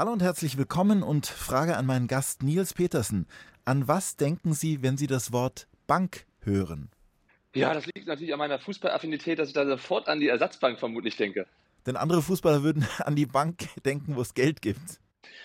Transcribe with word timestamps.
Hallo 0.00 0.12
und 0.12 0.22
herzlich 0.22 0.56
willkommen 0.56 1.02
und 1.02 1.26
Frage 1.26 1.76
an 1.76 1.84
meinen 1.84 2.06
Gast 2.06 2.42
Nils 2.42 2.72
Petersen. 2.72 3.26
An 3.66 3.86
was 3.86 4.16
denken 4.16 4.54
Sie, 4.54 4.82
wenn 4.82 4.96
Sie 4.96 5.06
das 5.06 5.30
Wort 5.30 5.68
Bank 5.86 6.24
hören? 6.40 6.88
Ja, 7.54 7.74
das 7.74 7.84
liegt 7.84 8.06
natürlich 8.06 8.32
an 8.32 8.38
meiner 8.38 8.58
Fußballaffinität, 8.58 9.38
dass 9.38 9.48
ich 9.48 9.54
da 9.54 9.66
sofort 9.66 10.08
an 10.08 10.18
die 10.18 10.28
Ersatzbank 10.28 10.78
vermutlich 10.78 11.18
denke. 11.18 11.46
Denn 11.84 11.96
andere 11.96 12.22
Fußballer 12.22 12.62
würden 12.62 12.86
an 13.00 13.14
die 13.14 13.26
Bank 13.26 13.68
denken, 13.84 14.16
wo 14.16 14.22
es 14.22 14.32
Geld 14.32 14.62
gibt. 14.62 15.00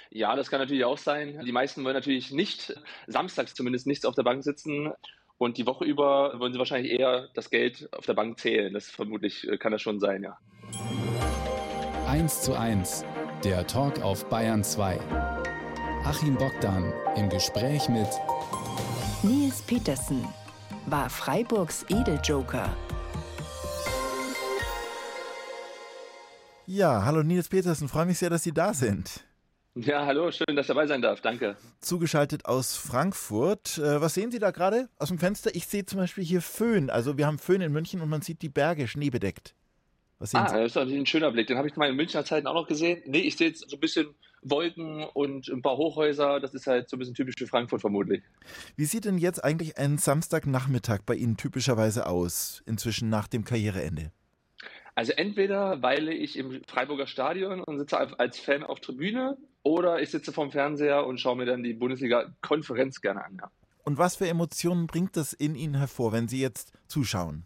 Ja, 0.10 0.38
das 0.38 0.50
kann 0.50 0.62
natürlich 0.62 0.86
auch 0.86 0.98
sein. 0.98 1.44
Die 1.46 1.52
meisten 1.52 1.84
wollen 1.84 1.96
natürlich 1.96 2.32
nicht, 2.32 2.80
samstags 3.08 3.56
zumindest 3.56 3.88
nichts 3.88 4.06
auf 4.06 4.16
der 4.16 4.24
Bank 4.24 4.42
sitzen. 4.42 4.94
Und 5.38 5.58
die 5.58 5.66
Woche 5.66 5.84
über 5.84 6.40
wollen 6.40 6.54
sie 6.54 6.60
wahrscheinlich 6.60 6.94
eher 6.98 7.28
das 7.34 7.50
Geld 7.50 7.90
auf 7.92 8.06
der 8.06 8.14
Bank 8.14 8.40
zählen. 8.40 8.74
Das 8.74 8.90
vermutlich 8.90 9.46
äh, 9.50 9.58
kann 9.58 9.74
das 9.74 9.82
schon 9.82 10.00
sein, 10.00 10.24
ja. 10.24 10.38
1 12.08 12.44
zu 12.44 12.58
1, 12.58 13.04
der 13.46 13.68
Talk 13.68 14.02
auf 14.02 14.28
Bayern 14.28 14.64
2. 14.64 15.00
Achim 16.04 16.36
Bogdan 16.36 16.92
im 17.16 17.30
Gespräch 17.30 17.88
mit 17.90 18.08
Nils 19.22 19.62
Petersen 19.62 20.28
war 20.88 21.12
Freiburgs 21.12 21.86
Edeljoker. 21.88 22.76
Ja, 26.66 27.06
hallo 27.06 27.22
Nils 27.22 27.48
Petersen, 27.48 27.88
freue 27.88 28.08
mich 28.08 28.18
sehr, 28.18 28.32
dass 28.32 28.42
Sie 28.42 28.52
da 28.52 28.74
sind. 28.74 29.24
Ja, 29.76 30.08
hallo, 30.08 30.32
schön, 30.32 30.56
dass 30.56 30.64
ich 30.64 30.68
dabei 30.70 30.88
sein 30.88 31.04
darf. 31.04 31.22
Danke. 31.22 31.56
Zugeschaltet 31.82 32.46
aus 32.46 32.76
Frankfurt. 32.76 33.78
Äh, 33.78 34.02
was 34.02 34.16
sehen 34.16 34.32
Sie 34.32 34.40
da 34.40 34.50
gerade 34.50 34.90
aus 34.98 35.10
dem 35.10 35.20
Fenster? 35.20 35.54
Ich 35.54 35.68
sehe 35.68 35.86
zum 35.86 36.00
Beispiel 36.00 36.24
hier 36.24 36.42
Föhn. 36.42 36.90
Also 36.90 37.20
wir 37.20 37.28
haben 37.28 37.38
Föhn 37.38 37.62
in 37.62 37.72
München 37.72 38.02
und 38.02 38.10
man 38.10 38.24
sieht 38.24 38.42
die 38.42 38.50
Berge 38.50 38.88
schneebedeckt. 38.88 39.54
Was 40.20 40.34
ah, 40.34 40.44
das 40.44 40.68
ist 40.68 40.76
natürlich 40.76 41.00
ein 41.00 41.06
schöner 41.06 41.32
Blick. 41.32 41.48
Den 41.48 41.58
habe 41.58 41.68
ich 41.68 41.76
mal 41.76 41.90
in 41.90 41.96
Münchner 41.96 42.24
Zeiten 42.24 42.48
auch 42.48 42.54
noch 42.54 42.68
gesehen. 42.68 43.02
Nee, 43.06 43.20
ich 43.20 43.36
sehe 43.36 43.50
jetzt 43.50 43.70
so 43.70 43.76
ein 43.76 43.80
bisschen 43.80 44.16
Wolken 44.42 45.04
und 45.04 45.50
ein 45.50 45.62
paar 45.62 45.76
Hochhäuser. 45.76 46.40
Das 46.40 46.54
ist 46.54 46.68
halt 46.68 46.90
so 46.90 46.96
ein 46.96 47.00
bisschen 47.00 47.16
typisch 47.16 47.36
für 47.38 47.48
Frankfurt 47.48 47.82
vermutlich. 47.82 48.24
Wie 48.78 48.86
sieht 48.86 49.06
denn 49.06 49.18
jetzt 49.18 49.44
eigentlich 49.44 49.78
ein 49.78 49.98
Samstagnachmittag 49.98 51.02
bei 51.06 51.16
Ihnen 51.16 51.36
typischerweise 51.36 52.08
aus, 52.08 52.64
inzwischen 52.66 53.10
nach 53.10 53.28
dem 53.28 53.44
Karriereende? 53.44 54.12
Also 54.94 55.12
entweder 55.12 55.82
weile 55.82 56.14
ich 56.14 56.38
im 56.38 56.62
Freiburger 56.66 57.08
Stadion 57.08 57.62
und 57.62 57.78
sitze 57.80 57.98
als 58.18 58.40
Fan 58.40 58.64
auf 58.64 58.80
Tribüne 58.80 59.38
oder 59.64 60.02
ich 60.02 60.10
sitze 60.10 60.32
vorm 60.32 60.52
Fernseher 60.52 61.06
und 61.06 61.20
schaue 61.20 61.36
mir 61.36 61.46
dann 61.46 61.64
die 61.64 61.74
Bundesliga-Konferenz 61.74 63.02
gerne 63.02 63.26
an. 63.26 63.38
Ja. 63.42 63.52
Und 63.84 63.98
was 63.98 64.16
für 64.16 64.28
Emotionen 64.28 64.88
bringt 64.88 65.18
das 65.18 65.34
in 65.34 65.56
Ihnen 65.56 65.76
hervor, 65.76 66.14
wenn 66.14 66.30
Sie 66.30 66.40
jetzt 66.40 66.72
zuschauen? 66.88 67.46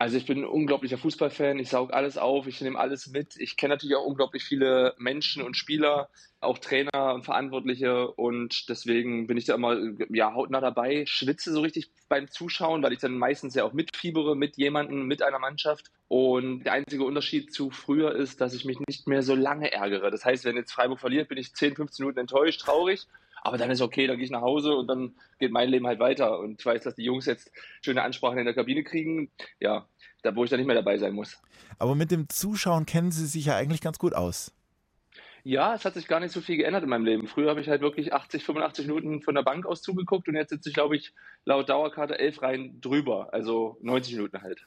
Also 0.00 0.16
ich 0.16 0.24
bin 0.24 0.38
ein 0.38 0.44
unglaublicher 0.46 0.96
Fußballfan, 0.96 1.58
ich 1.58 1.68
saug 1.68 1.92
alles 1.92 2.16
auf, 2.16 2.46
ich 2.46 2.58
nehme 2.62 2.78
alles 2.78 3.08
mit. 3.08 3.36
Ich 3.36 3.58
kenne 3.58 3.74
natürlich 3.74 3.96
auch 3.96 4.06
unglaublich 4.06 4.42
viele 4.42 4.94
Menschen 4.96 5.42
und 5.42 5.58
Spieler, 5.58 6.08
auch 6.40 6.56
Trainer 6.56 7.12
und 7.12 7.26
Verantwortliche 7.26 8.10
und 8.12 8.70
deswegen 8.70 9.26
bin 9.26 9.36
ich 9.36 9.44
da 9.44 9.56
immer 9.56 9.76
ja, 10.08 10.32
hautnah 10.32 10.62
dabei, 10.62 11.04
schwitze 11.04 11.52
so 11.52 11.60
richtig 11.60 11.90
beim 12.08 12.30
Zuschauen, 12.30 12.82
weil 12.82 12.94
ich 12.94 13.00
dann 13.00 13.18
meistens 13.18 13.54
ja 13.54 13.62
auch 13.62 13.74
mitfiebere 13.74 14.36
mit 14.36 14.56
jemandem, 14.56 15.04
mit 15.04 15.20
einer 15.20 15.38
Mannschaft. 15.38 15.90
Und 16.08 16.64
der 16.64 16.72
einzige 16.72 17.04
Unterschied 17.04 17.52
zu 17.52 17.70
früher 17.70 18.14
ist, 18.14 18.40
dass 18.40 18.54
ich 18.54 18.64
mich 18.64 18.78
nicht 18.88 19.06
mehr 19.06 19.22
so 19.22 19.34
lange 19.34 19.70
ärgere. 19.70 20.10
Das 20.10 20.24
heißt, 20.24 20.46
wenn 20.46 20.56
jetzt 20.56 20.72
Freiburg 20.72 20.98
verliert, 20.98 21.28
bin 21.28 21.36
ich 21.36 21.52
10, 21.52 21.76
15 21.76 22.04
Minuten 22.04 22.20
enttäuscht, 22.20 22.62
traurig 22.62 23.06
aber 23.42 23.58
dann 23.58 23.70
ist 23.70 23.80
okay, 23.80 24.06
dann 24.06 24.16
gehe 24.16 24.24
ich 24.24 24.30
nach 24.30 24.42
Hause 24.42 24.74
und 24.74 24.86
dann 24.86 25.14
geht 25.38 25.52
mein 25.52 25.68
Leben 25.68 25.86
halt 25.86 25.98
weiter. 25.98 26.38
Und 26.38 26.60
ich 26.60 26.66
weiß, 26.66 26.82
dass 26.82 26.94
die 26.94 27.04
Jungs 27.04 27.26
jetzt 27.26 27.50
schöne 27.82 28.02
Ansprachen 28.02 28.38
in 28.38 28.44
der 28.44 28.54
Kabine 28.54 28.84
kriegen. 28.84 29.30
Ja, 29.58 29.86
da 30.22 30.34
wo 30.34 30.44
ich 30.44 30.50
dann 30.50 30.58
nicht 30.58 30.66
mehr 30.66 30.76
dabei 30.76 30.98
sein 30.98 31.14
muss. 31.14 31.40
Aber 31.78 31.94
mit 31.94 32.10
dem 32.10 32.28
Zuschauen 32.28 32.86
kennen 32.86 33.12
Sie 33.12 33.26
sich 33.26 33.46
ja 33.46 33.56
eigentlich 33.56 33.80
ganz 33.80 33.98
gut 33.98 34.14
aus. 34.14 34.52
Ja, 35.42 35.74
es 35.74 35.86
hat 35.86 35.94
sich 35.94 36.06
gar 36.06 36.20
nicht 36.20 36.32
so 36.32 36.42
viel 36.42 36.58
geändert 36.58 36.82
in 36.82 36.90
meinem 36.90 37.06
Leben. 37.06 37.26
Früher 37.26 37.48
habe 37.48 37.62
ich 37.62 37.68
halt 37.68 37.80
wirklich 37.80 38.12
80, 38.12 38.44
85 38.44 38.86
Minuten 38.86 39.22
von 39.22 39.34
der 39.34 39.42
Bank 39.42 39.64
aus 39.64 39.80
zugeguckt 39.80 40.28
und 40.28 40.34
jetzt 40.34 40.50
sitze 40.50 40.68
ich, 40.68 40.74
glaube 40.74 40.96
ich, 40.96 41.14
laut 41.46 41.70
Dauerkarte 41.70 42.18
elf 42.18 42.42
Reihen 42.42 42.78
drüber. 42.82 43.32
Also 43.32 43.78
90 43.80 44.16
Minuten 44.16 44.42
halt. 44.42 44.66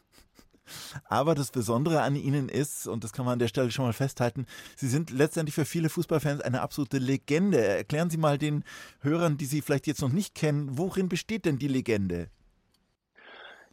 Aber 1.05 1.35
das 1.35 1.51
Besondere 1.51 2.01
an 2.01 2.15
Ihnen 2.15 2.49
ist, 2.49 2.87
und 2.87 3.03
das 3.03 3.13
kann 3.13 3.25
man 3.25 3.33
an 3.33 3.39
der 3.39 3.47
Stelle 3.47 3.71
schon 3.71 3.85
mal 3.85 3.93
festhalten, 3.93 4.45
Sie 4.75 4.87
sind 4.87 5.09
letztendlich 5.09 5.55
für 5.55 5.65
viele 5.65 5.89
Fußballfans 5.89 6.41
eine 6.41 6.61
absolute 6.61 6.97
Legende. 6.97 7.63
Erklären 7.63 8.09
Sie 8.09 8.17
mal 8.17 8.37
den 8.37 8.63
Hörern, 9.01 9.37
die 9.37 9.45
Sie 9.45 9.61
vielleicht 9.61 9.87
jetzt 9.87 10.01
noch 10.01 10.11
nicht 10.11 10.35
kennen, 10.35 10.77
worin 10.77 11.09
besteht 11.09 11.45
denn 11.45 11.57
die 11.57 11.67
Legende? 11.67 12.29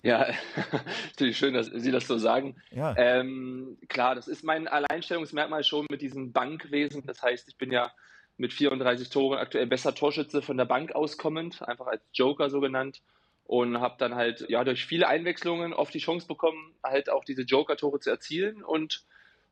Ja, 0.03 0.33
natürlich 1.11 1.37
schön, 1.37 1.55
dass 1.55 1.67
Sie 1.67 1.91
das 1.91 2.07
so 2.07 2.17
sagen. 2.17 2.57
Ja. 2.71 2.95
Ähm, 2.97 3.77
klar, 3.89 4.15
das 4.15 4.29
ist 4.29 4.45
mein 4.45 4.67
Alleinstellungsmerkmal 4.67 5.63
schon 5.63 5.87
mit 5.91 6.01
diesem 6.01 6.33
Bankwesen. 6.33 7.03
Das 7.07 7.23
heißt, 7.23 7.49
ich 7.49 7.59
bin 7.59 7.71
ja 7.71 7.93
mit 8.39 8.55
34 8.55 9.11
Toren 9.11 9.39
aktuell 9.39 9.67
besser 9.67 9.95
Torschütze 9.95 10.41
von 10.41 10.57
der 10.57 10.65
Bank 10.65 10.93
auskommend, 10.93 11.61
einfach 11.63 11.87
als 11.87 12.03
Joker 12.15 12.49
so 12.49 12.61
genannt 12.61 13.03
und 13.51 13.81
habe 13.81 13.97
dann 13.99 14.15
halt 14.15 14.49
ja 14.49 14.63
durch 14.63 14.87
viele 14.87 15.09
Einwechslungen 15.09 15.73
oft 15.73 15.93
die 15.93 15.99
Chance 15.99 16.29
bekommen, 16.29 16.73
halt 16.85 17.11
auch 17.11 17.25
diese 17.25 17.43
Joker-Tore 17.43 17.99
zu 17.99 18.09
erzielen 18.09 18.63
und 18.63 19.05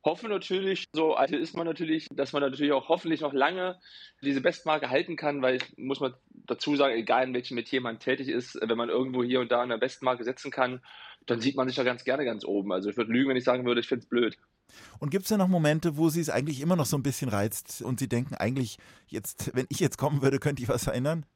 hoffe 0.04 0.28
natürlich, 0.28 0.84
so 0.92 1.14
alt 1.14 1.32
ist 1.32 1.56
man 1.56 1.66
natürlich, 1.66 2.06
dass 2.12 2.32
man 2.32 2.40
natürlich 2.40 2.70
auch 2.70 2.88
hoffentlich 2.88 3.22
noch 3.22 3.32
lange 3.32 3.80
diese 4.22 4.40
Bestmarke 4.40 4.88
halten 4.90 5.16
kann, 5.16 5.42
weil 5.42 5.56
ich 5.56 5.76
muss 5.76 5.98
man 5.98 6.14
dazu 6.30 6.76
sagen, 6.76 6.94
egal 6.94 7.26
in 7.26 7.34
welchem 7.34 7.56
Metier 7.56 7.80
man 7.80 7.98
tätig 7.98 8.28
ist, 8.28 8.56
wenn 8.62 8.78
man 8.78 8.88
irgendwo 8.88 9.24
hier 9.24 9.40
und 9.40 9.50
da 9.50 9.62
eine 9.62 9.78
Bestmarke 9.78 10.22
setzen 10.22 10.52
kann, 10.52 10.80
dann 11.26 11.40
sieht 11.40 11.56
man 11.56 11.66
sich 11.66 11.76
da 11.76 11.82
ganz 11.82 12.04
gerne 12.04 12.24
ganz 12.24 12.44
oben. 12.44 12.70
Also 12.70 12.90
ich 12.90 12.96
würde 12.96 13.10
lügen, 13.10 13.30
wenn 13.30 13.36
ich 13.36 13.42
sagen 13.42 13.66
würde, 13.66 13.80
ich 13.80 13.88
finde 13.88 14.04
es 14.04 14.08
blöd. 14.08 14.38
Und 15.00 15.10
gibt 15.10 15.24
es 15.24 15.30
denn 15.30 15.38
noch 15.38 15.48
Momente, 15.48 15.96
wo 15.96 16.08
Sie 16.08 16.20
es 16.20 16.30
eigentlich 16.30 16.60
immer 16.60 16.76
noch 16.76 16.86
so 16.86 16.96
ein 16.96 17.02
bisschen 17.02 17.30
reizt 17.30 17.82
und 17.82 17.98
Sie 17.98 18.08
denken, 18.08 18.36
eigentlich 18.36 18.78
jetzt, 19.08 19.50
wenn 19.56 19.66
ich 19.70 19.80
jetzt 19.80 19.98
kommen 19.98 20.22
würde, 20.22 20.38
könnte 20.38 20.62
ich 20.62 20.68
was 20.68 20.84
verändern? 20.84 21.26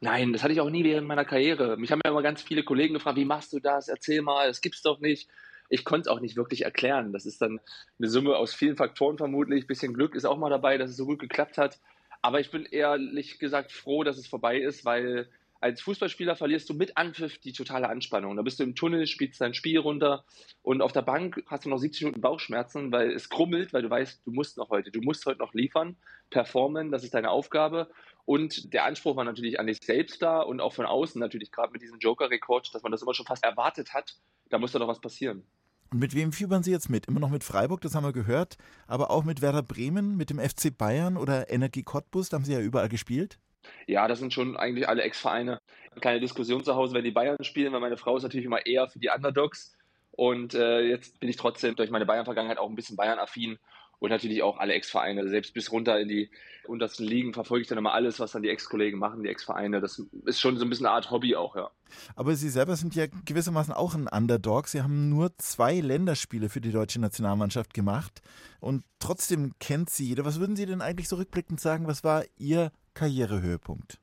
Nein, 0.00 0.32
das 0.32 0.42
hatte 0.42 0.54
ich 0.54 0.60
auch 0.60 0.70
nie 0.70 0.82
während 0.84 1.06
meiner 1.06 1.26
Karriere. 1.26 1.76
Mich 1.76 1.92
haben 1.92 2.00
ja 2.04 2.10
immer 2.10 2.22
ganz 2.22 2.40
viele 2.42 2.64
Kollegen 2.64 2.94
gefragt, 2.94 3.18
wie 3.18 3.26
machst 3.26 3.52
du 3.52 3.60
das? 3.60 3.88
Erzähl 3.88 4.22
mal, 4.22 4.48
das 4.48 4.62
gibt's 4.62 4.80
doch 4.82 4.98
nicht. 5.00 5.28
Ich 5.68 5.84
konnte 5.84 6.08
es 6.08 6.08
auch 6.08 6.20
nicht 6.20 6.36
wirklich 6.36 6.64
erklären. 6.64 7.12
Das 7.12 7.26
ist 7.26 7.42
dann 7.42 7.60
eine 7.98 8.08
Summe 8.08 8.36
aus 8.36 8.54
vielen 8.54 8.76
Faktoren 8.76 9.18
vermutlich. 9.18 9.64
Ein 9.64 9.66
bisschen 9.66 9.94
Glück 9.94 10.14
ist 10.14 10.24
auch 10.24 10.38
mal 10.38 10.48
dabei, 10.50 10.78
dass 10.78 10.90
es 10.90 10.96
so 10.96 11.04
gut 11.06 11.18
geklappt 11.18 11.58
hat. 11.58 11.78
Aber 12.22 12.40
ich 12.40 12.50
bin 12.50 12.64
ehrlich 12.64 13.38
gesagt 13.38 13.72
froh, 13.72 14.02
dass 14.02 14.16
es 14.16 14.26
vorbei 14.26 14.58
ist, 14.58 14.84
weil 14.86 15.28
als 15.60 15.82
Fußballspieler 15.82 16.36
verlierst 16.36 16.68
du 16.70 16.74
mit 16.74 16.96
Anpfiff 16.96 17.38
die 17.38 17.52
totale 17.52 17.88
Anspannung. 17.88 18.36
Da 18.36 18.42
bist 18.42 18.58
du 18.58 18.64
im 18.64 18.74
Tunnel, 18.74 19.06
spielst 19.06 19.40
dein 19.40 19.52
Spiel 19.52 19.78
runter 19.78 20.24
und 20.62 20.80
auf 20.80 20.92
der 20.92 21.02
Bank 21.02 21.42
hast 21.46 21.66
du 21.66 21.68
noch 21.68 21.78
70 21.78 22.02
Minuten 22.02 22.22
Bauchschmerzen, 22.22 22.90
weil 22.90 23.12
es 23.12 23.28
krummelt, 23.28 23.72
weil 23.72 23.82
du 23.82 23.90
weißt, 23.90 24.26
du 24.26 24.32
musst 24.32 24.56
noch 24.56 24.70
heute, 24.70 24.90
du 24.90 25.02
musst 25.02 25.26
heute 25.26 25.38
noch 25.38 25.52
liefern, 25.52 25.96
performen, 26.30 26.90
das 26.90 27.04
ist 27.04 27.12
deine 27.12 27.30
Aufgabe. 27.30 27.90
Und 28.24 28.72
der 28.72 28.84
Anspruch 28.84 29.16
war 29.16 29.24
natürlich 29.24 29.60
an 29.60 29.66
dich 29.66 29.78
selbst 29.82 30.22
da 30.22 30.40
und 30.40 30.60
auch 30.60 30.72
von 30.72 30.86
außen 30.86 31.20
natürlich, 31.20 31.52
gerade 31.52 31.72
mit 31.72 31.82
diesem 31.82 31.98
Joker-Rekord, 31.98 32.74
dass 32.74 32.82
man 32.82 32.92
das 32.92 33.02
immer 33.02 33.14
schon 33.14 33.26
fast 33.26 33.44
erwartet 33.44 33.92
hat, 33.92 34.16
da 34.48 34.58
muss 34.58 34.72
da 34.72 34.78
doch 34.78 34.88
was 34.88 35.00
passieren. 35.00 35.44
Und 35.92 35.98
mit 35.98 36.14
wem 36.14 36.32
fiebern 36.32 36.62
Sie 36.62 36.70
jetzt 36.70 36.88
mit? 36.88 37.06
Immer 37.06 37.20
noch 37.20 37.30
mit 37.30 37.44
Freiburg, 37.44 37.80
das 37.80 37.94
haben 37.94 38.04
wir 38.04 38.12
gehört, 38.12 38.56
aber 38.86 39.10
auch 39.10 39.24
mit 39.24 39.42
Werder 39.42 39.62
Bremen, 39.62 40.16
mit 40.16 40.30
dem 40.30 40.38
FC 40.38 40.76
Bayern 40.76 41.16
oder 41.16 41.50
Energie 41.50 41.82
Cottbus, 41.82 42.28
da 42.28 42.36
haben 42.36 42.44
Sie 42.44 42.52
ja 42.52 42.60
überall 42.60 42.88
gespielt? 42.88 43.38
Ja, 43.86 44.08
das 44.08 44.18
sind 44.18 44.32
schon 44.32 44.56
eigentlich 44.56 44.88
alle 44.88 45.02
Ex-Vereine. 45.02 45.60
Keine 46.00 46.20
Diskussion 46.20 46.64
zu 46.64 46.76
Hause, 46.76 46.94
wenn 46.94 47.04
die 47.04 47.10
Bayern 47.10 47.42
spielen, 47.42 47.72
weil 47.72 47.80
meine 47.80 47.96
Frau 47.96 48.16
ist 48.16 48.22
natürlich 48.22 48.46
immer 48.46 48.64
eher 48.64 48.88
für 48.88 48.98
die 48.98 49.10
Underdogs. 49.14 49.76
Und 50.12 50.54
äh, 50.54 50.80
jetzt 50.80 51.18
bin 51.20 51.28
ich 51.28 51.36
trotzdem 51.36 51.76
durch 51.76 51.90
meine 51.90 52.06
Bayern-Vergangenheit 52.06 52.58
auch 52.58 52.68
ein 52.68 52.74
bisschen 52.74 52.96
Bayern-affin 52.96 53.58
und 54.00 54.10
natürlich 54.10 54.42
auch 54.42 54.58
alle 54.58 54.72
Ex-Vereine. 54.72 55.28
Selbst 55.28 55.54
bis 55.54 55.70
runter 55.70 56.00
in 56.00 56.08
die 56.08 56.30
untersten 56.66 57.04
Ligen 57.04 57.32
verfolge 57.32 57.62
ich 57.62 57.68
dann 57.68 57.78
immer 57.78 57.92
alles, 57.92 58.18
was 58.18 58.32
dann 58.32 58.42
die 58.42 58.48
Ex-Kollegen 58.48 58.98
machen, 58.98 59.22
die 59.22 59.28
Ex-Vereine. 59.28 59.80
Das 59.80 60.02
ist 60.24 60.40
schon 60.40 60.56
so 60.56 60.64
ein 60.64 60.70
bisschen 60.70 60.86
eine 60.86 60.94
Art 60.94 61.10
Hobby 61.10 61.36
auch, 61.36 61.54
ja. 61.54 61.70
Aber 62.16 62.34
Sie 62.34 62.48
selber 62.48 62.76
sind 62.76 62.94
ja 62.94 63.06
gewissermaßen 63.24 63.74
auch 63.74 63.94
ein 63.94 64.08
Underdog. 64.08 64.68
Sie 64.68 64.82
haben 64.82 65.08
nur 65.08 65.36
zwei 65.38 65.80
Länderspiele 65.80 66.48
für 66.48 66.60
die 66.60 66.72
deutsche 66.72 67.00
Nationalmannschaft 67.00 67.74
gemacht 67.74 68.22
und 68.58 68.84
trotzdem 68.98 69.52
kennt 69.60 69.90
sie 69.90 70.06
jeder. 70.06 70.24
Was 70.24 70.40
würden 70.40 70.56
Sie 70.56 70.66
denn 70.66 70.80
eigentlich 70.80 71.08
so 71.08 71.16
rückblickend 71.16 71.60
sagen? 71.60 71.86
Was 71.86 72.02
war 72.02 72.24
Ihr 72.38 72.72
Karrierehöhepunkt? 72.94 73.99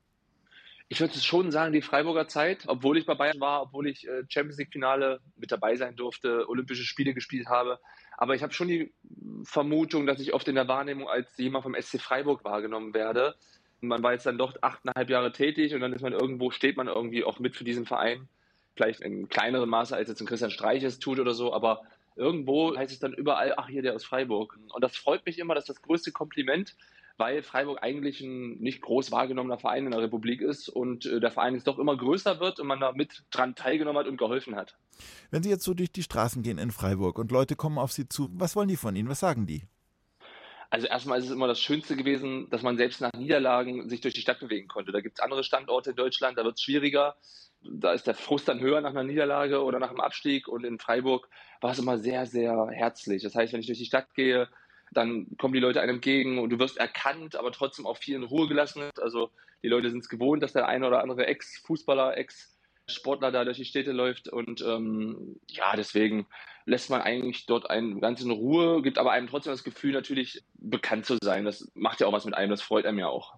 Ich 0.90 1.00
würde 1.00 1.18
schon 1.18 1.50
sagen, 1.50 1.74
die 1.74 1.82
Freiburger 1.82 2.28
Zeit, 2.28 2.64
obwohl 2.66 2.96
ich 2.96 3.04
bei 3.04 3.14
Bayern 3.14 3.40
war, 3.40 3.62
obwohl 3.62 3.88
ich 3.88 4.08
äh, 4.08 4.24
Champions 4.28 4.56
League 4.56 4.72
Finale 4.72 5.20
mit 5.36 5.52
dabei 5.52 5.76
sein 5.76 5.96
durfte, 5.96 6.48
Olympische 6.48 6.84
Spiele 6.84 7.12
gespielt 7.12 7.46
habe. 7.46 7.78
Aber 8.16 8.34
ich 8.34 8.42
habe 8.42 8.54
schon 8.54 8.68
die 8.68 8.92
Vermutung, 9.44 10.06
dass 10.06 10.18
ich 10.18 10.32
oft 10.32 10.48
in 10.48 10.54
der 10.54 10.66
Wahrnehmung 10.66 11.08
als 11.08 11.36
jemand 11.36 11.64
vom 11.64 11.76
SC 11.78 12.00
Freiburg 12.00 12.42
wahrgenommen 12.44 12.94
werde. 12.94 13.34
Man 13.80 14.02
war 14.02 14.12
jetzt 14.12 14.24
dann 14.24 14.38
doch 14.38 14.56
achteinhalb 14.62 15.10
Jahre 15.10 15.30
tätig 15.30 15.74
und 15.74 15.80
dann 15.80 15.92
ist 15.92 16.02
man 16.02 16.14
irgendwo, 16.14 16.50
steht 16.50 16.76
man 16.76 16.88
irgendwie 16.88 17.22
auch 17.22 17.38
mit 17.38 17.54
für 17.54 17.64
diesen 17.64 17.84
Verein. 17.84 18.26
Vielleicht 18.74 19.00
in 19.00 19.28
kleinerem 19.28 19.68
Maße, 19.68 19.94
als 19.94 20.08
jetzt 20.08 20.20
ein 20.20 20.26
Christian 20.26 20.50
Streich 20.50 20.82
es 20.84 20.98
tut 20.98 21.20
oder 21.20 21.34
so, 21.34 21.52
aber 21.52 21.82
irgendwo 22.16 22.76
heißt 22.76 22.92
es 22.92 22.98
dann 22.98 23.12
überall, 23.12 23.54
ach 23.56 23.68
hier, 23.68 23.82
der 23.82 23.94
aus 23.94 24.04
Freiburg. 24.04 24.58
Und 24.72 24.82
das 24.82 24.96
freut 24.96 25.24
mich 25.26 25.38
immer, 25.38 25.54
dass 25.54 25.66
das 25.66 25.82
größte 25.82 26.12
Kompliment 26.12 26.76
weil 27.18 27.42
Freiburg 27.42 27.82
eigentlich 27.82 28.20
ein 28.20 28.58
nicht 28.58 28.80
groß 28.80 29.10
wahrgenommener 29.10 29.58
Verein 29.58 29.84
in 29.84 29.90
der 29.90 30.00
Republik 30.00 30.40
ist 30.40 30.68
und 30.68 31.04
äh, 31.04 31.20
der 31.20 31.30
Verein 31.30 31.54
jetzt 31.54 31.66
doch 31.66 31.78
immer 31.78 31.96
größer 31.96 32.40
wird 32.40 32.60
und 32.60 32.68
man 32.68 32.80
da 32.80 32.92
mit 32.92 33.24
dran 33.30 33.54
teilgenommen 33.54 33.98
hat 33.98 34.06
und 34.06 34.16
geholfen 34.16 34.56
hat. 34.56 34.76
Wenn 35.30 35.42
Sie 35.42 35.50
jetzt 35.50 35.64
so 35.64 35.74
durch 35.74 35.92
die 35.92 36.02
Straßen 36.02 36.42
gehen 36.42 36.58
in 36.58 36.70
Freiburg 36.70 37.18
und 37.18 37.30
Leute 37.30 37.56
kommen 37.56 37.78
auf 37.78 37.92
Sie 37.92 38.08
zu, 38.08 38.28
was 38.32 38.56
wollen 38.56 38.68
die 38.68 38.76
von 38.76 38.96
Ihnen? 38.96 39.08
Was 39.08 39.20
sagen 39.20 39.46
die? 39.46 39.64
Also 40.70 40.86
erstmal 40.86 41.18
ist 41.18 41.26
es 41.26 41.30
immer 41.30 41.48
das 41.48 41.60
Schönste 41.60 41.96
gewesen, 41.96 42.48
dass 42.50 42.62
man 42.62 42.76
selbst 42.76 43.00
nach 43.00 43.12
Niederlagen 43.14 43.88
sich 43.88 44.00
durch 44.00 44.14
die 44.14 44.20
Stadt 44.20 44.38
bewegen 44.38 44.68
konnte. 44.68 44.92
Da 44.92 45.00
gibt 45.00 45.18
es 45.18 45.24
andere 45.24 45.42
Standorte 45.42 45.90
in 45.90 45.96
Deutschland, 45.96 46.38
da 46.38 46.44
wird 46.44 46.56
es 46.56 46.62
schwieriger. 46.62 47.16
Da 47.62 47.92
ist 47.92 48.06
der 48.06 48.14
Frust 48.14 48.48
dann 48.48 48.60
höher 48.60 48.80
nach 48.80 48.90
einer 48.90 49.02
Niederlage 49.02 49.64
oder 49.64 49.78
nach 49.78 49.90
einem 49.90 50.00
Abstieg. 50.00 50.46
Und 50.46 50.64
in 50.64 50.78
Freiburg 50.78 51.28
war 51.60 51.72
es 51.72 51.78
immer 51.78 51.98
sehr, 51.98 52.26
sehr 52.26 52.68
herzlich. 52.70 53.22
Das 53.22 53.34
heißt, 53.34 53.52
wenn 53.52 53.60
ich 53.60 53.66
durch 53.66 53.78
die 53.78 53.86
Stadt 53.86 54.14
gehe, 54.14 54.48
dann 54.92 55.26
kommen 55.38 55.54
die 55.54 55.60
Leute 55.60 55.80
einem 55.80 55.96
entgegen 55.96 56.38
und 56.38 56.50
du 56.50 56.58
wirst 56.58 56.76
erkannt, 56.76 57.36
aber 57.36 57.52
trotzdem 57.52 57.86
auch 57.86 57.98
viel 57.98 58.16
in 58.16 58.22
Ruhe 58.22 58.48
gelassen. 58.48 58.82
Also 59.00 59.30
die 59.62 59.68
Leute 59.68 59.90
sind 59.90 60.00
es 60.00 60.08
gewohnt, 60.08 60.42
dass 60.42 60.52
der 60.52 60.68
eine 60.68 60.86
oder 60.86 61.02
andere 61.02 61.26
Ex-Fußballer, 61.26 62.16
Ex-Sportler 62.16 63.32
da 63.32 63.44
durch 63.44 63.58
die 63.58 63.64
Städte 63.64 63.92
läuft. 63.92 64.28
Und 64.28 64.62
ähm, 64.62 65.40
ja, 65.48 65.74
deswegen 65.76 66.26
lässt 66.64 66.90
man 66.90 67.00
eigentlich 67.00 67.46
dort 67.46 67.70
einen 67.70 68.00
ganz 68.00 68.20
in 68.20 68.30
Ruhe, 68.30 68.82
gibt 68.82 68.98
aber 68.98 69.12
einem 69.12 69.26
trotzdem 69.26 69.52
das 69.52 69.64
Gefühl, 69.64 69.92
natürlich 69.92 70.44
bekannt 70.54 71.06
zu 71.06 71.16
sein. 71.22 71.44
Das 71.44 71.70
macht 71.74 72.00
ja 72.00 72.06
auch 72.06 72.12
was 72.12 72.24
mit 72.24 72.34
einem, 72.34 72.50
das 72.50 72.62
freut 72.62 72.86
einem 72.86 72.98
ja 72.98 73.08
auch. 73.08 73.34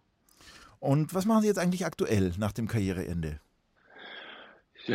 Und 0.80 1.14
was 1.14 1.26
machen 1.26 1.42
Sie 1.42 1.48
jetzt 1.48 1.58
eigentlich 1.58 1.84
aktuell 1.84 2.32
nach 2.38 2.52
dem 2.52 2.66
Karriereende? 2.66 3.40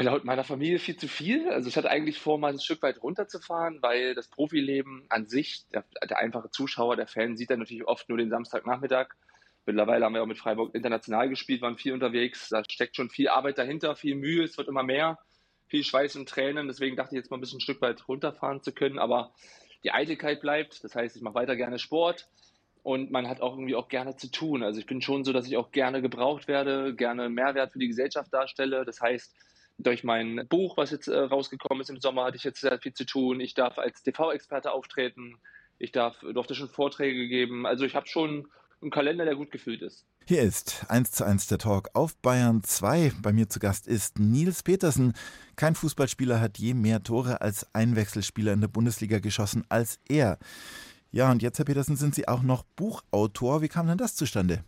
Laut 0.04 0.26
meiner 0.26 0.44
Familie 0.44 0.80
viel 0.80 0.98
zu 0.98 1.08
viel. 1.08 1.50
Also 1.50 1.70
ich 1.70 1.78
hatte 1.78 1.90
eigentlich 1.90 2.20
vor, 2.20 2.38
mal 2.38 2.52
ein 2.52 2.60
Stück 2.60 2.82
weit 2.82 3.02
runterzufahren, 3.02 3.82
weil 3.82 4.16
das 4.16 4.28
Profileben 4.28 5.06
an 5.10 5.28
sich, 5.28 5.66
der, 5.74 5.86
der 6.10 6.20
einfache 6.20 6.50
Zuschauer, 6.50 6.96
der 6.96 7.08
Fan, 7.08 7.38
sieht 7.38 7.50
dann 7.50 7.60
natürlich 7.60 7.88
oft 7.88 8.10
nur 8.10 8.18
den 8.18 8.30
Samstagnachmittag. 8.30 9.10
Mittlerweile 9.66 10.06
haben 10.06 10.14
wir 10.14 10.22
auch 10.22 10.28
mit 10.28 10.38
Freiburg 10.38 10.76
international 10.76 11.30
gespielt, 11.30 11.62
waren 11.62 11.78
viel 11.78 11.94
unterwegs. 11.94 12.50
Da 12.50 12.64
steckt 12.70 12.96
schon 12.96 13.10
viel 13.10 13.30
Arbeit 13.30 13.58
dahinter, 13.58 13.96
viel 13.96 14.16
Mühe, 14.16 14.44
es 14.44 14.58
wird 14.58 14.68
immer 14.68 14.84
mehr 14.84 15.18
viel 15.68 15.84
Schweiß 15.84 16.16
und 16.16 16.30
Tränen. 16.30 16.68
Deswegen 16.68 16.96
dachte 16.96 17.16
ich 17.16 17.18
jetzt 17.18 17.32
mal 17.32 17.38
ein 17.38 17.42
bisschen 17.42 17.58
ein 17.58 17.62
Stück 17.62 17.82
weit 17.82 18.08
runterfahren 18.08 18.62
zu 18.62 18.72
können. 18.72 19.00
Aber 19.00 19.34
die 19.84 19.92
Eitelkeit 19.92 20.42
bleibt. 20.42 20.84
Das 20.84 20.96
heißt, 20.96 21.16
ich 21.16 21.22
mache 21.22 21.36
weiter 21.36 21.56
gerne 21.56 21.80
Sport 21.80 22.28
und 22.84 23.12
man 23.12 23.28
hat 23.28 23.42
auch 23.42 23.54
irgendwie 23.54 23.76
auch 23.76 23.88
gerne 23.88 24.16
zu 24.16 24.30
tun. 24.30 24.64
Also 24.64 24.80
ich 24.80 24.86
bin 24.86 25.02
schon 25.02 25.24
so, 25.24 25.34
dass 25.34 25.48
ich 25.48 25.58
auch 25.58 25.72
gerne 25.72 26.02
gebraucht 26.02 26.48
werde, 26.48 26.96
gerne 26.96 27.30
Mehrwert 27.30 27.74
für 27.74 27.80
die 27.80 27.88
Gesellschaft 27.88 28.34
darstelle. 28.34 28.86
Das 28.86 29.02
heißt, 29.02 29.36
durch 29.78 30.04
mein 30.04 30.48
Buch, 30.48 30.78
was 30.78 30.92
jetzt 30.92 31.08
äh, 31.08 31.18
rausgekommen 31.18 31.82
ist 31.82 31.90
im 31.90 32.00
Sommer, 32.00 32.26
hatte 32.26 32.38
ich 32.38 32.44
jetzt 32.44 32.62
sehr 32.62 32.80
viel 32.80 32.94
zu 32.94 33.06
tun. 33.06 33.40
Ich 33.40 33.54
darf 33.54 33.78
als 33.78 34.04
TV-Experte 34.04 34.72
auftreten. 34.72 35.38
Ich 35.78 35.92
darf, 35.92 36.20
durfte 36.20 36.56
schon 36.56 36.70
Vorträge 36.70 37.28
geben. 37.28 37.66
Also 37.66 37.86
ich 37.86 37.96
habe 37.96 38.08
schon 38.08 38.48
einen 38.82 38.92
Kalender, 38.92 39.26
der 39.26 39.36
gut 39.36 39.52
gefüllt 39.52 39.82
ist. 39.82 40.06
Hier 40.26 40.42
ist 40.42 40.86
1 40.90 41.12
zu 41.12 41.26
1 41.26 41.48
der 41.48 41.58
Talk 41.58 41.90
auf 41.94 42.16
Bayern 42.18 42.64
2. 42.64 43.14
Bei 43.22 43.34
mir 43.34 43.50
zu 43.50 43.60
Gast 43.60 43.88
ist 43.88 44.20
Nils 44.20 44.64
Petersen. 44.64 45.14
Kein 45.56 45.76
Fußballspieler 45.76 46.40
hat 46.40 46.58
je 46.58 46.74
mehr 46.74 47.04
Tore 47.04 47.42
als 47.42 47.74
Einwechselspieler 47.74 48.54
in 48.54 48.62
der 48.62 48.68
Bundesliga 48.68 49.20
geschossen 49.20 49.66
als 49.70 50.00
er. 50.08 50.40
Ja, 51.12 51.32
und 51.32 51.42
jetzt, 51.42 51.58
Herr 51.60 51.66
Petersen, 51.66 51.96
sind 51.96 52.16
Sie 52.16 52.28
auch 52.28 52.42
noch 52.42 52.64
Buchautor. 52.76 53.62
Wie 53.62 53.68
kam 53.68 53.88
denn 53.88 53.98
das 53.98 54.16
zustande? 54.16 54.64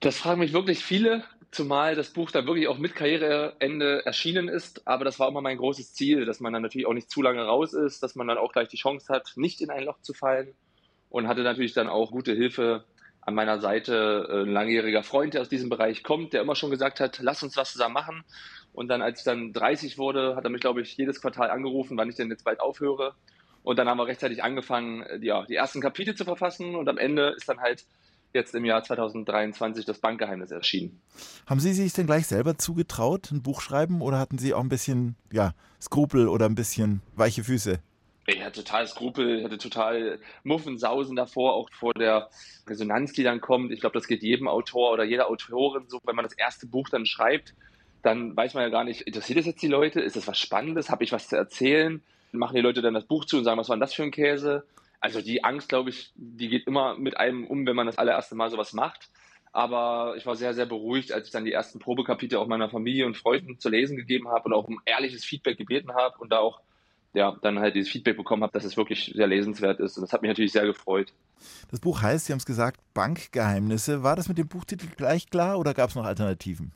Das 0.00 0.18
fragen 0.18 0.40
mich 0.40 0.52
wirklich 0.52 0.84
viele, 0.84 1.24
zumal 1.52 1.94
das 1.94 2.10
Buch 2.10 2.30
dann 2.30 2.46
wirklich 2.46 2.66
auch 2.66 2.78
mit 2.78 2.96
Karriereende 2.96 4.04
erschienen 4.04 4.48
ist. 4.48 4.88
Aber 4.88 5.04
das 5.04 5.20
war 5.20 5.28
immer 5.28 5.42
mein 5.42 5.58
großes 5.58 5.94
Ziel, 5.94 6.24
dass 6.24 6.40
man 6.40 6.52
dann 6.52 6.62
natürlich 6.62 6.86
auch 6.86 6.94
nicht 6.94 7.10
zu 7.10 7.22
lange 7.22 7.42
raus 7.44 7.74
ist, 7.74 8.02
dass 8.02 8.16
man 8.16 8.26
dann 8.26 8.38
auch 8.38 8.52
gleich 8.52 8.68
die 8.68 8.78
Chance 8.78 9.12
hat, 9.12 9.32
nicht 9.36 9.60
in 9.60 9.70
ein 9.70 9.84
Loch 9.84 10.00
zu 10.00 10.14
fallen. 10.14 10.54
Und 11.10 11.28
hatte 11.28 11.42
natürlich 11.42 11.74
dann 11.74 11.88
auch 11.88 12.10
gute 12.10 12.32
Hilfe 12.32 12.84
an 13.20 13.34
meiner 13.34 13.60
Seite 13.60 14.26
ein 14.30 14.52
langjähriger 14.52 15.02
Freund, 15.02 15.34
der 15.34 15.42
aus 15.42 15.48
diesem 15.50 15.68
Bereich 15.68 16.02
kommt, 16.02 16.32
der 16.32 16.40
immer 16.40 16.56
schon 16.56 16.70
gesagt 16.70 17.00
hat, 17.00 17.18
lass 17.20 17.42
uns 17.42 17.56
was 17.56 17.72
zusammen 17.72 17.94
machen. 17.94 18.24
Und 18.72 18.88
dann, 18.88 19.02
als 19.02 19.20
ich 19.20 19.24
dann 19.24 19.52
30 19.52 19.98
wurde, 19.98 20.34
hat 20.34 20.44
er 20.44 20.50
mich, 20.50 20.62
glaube 20.62 20.80
ich, 20.80 20.96
jedes 20.96 21.20
Quartal 21.20 21.50
angerufen, 21.50 21.98
wann 21.98 22.08
ich 22.08 22.16
denn 22.16 22.30
jetzt 22.30 22.44
bald 22.44 22.60
aufhöre. 22.60 23.14
Und 23.62 23.78
dann 23.78 23.88
haben 23.88 23.98
wir 23.98 24.06
rechtzeitig 24.06 24.42
angefangen, 24.42 25.04
ja, 25.20 25.44
die 25.44 25.54
ersten 25.54 25.82
Kapitel 25.82 26.14
zu 26.14 26.24
verfassen. 26.24 26.74
Und 26.74 26.88
am 26.88 26.96
Ende 26.96 27.34
ist 27.36 27.48
dann 27.48 27.60
halt 27.60 27.84
jetzt 28.32 28.54
im 28.54 28.64
Jahr 28.64 28.82
2023 28.82 29.84
das 29.84 29.98
Bankgeheimnis 29.98 30.50
erschienen. 30.50 31.00
Haben 31.46 31.60
Sie 31.60 31.72
sich 31.72 31.92
denn 31.92 32.06
gleich 32.06 32.26
selber 32.26 32.56
zugetraut, 32.58 33.30
ein 33.30 33.42
Buch 33.42 33.60
schreiben, 33.60 34.00
oder 34.00 34.18
hatten 34.18 34.38
Sie 34.38 34.54
auch 34.54 34.60
ein 34.60 34.68
bisschen 34.68 35.16
ja, 35.32 35.54
Skrupel 35.80 36.28
oder 36.28 36.46
ein 36.46 36.54
bisschen 36.54 37.02
weiche 37.14 37.44
Füße? 37.44 37.78
Ich 38.26 38.42
hatte 38.42 38.62
total 38.62 38.86
Skrupel, 38.86 39.38
ich 39.38 39.44
hatte 39.44 39.58
total 39.58 40.20
Muffensausen 40.44 41.16
davor, 41.16 41.54
auch 41.54 41.68
vor 41.72 41.92
der 41.92 42.30
Resonanz, 42.68 43.12
die 43.12 43.24
dann 43.24 43.40
kommt. 43.40 43.72
Ich 43.72 43.80
glaube, 43.80 43.94
das 43.94 44.06
geht 44.06 44.22
jedem 44.22 44.46
Autor 44.46 44.92
oder 44.92 45.02
jeder 45.02 45.28
Autorin 45.28 45.84
so, 45.88 45.98
wenn 46.04 46.14
man 46.14 46.24
das 46.24 46.34
erste 46.34 46.66
Buch 46.66 46.88
dann 46.88 47.04
schreibt, 47.04 47.54
dann 48.02 48.36
weiß 48.36 48.54
man 48.54 48.62
ja 48.62 48.68
gar 48.68 48.84
nicht, 48.84 49.02
interessiert 49.02 49.38
das 49.38 49.46
jetzt 49.46 49.62
die 49.62 49.68
Leute? 49.68 50.00
Ist 50.00 50.16
das 50.16 50.26
was 50.26 50.38
Spannendes? 50.38 50.88
Habe 50.88 51.02
ich 51.02 51.12
was 51.12 51.28
zu 51.28 51.36
erzählen? 51.36 52.00
Machen 52.30 52.54
die 52.54 52.62
Leute 52.62 52.80
dann 52.80 52.94
das 52.94 53.04
Buch 53.04 53.24
zu 53.24 53.38
und 53.38 53.44
sagen, 53.44 53.58
was 53.58 53.68
war 53.68 53.76
denn 53.76 53.80
das 53.80 53.94
für 53.94 54.04
ein 54.04 54.10
Käse? 54.10 54.64
Also 55.02 55.20
die 55.20 55.42
Angst, 55.42 55.68
glaube 55.68 55.90
ich, 55.90 56.12
die 56.14 56.48
geht 56.48 56.68
immer 56.68 56.96
mit 56.96 57.16
einem 57.16 57.44
um, 57.44 57.66
wenn 57.66 57.74
man 57.74 57.86
das 57.86 57.98
allererste 57.98 58.36
Mal 58.36 58.50
sowas 58.50 58.72
macht. 58.72 59.10
Aber 59.52 60.14
ich 60.16 60.24
war 60.24 60.36
sehr, 60.36 60.54
sehr 60.54 60.64
beruhigt, 60.64 61.12
als 61.12 61.26
ich 61.26 61.32
dann 61.32 61.44
die 61.44 61.52
ersten 61.52 61.80
Probekapitel 61.80 62.38
auch 62.38 62.46
meiner 62.46 62.70
Familie 62.70 63.04
und 63.04 63.16
Freunden 63.16 63.58
zu 63.58 63.68
lesen 63.68 63.96
gegeben 63.96 64.28
habe 64.28 64.44
und 64.44 64.54
auch 64.54 64.68
um 64.68 64.80
ehrliches 64.86 65.24
Feedback 65.24 65.58
gebeten 65.58 65.92
habe 65.92 66.16
und 66.18 66.32
da 66.32 66.38
auch 66.38 66.60
ja, 67.14 67.36
dann 67.42 67.58
halt 67.58 67.74
dieses 67.74 67.90
Feedback 67.90 68.16
bekommen 68.16 68.44
habe, 68.44 68.52
dass 68.52 68.64
es 68.64 68.76
wirklich 68.76 69.12
sehr 69.14 69.26
lesenswert 69.26 69.80
ist. 69.80 69.98
Und 69.98 70.02
das 70.02 70.12
hat 70.12 70.22
mich 70.22 70.30
natürlich 70.30 70.52
sehr 70.52 70.64
gefreut. 70.64 71.12
Das 71.70 71.80
Buch 71.80 72.00
heißt, 72.00 72.26
Sie 72.26 72.32
haben 72.32 72.38
es 72.38 72.46
gesagt, 72.46 72.80
Bankgeheimnisse. 72.94 74.04
War 74.04 74.16
das 74.16 74.28
mit 74.28 74.38
dem 74.38 74.48
Buchtitel 74.48 74.86
gleich 74.96 75.28
klar 75.28 75.58
oder 75.58 75.74
gab 75.74 75.90
es 75.90 75.96
noch 75.96 76.04
Alternativen? 76.04 76.72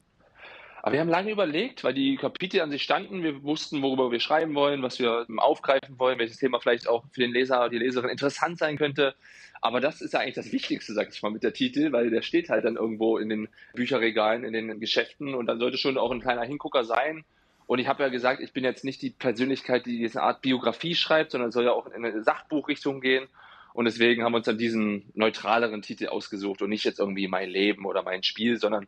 Aber 0.86 0.92
wir 0.92 1.00
haben 1.00 1.08
lange 1.08 1.32
überlegt, 1.32 1.82
weil 1.82 1.94
die 1.94 2.14
Kapitel 2.14 2.60
an 2.60 2.70
sich 2.70 2.84
standen. 2.84 3.24
Wir 3.24 3.42
wussten, 3.42 3.82
worüber 3.82 4.12
wir 4.12 4.20
schreiben 4.20 4.54
wollen, 4.54 4.84
was 4.84 5.00
wir 5.00 5.26
aufgreifen 5.38 5.98
wollen, 5.98 6.20
welches 6.20 6.36
Thema 6.36 6.60
vielleicht 6.60 6.86
auch 6.86 7.02
für 7.10 7.22
den 7.22 7.32
Leser, 7.32 7.68
die 7.70 7.78
Leserin 7.78 8.08
interessant 8.08 8.56
sein 8.56 8.78
könnte. 8.78 9.16
Aber 9.60 9.80
das 9.80 10.00
ist 10.00 10.12
ja 10.12 10.20
eigentlich 10.20 10.36
das 10.36 10.52
Wichtigste, 10.52 10.92
sag 10.92 11.12
ich 11.12 11.20
mal, 11.24 11.32
mit 11.32 11.42
der 11.42 11.52
Titel, 11.52 11.90
weil 11.90 12.10
der 12.10 12.22
steht 12.22 12.50
halt 12.50 12.64
dann 12.64 12.76
irgendwo 12.76 13.18
in 13.18 13.28
den 13.28 13.48
Bücherregalen, 13.74 14.44
in 14.44 14.52
den 14.52 14.78
Geschäften 14.78 15.34
und 15.34 15.46
dann 15.46 15.58
sollte 15.58 15.76
schon 15.76 15.98
auch 15.98 16.12
ein 16.12 16.20
kleiner 16.20 16.44
Hingucker 16.44 16.84
sein. 16.84 17.24
Und 17.66 17.80
ich 17.80 17.88
habe 17.88 18.04
ja 18.04 18.08
gesagt, 18.08 18.40
ich 18.40 18.52
bin 18.52 18.62
jetzt 18.62 18.84
nicht 18.84 19.02
die 19.02 19.10
Persönlichkeit, 19.10 19.86
die 19.86 20.08
eine 20.08 20.22
Art 20.22 20.40
Biografie 20.40 20.94
schreibt, 20.94 21.32
sondern 21.32 21.50
soll 21.50 21.64
ja 21.64 21.72
auch 21.72 21.88
in 21.88 22.04
eine 22.04 22.22
Sachbuchrichtung 22.22 23.00
gehen. 23.00 23.26
Und 23.74 23.86
deswegen 23.86 24.22
haben 24.22 24.34
wir 24.34 24.36
uns 24.36 24.46
dann 24.46 24.56
diesen 24.56 25.10
neutraleren 25.14 25.82
Titel 25.82 26.06
ausgesucht 26.06 26.62
und 26.62 26.70
nicht 26.70 26.84
jetzt 26.84 27.00
irgendwie 27.00 27.26
mein 27.26 27.50
Leben 27.50 27.86
oder 27.86 28.04
mein 28.04 28.22
Spiel, 28.22 28.56
sondern 28.60 28.86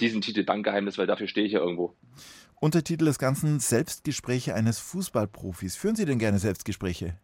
diesen 0.00 0.20
Titel 0.20 0.44
Bankgeheimnis, 0.44 0.98
weil 0.98 1.06
dafür 1.06 1.28
stehe 1.28 1.46
ich 1.46 1.52
ja 1.52 1.60
irgendwo. 1.60 1.94
Untertitel 2.60 3.06
des 3.06 3.18
Ganzen 3.18 3.58
Selbstgespräche 3.58 4.54
eines 4.54 4.78
Fußballprofis. 4.78 5.76
Führen 5.76 5.96
Sie 5.96 6.04
denn 6.04 6.18
gerne 6.18 6.38
Selbstgespräche? 6.38 7.16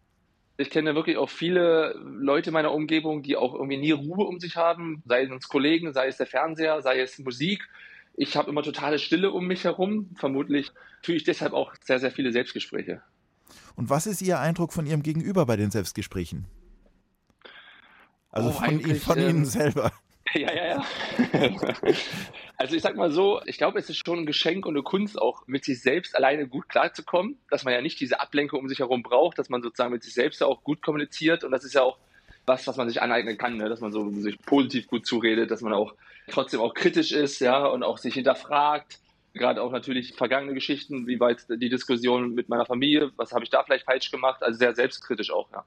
Ich 0.57 0.71
kenne 0.71 0.95
wirklich 0.95 1.17
auch 1.17 1.29
viele 1.29 1.93
Leute 2.03 2.49
in 2.49 2.53
meiner 2.53 2.73
Umgebung, 2.73 3.21
die 3.21 3.37
auch 3.37 3.53
irgendwie 3.53 3.77
nie 3.77 3.91
Ruhe 3.91 4.25
um 4.25 4.39
sich 4.39 4.55
haben, 4.55 5.03
sei 5.05 5.23
es 5.23 5.47
Kollegen, 5.47 5.93
sei 5.93 6.07
es 6.07 6.17
der 6.17 6.25
Fernseher, 6.25 6.81
sei 6.81 6.99
es 6.99 7.19
Musik. 7.19 7.67
Ich 8.15 8.35
habe 8.35 8.49
immer 8.49 8.63
totale 8.63 8.97
Stille 8.97 9.31
um 9.31 9.45
mich 9.45 9.63
herum. 9.63 10.09
Vermutlich 10.15 10.71
führe 11.03 11.17
ich 11.17 11.23
deshalb 11.23 11.53
auch 11.53 11.75
sehr, 11.83 11.99
sehr 11.99 12.11
viele 12.11 12.31
Selbstgespräche. 12.31 13.03
Und 13.75 13.91
was 13.91 14.07
ist 14.07 14.23
Ihr 14.23 14.39
Eindruck 14.39 14.73
von 14.73 14.87
Ihrem 14.87 15.03
Gegenüber 15.03 15.45
bei 15.45 15.55
den 15.55 15.69
Selbstgesprächen? 15.69 16.47
Also 18.31 18.49
oh, 18.49 18.53
von, 18.53 18.79
von 18.95 19.17
ähm, 19.19 19.29
Ihnen 19.29 19.45
selber. 19.45 19.91
Ja, 20.33 20.53
ja, 20.53 20.65
ja. 20.67 20.85
also 22.57 22.75
ich 22.75 22.81
sag 22.81 22.95
mal 22.95 23.11
so, 23.11 23.41
ich 23.45 23.57
glaube, 23.57 23.79
es 23.79 23.89
ist 23.89 24.05
schon 24.05 24.19
ein 24.19 24.25
Geschenk 24.25 24.65
und 24.65 24.75
eine 24.75 24.83
Kunst, 24.83 25.19
auch 25.19 25.47
mit 25.47 25.63
sich 25.63 25.81
selbst 25.81 26.15
alleine 26.15 26.47
gut 26.47 26.69
klarzukommen, 26.69 27.37
dass 27.49 27.63
man 27.63 27.73
ja 27.73 27.81
nicht 27.81 27.99
diese 27.99 28.19
Ablenkung 28.19 28.59
um 28.59 28.69
sich 28.69 28.79
herum 28.79 29.03
braucht, 29.03 29.39
dass 29.39 29.49
man 29.49 29.61
sozusagen 29.61 29.91
mit 29.91 30.03
sich 30.03 30.13
selbst 30.13 30.43
auch 30.43 30.63
gut 30.63 30.81
kommuniziert 30.81 31.43
und 31.43 31.51
das 31.51 31.63
ist 31.63 31.73
ja 31.73 31.83
auch 31.83 31.97
was, 32.45 32.65
was 32.65 32.77
man 32.77 32.87
sich 32.87 33.01
aneignen 33.01 33.37
kann, 33.37 33.57
ne? 33.57 33.67
dass 33.67 33.81
man 33.81 33.91
so 33.91 34.09
sich 34.11 34.39
positiv 34.41 34.87
gut 34.87 35.05
zuredet, 35.05 35.51
dass 35.51 35.61
man 35.61 35.73
auch 35.73 35.93
trotzdem 36.29 36.61
auch 36.61 36.73
kritisch 36.73 37.11
ist, 37.11 37.39
ja, 37.39 37.65
und 37.65 37.83
auch 37.83 37.97
sich 37.97 38.13
hinterfragt. 38.13 38.99
Gerade 39.33 39.61
auch 39.61 39.71
natürlich 39.71 40.13
vergangene 40.13 40.53
Geschichten, 40.53 41.07
wie 41.07 41.19
weit 41.19 41.45
die 41.49 41.69
Diskussion 41.69 42.33
mit 42.33 42.47
meiner 42.49 42.65
Familie, 42.65 43.11
was 43.17 43.33
habe 43.33 43.43
ich 43.43 43.49
da 43.49 43.63
vielleicht 43.63 43.85
falsch 43.85 44.11
gemacht, 44.11 44.41
also 44.41 44.57
sehr 44.57 44.73
selbstkritisch 44.73 45.31
auch, 45.31 45.51
ja. 45.51 45.65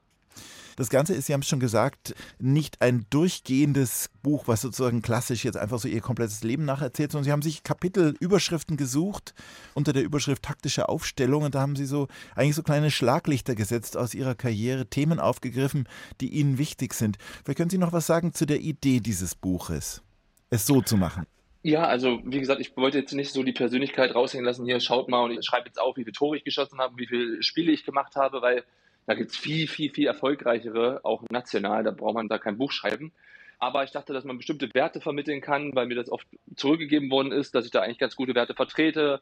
Das 0.76 0.90
Ganze 0.90 1.14
ist, 1.14 1.26
Sie 1.26 1.32
haben 1.32 1.40
es 1.40 1.48
schon 1.48 1.60
gesagt, 1.60 2.14
nicht 2.38 2.80
ein 2.80 3.06
durchgehendes 3.10 4.10
Buch, 4.22 4.48
was 4.48 4.60
sozusagen 4.60 5.02
klassisch 5.02 5.44
jetzt 5.44 5.56
einfach 5.56 5.78
so 5.78 5.88
Ihr 5.88 6.00
komplettes 6.00 6.42
Leben 6.42 6.64
nacherzählt, 6.64 7.12
sondern 7.12 7.24
Sie 7.24 7.32
haben 7.32 7.42
sich 7.42 7.62
Kapitelüberschriften 7.62 8.76
gesucht 8.76 9.34
unter 9.74 9.92
der 9.92 10.02
Überschrift 10.02 10.42
taktische 10.42 10.88
Aufstellung 10.88 11.42
und 11.42 11.54
da 11.54 11.60
haben 11.60 11.76
Sie 11.76 11.86
so 11.86 12.08
eigentlich 12.34 12.56
so 12.56 12.62
kleine 12.62 12.90
Schlaglichter 12.90 13.54
gesetzt 13.54 13.96
aus 13.96 14.14
Ihrer 14.14 14.34
Karriere, 14.34 14.86
Themen 14.86 15.20
aufgegriffen, 15.20 15.88
die 16.20 16.28
Ihnen 16.28 16.58
wichtig 16.58 16.94
sind. 16.94 17.18
Vielleicht 17.44 17.58
können 17.58 17.70
Sie 17.70 17.78
noch 17.78 17.92
was 17.92 18.06
sagen 18.06 18.32
zu 18.32 18.46
der 18.46 18.60
Idee 18.60 19.00
dieses 19.00 19.34
Buches, 19.34 20.02
es 20.50 20.66
so 20.66 20.80
zu 20.80 20.96
machen. 20.96 21.26
Ja, 21.62 21.84
also 21.84 22.20
wie 22.24 22.40
gesagt, 22.40 22.60
ich 22.60 22.74
wollte 22.76 22.98
jetzt 22.98 23.12
nicht 23.12 23.32
so 23.32 23.42
die 23.42 23.52
Persönlichkeit 23.52 24.14
raushängen 24.14 24.46
lassen, 24.46 24.64
hier 24.64 24.80
schaut 24.80 25.10
mal 25.10 25.24
und 25.24 25.32
ich 25.32 25.44
schreibe 25.44 25.66
jetzt 25.66 25.78
auf, 25.78 25.96
wie 25.96 26.04
viele 26.04 26.12
Tore 26.12 26.38
ich 26.38 26.44
geschossen 26.44 26.78
habe, 26.78 26.96
wie 26.96 27.06
viele 27.06 27.42
Spiele 27.42 27.70
ich 27.70 27.84
gemacht 27.84 28.16
habe, 28.16 28.40
weil 28.40 28.64
da 29.06 29.14
gibt 29.14 29.30
es 29.30 29.36
viel, 29.36 29.66
viel, 29.66 29.90
viel 29.90 30.06
erfolgreichere, 30.06 31.00
auch 31.04 31.22
national, 31.30 31.84
da 31.84 31.90
braucht 31.90 32.14
man 32.14 32.28
da 32.28 32.38
kein 32.38 32.58
Buch 32.58 32.72
schreiben. 32.72 33.12
Aber 33.58 33.84
ich 33.84 33.90
dachte, 33.90 34.12
dass 34.12 34.24
man 34.24 34.38
bestimmte 34.38 34.72
Werte 34.72 35.00
vermitteln 35.00 35.40
kann, 35.40 35.74
weil 35.74 35.86
mir 35.86 35.94
das 35.94 36.10
oft 36.10 36.26
zurückgegeben 36.56 37.10
worden 37.10 37.32
ist, 37.32 37.54
dass 37.54 37.66
ich 37.66 37.70
da 37.70 37.82
eigentlich 37.82 37.98
ganz 37.98 38.16
gute 38.16 38.34
Werte 38.34 38.54
vertrete. 38.54 39.20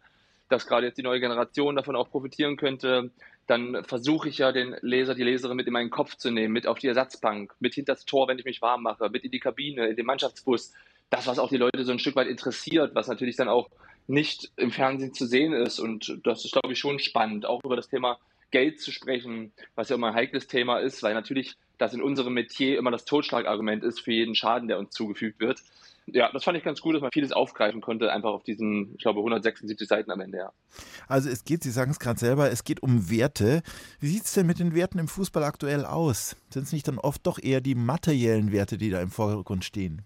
dass 0.49 0.67
gerade 0.67 0.87
jetzt 0.87 0.97
die 0.97 1.03
neue 1.03 1.21
Generation 1.21 1.77
davon 1.77 1.97
auch 1.97 2.11
profitieren 2.11 2.57
könnte, 2.57 3.11
dann 3.47 3.85
versuche 3.85 4.29
ich 4.29 4.39
ja 4.39 4.53
den 4.53 4.77
Leser, 4.81 5.15
die 5.15 5.23
Leserin 5.23 5.57
mit 5.57 5.67
in 5.67 5.73
meinen 5.73 5.91
Kopf 5.91 6.17
zu 6.17 6.31
nehmen, 6.31 6.53
mit 6.53 6.67
auf 6.67 6.79
die 6.79 6.87
Ersatzbank, 6.87 7.55
mit 7.61 7.75
hinter 7.75 7.95
das 7.95 8.05
Tor, 8.05 8.29
wenn 8.29 8.39
ich 8.39 8.45
mich 8.45 8.63
warm 8.63 8.83
mache, 8.83 9.09
mit 9.11 9.25
in 9.25 9.31
die 9.31 9.41
Kabine, 9.41 9.89
in 9.89 9.97
den 9.97 10.07
Mannschaftsbus. 10.07 10.73
Das, 11.11 11.27
was 11.27 11.39
auch 11.39 11.49
die 11.49 11.57
Leute 11.57 11.85
so 11.85 11.93
ein 11.93 11.99
Stück 11.99 12.17
weit 12.17 12.29
interessiert, 12.29 12.95
was 12.95 13.09
natürlich 13.09 13.37
dann 13.37 13.49
auch 13.49 13.71
nicht 14.07 14.51
im 14.57 14.71
Fernsehen 14.71 15.15
zu 15.15 15.27
sehen 15.27 15.53
ist. 15.53 15.79
Und 15.79 16.19
das 16.25 16.45
ist, 16.45 16.53
glaube 16.53 16.73
ich, 16.73 16.79
schon 16.79 16.99
spannend, 16.99 17.47
auch 17.47 17.63
über 17.65 17.77
das 17.77 17.89
Thema 17.89 18.19
Geld 18.51 18.81
zu 18.81 18.93
sprechen, 18.93 19.53
was 19.75 19.89
ja 19.89 19.97
immer 19.97 20.09
ein 20.09 20.15
heikles 20.15 20.47
Thema 20.47 20.79
ist, 20.79 21.03
weil 21.03 21.15
natürlich 21.15 21.57
das 21.77 21.95
in 21.95 22.03
unserem 22.03 22.35
Metier 22.35 22.79
immer 22.79 22.91
das 22.91 23.05
Totschlagargument 23.05 23.85
ist 23.85 24.01
für 24.01 24.13
jeden 24.13 24.35
Schaden, 24.35 24.69
der 24.69 24.79
uns 24.79 24.91
zugefügt 24.91 25.41
wird 25.41 25.61
ja, 26.13 26.31
das 26.33 26.45
fand 26.45 26.57
ich 26.57 26.65
ganz 26.65 26.81
gut, 26.81 26.95
dass 26.95 27.03
man 27.03 27.11
vieles 27.13 27.33
aufgreifen 27.33 27.81
konnte, 27.81 28.13
einfach 28.13 28.31
auf 28.31 28.43
diesen, 28.43 28.95
ich 28.95 29.03
glaube, 29.03 29.21
176 29.21 29.89
Seiten 29.89 30.11
am 30.11 30.21
Ende, 30.21 30.39
ja. 30.39 30.53
Also 31.07 31.29
es 31.29 31.45
geht, 31.45 31.63
Sie 31.63 31.71
sagen 31.71 31.91
es 31.91 31.99
gerade 31.99 32.19
selber, 32.19 32.51
es 32.51 32.65
geht 32.65 32.83
um 32.83 33.11
Werte. 33.11 33.63
Wie 34.01 34.09
sieht 34.09 34.25
es 34.25 34.33
denn 34.33 34.47
mit 34.47 34.59
den 34.59 34.75
Werten 34.75 34.99
im 34.99 35.09
Fußball 35.09 35.45
aktuell 35.45 35.85
aus? 35.85 36.37
Sind 36.51 36.65
es 36.65 36.73
nicht 36.73 36.89
dann 36.89 36.99
oft 36.99 37.27
doch 37.27 37.39
eher 37.39 37.61
die 37.61 37.75
materiellen 37.75 38.53
Werte, 38.53 38.79
die 38.79 38.91
da 38.91 39.01
im 39.01 39.11
Vordergrund 39.11 39.65
stehen? 39.65 40.03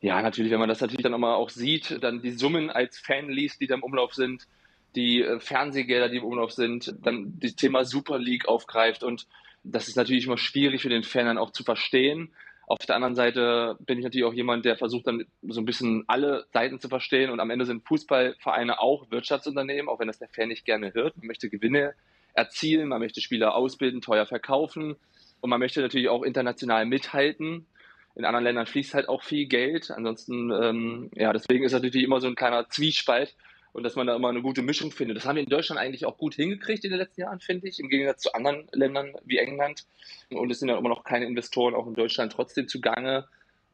Ja, 0.00 0.20
natürlich, 0.20 0.50
wenn 0.50 0.58
man 0.58 0.68
das 0.68 0.80
natürlich 0.80 1.02
dann 1.02 1.12
nochmal 1.12 1.34
auch 1.34 1.50
sieht, 1.50 2.02
dann 2.02 2.22
die 2.22 2.32
Summen 2.32 2.70
als 2.70 2.98
Fan 2.98 3.28
liest, 3.28 3.60
die 3.60 3.66
da 3.66 3.74
im 3.74 3.82
Umlauf 3.82 4.14
sind, 4.14 4.46
die 4.94 5.22
äh, 5.22 5.40
Fernsehgelder, 5.40 6.08
die 6.08 6.18
im 6.18 6.24
Umlauf 6.24 6.52
sind, 6.52 6.94
dann 7.02 7.38
das 7.40 7.56
Thema 7.56 7.84
Super 7.84 8.18
League 8.18 8.48
aufgreift 8.48 9.02
und 9.02 9.26
das 9.64 9.88
ist 9.88 9.96
natürlich 9.96 10.26
immer 10.26 10.38
schwierig 10.38 10.82
für 10.82 10.88
den 10.88 11.04
Fan 11.04 11.26
dann 11.26 11.38
auch 11.38 11.52
zu 11.52 11.62
verstehen. 11.62 12.32
Auf 12.66 12.78
der 12.86 12.96
anderen 12.96 13.14
Seite 13.14 13.76
bin 13.80 13.98
ich 13.98 14.04
natürlich 14.04 14.24
auch 14.24 14.32
jemand, 14.32 14.64
der 14.64 14.76
versucht 14.76 15.06
dann 15.06 15.24
so 15.42 15.60
ein 15.60 15.64
bisschen 15.64 16.04
alle 16.06 16.46
Seiten 16.52 16.80
zu 16.80 16.88
verstehen 16.88 17.30
und 17.30 17.40
am 17.40 17.50
Ende 17.50 17.66
sind 17.66 17.86
Fußballvereine 17.86 18.80
auch 18.80 19.10
Wirtschaftsunternehmen, 19.10 19.88
auch 19.88 20.00
wenn 20.00 20.06
das 20.06 20.18
der 20.18 20.28
Fan 20.28 20.48
nicht 20.48 20.64
gerne 20.64 20.94
hört. 20.94 21.16
Man 21.16 21.26
möchte 21.26 21.50
Gewinne 21.50 21.94
erzielen, 22.34 22.88
man 22.88 23.00
möchte 23.00 23.20
Spieler 23.20 23.54
ausbilden, 23.54 24.00
teuer 24.00 24.26
verkaufen 24.26 24.96
und 25.40 25.50
man 25.50 25.60
möchte 25.60 25.80
natürlich 25.80 26.08
auch 26.08 26.22
international 26.22 26.86
mithalten. 26.86 27.66
In 28.14 28.24
anderen 28.24 28.44
Ländern 28.44 28.66
fließt 28.66 28.94
halt 28.94 29.08
auch 29.08 29.22
viel 29.22 29.46
Geld. 29.46 29.90
Ansonsten, 29.90 30.50
ähm, 30.50 31.10
ja, 31.14 31.32
deswegen 31.32 31.64
ist 31.64 31.72
natürlich 31.72 32.04
immer 32.04 32.20
so 32.20 32.28
ein 32.28 32.34
kleiner 32.34 32.68
Zwiespalt 32.68 33.34
und 33.72 33.82
dass 33.82 33.96
man 33.96 34.06
da 34.06 34.14
immer 34.14 34.28
eine 34.28 34.42
gute 34.42 34.62
Mischung 34.62 34.90
findet. 34.90 35.16
Das 35.16 35.24
haben 35.24 35.36
wir 35.36 35.42
in 35.42 35.48
Deutschland 35.48 35.80
eigentlich 35.80 36.04
auch 36.04 36.18
gut 36.18 36.34
hingekriegt 36.34 36.84
in 36.84 36.90
den 36.90 36.98
letzten 36.98 37.22
Jahren, 37.22 37.40
finde 37.40 37.68
ich, 37.68 37.80
im 37.80 37.88
Gegensatz 37.88 38.22
zu 38.22 38.34
anderen 38.34 38.68
Ländern 38.72 39.14
wie 39.24 39.38
England. 39.38 39.84
Und 40.30 40.50
es 40.50 40.60
sind 40.60 40.68
ja 40.68 40.76
immer 40.76 40.90
noch 40.90 41.04
keine 41.04 41.26
Investoren 41.26 41.74
auch 41.74 41.86
in 41.86 41.94
Deutschland 41.94 42.32
trotzdem 42.32 42.68
zugange. 42.68 43.26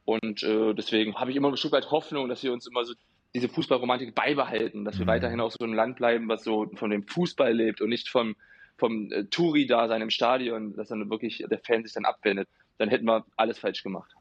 Und 0.05 0.43
äh, 0.43 0.73
deswegen 0.75 1.17
habe 1.17 1.31
ich 1.31 1.37
immer 1.37 1.49
ein 1.49 1.57
Stück 1.57 1.73
weit 1.73 1.91
Hoffnung, 1.91 2.29
dass 2.29 2.43
wir 2.43 2.53
uns 2.53 2.67
immer 2.67 2.85
so 2.85 2.95
diese 3.35 3.49
Fußballromantik 3.49 4.15
beibehalten, 4.15 4.85
dass 4.85 4.99
wir 4.99 5.05
mhm. 5.05 5.11
weiterhin 5.11 5.41
auch 5.41 5.51
so 5.51 5.65
ein 5.65 5.75
Land 5.75 5.97
bleiben, 5.97 6.29
was 6.29 6.45
so 6.45 6.67
von 6.75 6.91
dem 6.91 7.07
Fußball 7.07 7.53
lebt 7.53 7.81
und 7.81 7.91
nicht 7.91 8.09
vom, 8.09 8.37
vom 8.77 9.13
äh, 9.13 9.25
Touri-Dasein 9.25 10.01
im 10.01 10.11
Stadion, 10.11 10.75
dass 10.77 10.89
dann 10.89 11.11
wirklich 11.11 11.45
der 11.51 11.59
Fan 11.59 11.83
sich 11.83 11.93
dann 11.93 12.05
abwendet. 12.05 12.49
Dann 12.79 12.89
hätten 12.89 13.07
wir 13.07 13.27
alles 13.37 13.59
falsch 13.59 13.83
gemacht. 13.83 14.15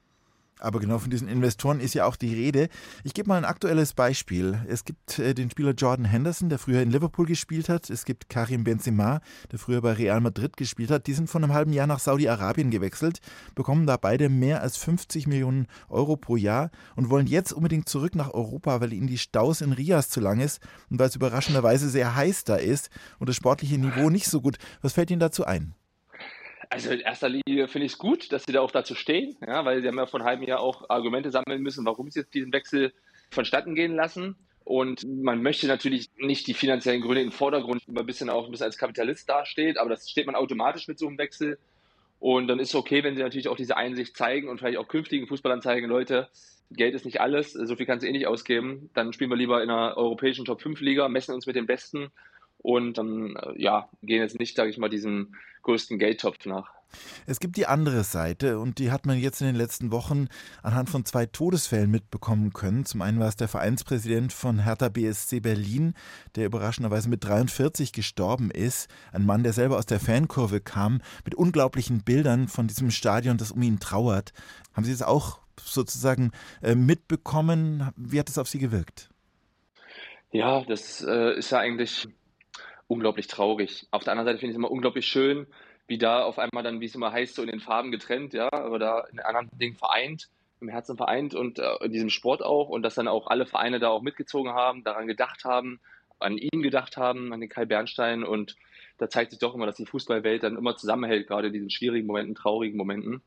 Aber 0.59 0.79
genau 0.79 0.97
von 0.97 1.11
diesen 1.11 1.27
Investoren 1.27 1.79
ist 1.79 1.93
ja 1.93 2.05
auch 2.05 2.15
die 2.15 2.33
Rede. 2.33 2.69
Ich 3.03 3.13
gebe 3.13 3.29
mal 3.29 3.37
ein 3.37 3.45
aktuelles 3.45 3.93
Beispiel. 3.93 4.59
Es 4.67 4.85
gibt 4.85 5.19
äh, 5.19 5.33
den 5.33 5.51
Spieler 5.51 5.71
Jordan 5.71 6.05
Henderson, 6.05 6.49
der 6.49 6.57
früher 6.57 6.81
in 6.81 6.91
Liverpool 6.91 7.25
gespielt 7.25 7.69
hat. 7.69 7.89
Es 7.89 8.05
gibt 8.05 8.29
Karim 8.29 8.63
Benzema, 8.63 9.21
der 9.51 9.59
früher 9.59 9.81
bei 9.81 9.93
Real 9.93 10.19
Madrid 10.21 10.57
gespielt 10.57 10.89
hat. 10.89 11.07
Die 11.07 11.13
sind 11.13 11.29
vor 11.29 11.41
einem 11.41 11.53
halben 11.53 11.73
Jahr 11.73 11.87
nach 11.87 11.99
Saudi-Arabien 11.99 12.71
gewechselt, 12.71 13.19
bekommen 13.55 13.85
da 13.85 13.97
beide 13.97 14.29
mehr 14.29 14.61
als 14.61 14.77
50 14.77 15.27
Millionen 15.27 15.67
Euro 15.89 16.17
pro 16.17 16.35
Jahr 16.35 16.71
und 16.95 17.09
wollen 17.09 17.27
jetzt 17.27 17.53
unbedingt 17.53 17.87
zurück 17.87 18.15
nach 18.15 18.33
Europa, 18.33 18.81
weil 18.81 18.93
ihnen 18.93 19.07
die 19.07 19.17
Staus 19.17 19.61
in 19.61 19.73
Rias 19.73 20.09
zu 20.09 20.19
lang 20.19 20.39
ist 20.39 20.59
und 20.89 20.99
weil 20.99 21.09
es 21.09 21.15
überraschenderweise 21.15 21.89
sehr 21.89 22.15
heiß 22.15 22.45
da 22.45 22.55
ist 22.55 22.89
und 23.19 23.29
das 23.29 23.35
sportliche 23.35 23.77
Niveau 23.77 24.09
nicht 24.09 24.27
so 24.27 24.41
gut. 24.41 24.57
Was 24.81 24.93
fällt 24.93 25.11
Ihnen 25.11 25.19
dazu 25.19 25.45
ein? 25.45 25.76
Also 26.69 26.91
in 26.91 26.99
erster 26.99 27.29
Linie 27.29 27.67
finde 27.67 27.85
ich 27.85 27.93
es 27.93 27.97
gut, 27.97 28.31
dass 28.31 28.43
sie 28.43 28.51
da 28.51 28.61
auch 28.61 28.71
dazu 28.71 28.93
stehen, 28.93 29.37
ja, 29.45 29.63
weil 29.63 29.81
sie 29.81 29.87
haben 29.87 29.97
ja 29.97 30.05
vor 30.05 30.19
einem 30.19 30.27
halben 30.27 30.43
Jahr 30.43 30.59
auch 30.59 30.89
Argumente 30.89 31.31
sammeln 31.31 31.61
müssen, 31.61 31.85
warum 31.85 32.09
sie 32.09 32.19
jetzt 32.19 32.33
diesen 32.33 32.51
Wechsel 32.51 32.93
vonstatten 33.31 33.75
gehen 33.75 33.95
lassen. 33.95 34.35
Und 34.63 35.05
man 35.05 35.41
möchte 35.41 35.65
natürlich 35.67 36.09
nicht 36.17 36.45
die 36.45 36.53
finanziellen 36.53 37.01
Gründe 37.01 37.21
im 37.21 37.31
Vordergrund 37.31 37.83
ein 37.87 38.05
bisschen 38.05 38.29
auch 38.29 38.45
ein 38.45 38.51
bisschen 38.51 38.65
als 38.65 38.77
Kapitalist 38.77 39.29
dasteht, 39.29 39.77
aber 39.77 39.89
das 39.89 40.09
steht 40.09 40.25
man 40.25 40.35
automatisch 40.35 40.89
mit 40.89 40.99
so 40.99 41.07
einem 41.07 41.17
Wechsel. 41.17 41.57
Und 42.19 42.47
dann 42.47 42.59
ist 42.59 42.69
es 42.69 42.75
okay, 42.75 43.03
wenn 43.03 43.15
sie 43.15 43.21
natürlich 43.21 43.47
auch 43.47 43.55
diese 43.55 43.77
Einsicht 43.77 44.17
zeigen 44.17 44.49
und 44.49 44.57
vielleicht 44.57 44.77
auch 44.77 44.89
künftigen 44.89 45.27
Fußballern 45.27 45.61
zeigen, 45.61 45.87
Leute, 45.87 46.27
Geld 46.71 46.95
ist 46.95 47.05
nicht 47.05 47.21
alles, 47.21 47.53
so 47.53 47.75
viel 47.77 47.85
kannst 47.85 48.03
du 48.03 48.09
eh 48.09 48.11
nicht 48.11 48.27
ausgeben. 48.27 48.89
Dann 48.93 49.13
spielen 49.13 49.29
wir 49.29 49.37
lieber 49.37 49.63
in 49.63 49.69
einer 49.69 49.95
europäischen 49.95 50.43
Top 50.43 50.61
5 50.61 50.81
Liga, 50.81 51.07
messen 51.07 51.33
uns 51.33 51.45
mit 51.45 51.55
den 51.55 51.65
Besten 51.65 52.09
und 52.59 52.97
dann 52.97 53.35
äh, 53.35 53.61
ja, 53.61 53.89
gehen 54.03 54.21
jetzt 54.21 54.39
nicht, 54.39 54.55
sage 54.55 54.69
ich 54.69 54.77
mal, 54.77 54.89
diesem 54.89 55.35
größten 55.63 55.99
Geldtopf 55.99 56.45
nach. 56.45 56.71
Es 57.25 57.39
gibt 57.39 57.57
die 57.57 57.65
andere 57.65 58.03
Seite 58.03 58.59
und 58.59 58.79
die 58.79 58.91
hat 58.91 59.05
man 59.05 59.19
jetzt 59.19 59.41
in 59.41 59.47
den 59.47 59.55
letzten 59.55 59.91
Wochen 59.91 60.27
anhand 60.63 60.89
von 60.89 61.05
zwei 61.05 61.25
Todesfällen 61.25 61.91
mitbekommen 61.91 62.53
können. 62.53 62.85
Zum 62.85 63.01
einen 63.01 63.19
war 63.19 63.27
es 63.27 63.35
der 63.35 63.47
Vereinspräsident 63.47 64.31
von 64.31 64.63
Hertha 64.63 64.89
BSC 64.89 65.41
Berlin, 65.41 65.93
der 66.35 66.45
überraschenderweise 66.45 67.09
mit 67.09 67.23
43 67.23 67.91
gestorben 67.91 68.51
ist. 68.51 68.89
Ein 69.11 69.25
Mann, 69.25 69.43
der 69.43 69.53
selber 69.53 69.77
aus 69.77 69.85
der 69.85 69.99
Fankurve 69.99 70.61
kam, 70.61 71.01
mit 71.25 71.35
unglaublichen 71.35 72.03
Bildern 72.03 72.47
von 72.47 72.67
diesem 72.67 72.91
Stadion, 72.91 73.37
das 73.37 73.51
um 73.51 73.61
ihn 73.61 73.79
trauert. 73.79 74.31
Haben 74.73 74.85
Sie 74.85 74.93
es 74.93 75.01
auch 75.01 75.39
sozusagen 75.61 76.31
äh, 76.61 76.75
mitbekommen? 76.75 77.91
Wie 77.97 78.19
hat 78.19 78.29
es 78.29 78.37
auf 78.37 78.47
Sie 78.47 78.59
gewirkt? 78.59 79.09
Ja, 80.31 80.63
das 80.63 81.03
äh, 81.07 81.37
ist 81.37 81.51
ja 81.51 81.59
eigentlich 81.59 82.07
unglaublich 82.87 83.27
traurig. 83.27 83.87
Auf 83.91 84.03
der 84.03 84.13
anderen 84.13 84.27
Seite 84.27 84.39
finde 84.39 84.51
ich 84.51 84.55
es 84.55 84.59
immer 84.59 84.71
unglaublich 84.71 85.05
schön, 85.05 85.47
wie 85.87 85.97
da 85.97 86.23
auf 86.23 86.39
einmal 86.39 86.63
dann, 86.63 86.81
wie 86.81 86.85
es 86.85 86.95
immer 86.95 87.11
heißt, 87.11 87.35
so 87.35 87.41
in 87.41 87.49
den 87.49 87.59
Farben 87.59 87.91
getrennt, 87.91 88.33
ja, 88.33 88.51
aber 88.51 88.79
da 88.79 89.05
in 89.11 89.19
anderen 89.19 89.49
Dingen 89.57 89.75
vereint, 89.75 90.29
im 90.59 90.69
Herzen 90.69 90.97
vereint 90.97 91.33
und 91.33 91.59
äh, 91.59 91.75
in 91.83 91.91
diesem 91.91 92.09
Sport 92.09 92.43
auch 92.43 92.69
und 92.69 92.81
dass 92.81 92.95
dann 92.95 93.07
auch 93.07 93.27
alle 93.27 93.45
Vereine 93.45 93.79
da 93.79 93.89
auch 93.89 94.01
mitgezogen 94.01 94.53
haben, 94.53 94.83
daran 94.83 95.07
gedacht 95.07 95.45
haben, 95.45 95.79
an 96.19 96.37
ihn 96.37 96.61
gedacht 96.61 96.97
haben, 96.97 97.31
an 97.31 97.39
den 97.39 97.49
Kai 97.49 97.65
Bernstein 97.65 98.23
und 98.23 98.55
da 98.97 99.09
zeigt 99.09 99.31
sich 99.31 99.39
doch 99.39 99.53
immer, 99.53 99.67
dass 99.67 99.75
die 99.75 99.85
Fußballwelt 99.85 100.43
dann 100.43 100.57
immer 100.57 100.75
zusammenhält, 100.75 101.27
gerade 101.27 101.47
in 101.47 101.53
diesen 101.53 101.69
schwierigen 101.69 102.07
Momenten, 102.07 102.35
traurigen 102.35 102.77
Momenten. 102.77 103.21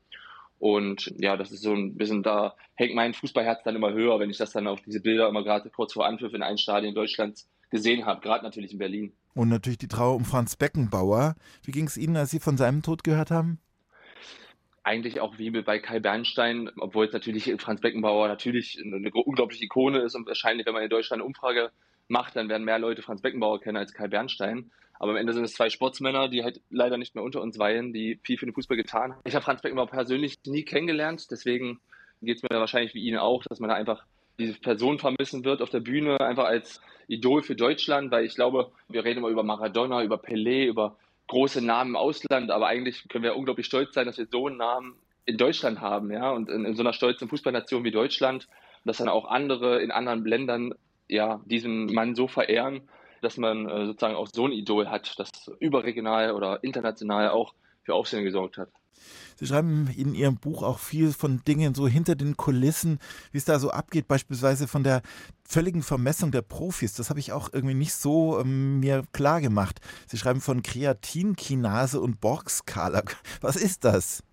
Und 0.59 1.11
ja, 1.17 1.37
das 1.37 1.51
ist 1.51 1.61
so 1.61 1.73
ein 1.73 1.95
bisschen, 1.95 2.21
da 2.21 2.55
hängt 2.75 2.93
mein 2.93 3.13
Fußballherz 3.13 3.63
dann 3.63 3.75
immer 3.75 3.93
höher, 3.93 4.19
wenn 4.19 4.29
ich 4.29 4.37
das 4.37 4.51
dann 4.51 4.67
auf 4.67 4.81
diese 4.81 5.01
Bilder 5.01 5.27
immer 5.27 5.43
gerade 5.43 5.69
kurz 5.69 5.93
vor 5.93 6.05
Anpfiff 6.05 6.33
in 6.33 6.43
einem 6.43 6.57
Stadion 6.57 6.93
Deutschlands 6.93 7.49
gesehen 7.71 8.05
habe, 8.05 8.21
gerade 8.21 8.43
natürlich 8.43 8.73
in 8.73 8.77
Berlin. 8.77 9.13
Und 9.33 9.49
natürlich 9.49 9.77
die 9.77 9.87
Trauer 9.87 10.15
um 10.15 10.25
Franz 10.25 10.55
Beckenbauer. 10.55 11.35
Wie 11.63 11.71
ging 11.71 11.85
es 11.85 11.97
Ihnen, 11.97 12.17
als 12.17 12.31
Sie 12.31 12.39
von 12.39 12.57
seinem 12.57 12.81
Tod 12.81 13.03
gehört 13.03 13.31
haben? 13.31 13.59
Eigentlich 14.83 15.21
auch 15.21 15.37
wie 15.37 15.51
bei 15.51 15.79
Kai 15.79 15.99
Bernstein, 15.99 16.69
obwohl 16.77 17.05
es 17.05 17.13
natürlich 17.13 17.53
Franz 17.59 17.81
Beckenbauer 17.81 18.27
natürlich 18.27 18.81
eine 18.83 19.11
unglaubliche 19.11 19.65
Ikone 19.65 19.99
ist 19.99 20.15
und 20.15 20.27
wahrscheinlich, 20.27 20.65
wenn 20.65 20.73
man 20.73 20.83
in 20.83 20.89
Deutschland 20.89 21.21
eine 21.21 21.27
Umfrage 21.27 21.71
macht, 22.07 22.35
dann 22.35 22.49
werden 22.49 22.65
mehr 22.65 22.79
Leute 22.79 23.01
Franz 23.01 23.21
Beckenbauer 23.21 23.61
kennen 23.61 23.77
als 23.77 23.93
Kai 23.93 24.07
Bernstein. 24.07 24.71
Aber 24.99 25.11
am 25.11 25.17
Ende 25.17 25.33
sind 25.33 25.43
es 25.43 25.53
zwei 25.53 25.69
Sportsmänner, 25.69 26.29
die 26.29 26.43
halt 26.43 26.61
leider 26.69 26.97
nicht 26.97 27.15
mehr 27.15 27.23
unter 27.23 27.41
uns 27.41 27.57
weilen, 27.57 27.93
die 27.93 28.19
viel 28.23 28.37
für 28.37 28.45
den 28.45 28.53
Fußball 28.53 28.77
getan 28.77 29.13
haben. 29.13 29.21
Ich 29.23 29.33
habe 29.33 29.43
Franz 29.45 29.61
Beckenbauer 29.61 29.87
persönlich 29.87 30.37
nie 30.45 30.63
kennengelernt, 30.63 31.31
deswegen 31.31 31.79
geht 32.21 32.37
es 32.37 32.43
mir 32.43 32.49
wahrscheinlich 32.49 32.93
wie 32.93 33.03
Ihnen 33.03 33.17
auch, 33.17 33.43
dass 33.43 33.59
man 33.59 33.69
da 33.69 33.75
einfach 33.75 34.05
diese 34.41 34.59
Person 34.59 34.99
vermissen 34.99 35.45
wird 35.45 35.61
auf 35.61 35.69
der 35.69 35.79
Bühne, 35.79 36.19
einfach 36.19 36.45
als 36.45 36.81
Idol 37.07 37.43
für 37.43 37.55
Deutschland, 37.55 38.11
weil 38.11 38.25
ich 38.25 38.35
glaube, 38.35 38.71
wir 38.89 39.03
reden 39.03 39.19
immer 39.19 39.29
über 39.29 39.43
Maradona, 39.43 40.03
über 40.03 40.17
Pelé, 40.17 40.65
über 40.65 40.97
große 41.27 41.63
Namen 41.63 41.91
im 41.91 41.95
Ausland, 41.95 42.51
aber 42.51 42.67
eigentlich 42.67 43.07
können 43.07 43.23
wir 43.23 43.35
unglaublich 43.35 43.65
stolz 43.65 43.93
sein, 43.93 44.05
dass 44.05 44.17
wir 44.17 44.27
so 44.29 44.47
einen 44.47 44.57
Namen 44.57 44.95
in 45.25 45.37
Deutschland 45.37 45.79
haben, 45.79 46.11
ja, 46.11 46.31
und 46.31 46.49
in, 46.49 46.65
in 46.65 46.75
so 46.75 46.83
einer 46.83 46.93
stolzen 46.93 47.29
Fußballnation 47.29 47.83
wie 47.83 47.91
Deutschland, 47.91 48.47
dass 48.85 48.97
dann 48.97 49.09
auch 49.09 49.25
andere 49.25 49.81
in 49.81 49.91
anderen 49.91 50.25
Ländern 50.25 50.73
ja 51.07 51.41
diesen 51.45 51.85
Mann 51.93 52.15
so 52.15 52.27
verehren, 52.27 52.81
dass 53.21 53.37
man 53.37 53.69
äh, 53.69 53.85
sozusagen 53.85 54.15
auch 54.15 54.27
so 54.27 54.45
ein 54.45 54.51
Idol 54.51 54.89
hat, 54.89 55.19
das 55.19 55.29
überregional 55.59 56.31
oder 56.31 56.63
international 56.63 57.29
auch 57.29 57.53
für 57.83 57.93
Aufsehen 57.93 58.23
gesorgt 58.23 58.57
hat. 58.57 58.69
Sie 59.37 59.47
schreiben 59.47 59.89
in 59.95 60.13
Ihrem 60.13 60.37
Buch 60.37 60.61
auch 60.61 60.77
viel 60.77 61.13
von 61.13 61.43
Dingen 61.43 61.73
so 61.73 61.87
hinter 61.87 62.15
den 62.15 62.37
Kulissen, 62.37 62.99
wie 63.31 63.39
es 63.39 63.45
da 63.45 63.57
so 63.57 63.71
abgeht, 63.71 64.07
beispielsweise 64.07 64.67
von 64.67 64.83
der 64.83 65.01
völligen 65.43 65.81
Vermessung 65.81 66.31
der 66.31 66.43
Profis. 66.43 66.93
Das 66.93 67.09
habe 67.09 67.19
ich 67.19 67.31
auch 67.31 67.49
irgendwie 67.51 67.73
nicht 67.73 67.93
so 67.93 68.39
ähm, 68.39 68.79
mir 68.79 69.03
klar 69.13 69.41
gemacht. 69.41 69.79
Sie 70.07 70.17
schreiben 70.17 70.41
von 70.41 70.61
Kreatinkinase 70.61 71.99
und 71.99 72.21
Borg-Skala. 72.21 73.01
Was 73.41 73.55
ist 73.55 73.83
das? 73.83 74.23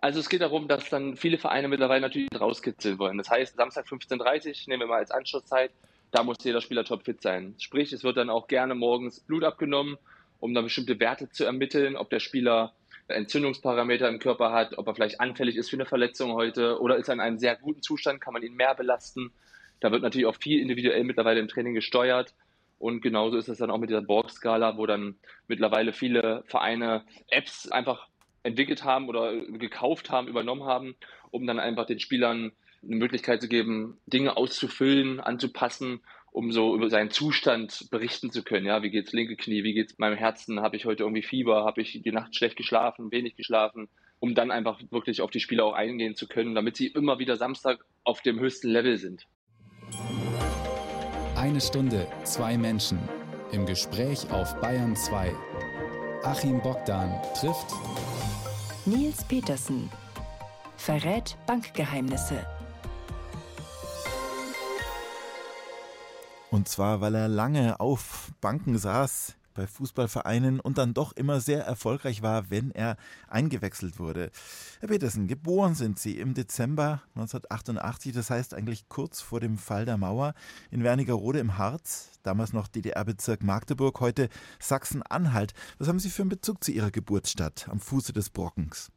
Also 0.00 0.20
es 0.20 0.28
geht 0.28 0.42
darum, 0.42 0.68
dass 0.68 0.90
dann 0.90 1.16
viele 1.16 1.38
Vereine 1.38 1.68
mittlerweile 1.68 2.02
natürlich 2.02 2.28
rauskitzeln 2.38 2.98
wollen. 2.98 3.16
Das 3.16 3.30
heißt, 3.30 3.56
Samstag 3.56 3.86
15.30 3.86 4.48
Uhr, 4.48 4.54
nehmen 4.66 4.80
wir 4.80 4.86
mal 4.88 4.98
als 4.98 5.10
Anschlusszeit, 5.10 5.70
da 6.10 6.22
muss 6.22 6.36
jeder 6.42 6.60
Spieler 6.60 6.84
topfit 6.84 7.22
sein. 7.22 7.54
Sprich, 7.58 7.92
es 7.92 8.04
wird 8.04 8.16
dann 8.16 8.30
auch 8.30 8.46
gerne 8.46 8.74
morgens 8.74 9.20
Blut 9.20 9.44
abgenommen, 9.44 9.96
um 10.44 10.52
dann 10.52 10.64
bestimmte 10.64 11.00
Werte 11.00 11.30
zu 11.30 11.46
ermitteln, 11.46 11.96
ob 11.96 12.10
der 12.10 12.20
Spieler 12.20 12.74
Entzündungsparameter 13.08 14.10
im 14.10 14.18
Körper 14.18 14.52
hat, 14.52 14.76
ob 14.76 14.86
er 14.86 14.94
vielleicht 14.94 15.18
anfällig 15.18 15.56
ist 15.56 15.70
für 15.70 15.76
eine 15.76 15.86
Verletzung 15.86 16.34
heute 16.34 16.82
oder 16.82 16.96
ist 16.96 17.08
er 17.08 17.14
in 17.14 17.20
einem 17.20 17.38
sehr 17.38 17.56
guten 17.56 17.80
Zustand, 17.80 18.20
kann 18.20 18.34
man 18.34 18.42
ihn 18.42 18.52
mehr 18.52 18.74
belasten. 18.74 19.32
Da 19.80 19.90
wird 19.90 20.02
natürlich 20.02 20.26
auch 20.26 20.36
viel 20.36 20.60
individuell 20.60 21.02
mittlerweile 21.04 21.40
im 21.40 21.48
Training 21.48 21.72
gesteuert. 21.72 22.34
Und 22.78 23.00
genauso 23.00 23.38
ist 23.38 23.48
es 23.48 23.56
dann 23.56 23.70
auch 23.70 23.78
mit 23.78 23.88
dieser 23.88 24.02
Borg-Skala, 24.02 24.76
wo 24.76 24.84
dann 24.84 25.16
mittlerweile 25.48 25.94
viele 25.94 26.44
Vereine 26.46 27.04
Apps 27.30 27.70
einfach 27.70 28.08
entwickelt 28.42 28.84
haben 28.84 29.08
oder 29.08 29.34
gekauft 29.34 30.10
haben, 30.10 30.28
übernommen 30.28 30.64
haben, 30.64 30.94
um 31.30 31.46
dann 31.46 31.58
einfach 31.58 31.86
den 31.86 32.00
Spielern 32.00 32.52
eine 32.82 32.96
Möglichkeit 32.96 33.40
zu 33.40 33.48
geben, 33.48 33.96
Dinge 34.04 34.36
auszufüllen, 34.36 35.20
anzupassen, 35.20 36.02
um 36.34 36.50
so 36.50 36.74
über 36.74 36.90
seinen 36.90 37.10
Zustand 37.10 37.86
berichten 37.92 38.32
zu 38.32 38.42
können. 38.42 38.66
Ja, 38.66 38.82
wie 38.82 38.90
geht's 38.90 39.12
linke 39.12 39.36
Knie, 39.36 39.62
wie 39.62 39.72
geht's 39.72 39.98
meinem 39.98 40.16
Herzen, 40.16 40.60
habe 40.60 40.76
ich 40.76 40.84
heute 40.84 41.04
irgendwie 41.04 41.22
Fieber, 41.22 41.64
habe 41.64 41.80
ich 41.80 42.02
die 42.02 42.10
Nacht 42.10 42.34
schlecht 42.34 42.56
geschlafen, 42.56 43.12
wenig 43.12 43.36
geschlafen, 43.36 43.88
um 44.18 44.34
dann 44.34 44.50
einfach 44.50 44.80
wirklich 44.90 45.20
auf 45.20 45.30
die 45.30 45.38
Spieler 45.38 45.64
auch 45.64 45.74
eingehen 45.74 46.16
zu 46.16 46.26
können, 46.26 46.56
damit 46.56 46.76
sie 46.76 46.88
immer 46.88 47.20
wieder 47.20 47.36
Samstag 47.36 47.84
auf 48.02 48.20
dem 48.20 48.40
höchsten 48.40 48.68
Level 48.68 48.98
sind. 48.98 49.28
Eine 51.36 51.60
Stunde, 51.60 52.08
zwei 52.24 52.58
Menschen. 52.58 52.98
Im 53.52 53.64
Gespräch 53.64 54.28
auf 54.32 54.60
Bayern 54.60 54.96
2. 54.96 55.32
Achim 56.24 56.60
Bogdan 56.60 57.14
trifft 57.38 57.70
Nils 58.86 59.22
Petersen. 59.28 59.88
Verrät 60.76 61.36
Bankgeheimnisse. 61.46 62.44
Und 66.64 66.68
zwar, 66.68 67.02
weil 67.02 67.14
er 67.14 67.28
lange 67.28 67.78
auf 67.78 68.32
Banken 68.40 68.78
saß, 68.78 69.36
bei 69.52 69.66
Fußballvereinen 69.66 70.60
und 70.60 70.78
dann 70.78 70.94
doch 70.94 71.12
immer 71.12 71.40
sehr 71.40 71.62
erfolgreich 71.62 72.22
war, 72.22 72.48
wenn 72.48 72.70
er 72.70 72.96
eingewechselt 73.28 73.98
wurde. 73.98 74.30
Herr 74.80 74.88
Petersen, 74.88 75.28
geboren 75.28 75.74
sind 75.74 75.98
Sie 75.98 76.16
im 76.18 76.32
Dezember 76.32 77.02
1988, 77.16 78.14
das 78.14 78.30
heißt 78.30 78.54
eigentlich 78.54 78.88
kurz 78.88 79.20
vor 79.20 79.40
dem 79.40 79.58
Fall 79.58 79.84
der 79.84 79.98
Mauer 79.98 80.32
in 80.70 80.82
Wernigerode 80.82 81.38
im 81.38 81.58
Harz, 81.58 82.18
damals 82.22 82.54
noch 82.54 82.66
DDR-Bezirk 82.66 83.42
Magdeburg, 83.42 84.00
heute 84.00 84.30
Sachsen-Anhalt. 84.58 85.52
Was 85.76 85.88
haben 85.88 85.98
Sie 85.98 86.08
für 86.08 86.22
einen 86.22 86.30
Bezug 86.30 86.64
zu 86.64 86.72
Ihrer 86.72 86.90
Geburtsstadt 86.90 87.68
am 87.68 87.78
Fuße 87.78 88.14
des 88.14 88.30
Brockens? 88.30 88.90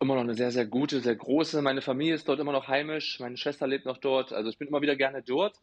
Immer 0.00 0.14
noch 0.14 0.22
eine 0.22 0.34
sehr, 0.34 0.52
sehr 0.52 0.64
gute, 0.64 1.02
sehr 1.02 1.16
große. 1.16 1.60
Meine 1.60 1.82
Familie 1.82 2.14
ist 2.14 2.26
dort 2.26 2.40
immer 2.40 2.52
noch 2.52 2.66
heimisch. 2.68 3.20
Meine 3.20 3.36
Schwester 3.36 3.66
lebt 3.66 3.84
noch 3.84 3.98
dort. 3.98 4.32
Also 4.32 4.48
ich 4.48 4.56
bin 4.56 4.68
immer 4.68 4.80
wieder 4.80 4.96
gerne 4.96 5.22
dort 5.22 5.60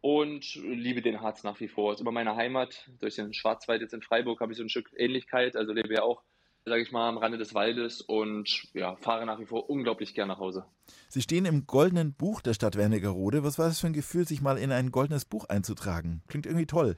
und 0.00 0.54
liebe 0.54 1.02
den 1.02 1.20
Harz 1.20 1.42
nach 1.44 1.60
wie 1.60 1.68
vor. 1.68 1.92
Es 1.92 1.96
ist 1.96 2.00
immer 2.02 2.12
meine 2.12 2.36
Heimat. 2.36 2.88
Durch 3.00 3.16
den 3.16 3.34
Schwarzwald 3.34 3.82
jetzt 3.82 3.94
in 3.94 4.02
Freiburg 4.02 4.40
habe 4.40 4.52
ich 4.52 4.58
so 4.58 4.64
ein 4.64 4.68
Stück 4.68 4.90
Ähnlichkeit. 4.96 5.56
Also 5.56 5.72
lebe 5.72 5.92
ja 5.92 6.02
auch, 6.02 6.22
sage 6.64 6.82
ich 6.82 6.92
mal, 6.92 7.08
am 7.08 7.18
Rande 7.18 7.38
des 7.38 7.54
Waldes 7.54 8.00
und 8.00 8.68
ja, 8.72 8.96
fahre 8.96 9.26
nach 9.26 9.38
wie 9.40 9.46
vor 9.46 9.68
unglaublich 9.68 10.14
gern 10.14 10.28
nach 10.28 10.38
Hause. 10.38 10.64
Sie 11.08 11.22
stehen 11.22 11.44
im 11.44 11.66
goldenen 11.66 12.14
Buch 12.14 12.40
der 12.40 12.54
Stadt 12.54 12.76
Wernigerode. 12.76 13.44
Was 13.44 13.58
war 13.58 13.68
das 13.68 13.80
für 13.80 13.88
ein 13.88 13.92
Gefühl, 13.92 14.26
sich 14.26 14.40
mal 14.40 14.58
in 14.58 14.72
ein 14.72 14.90
goldenes 14.90 15.24
Buch 15.24 15.44
einzutragen? 15.48 16.22
Klingt 16.28 16.46
irgendwie 16.46 16.66
toll. 16.66 16.96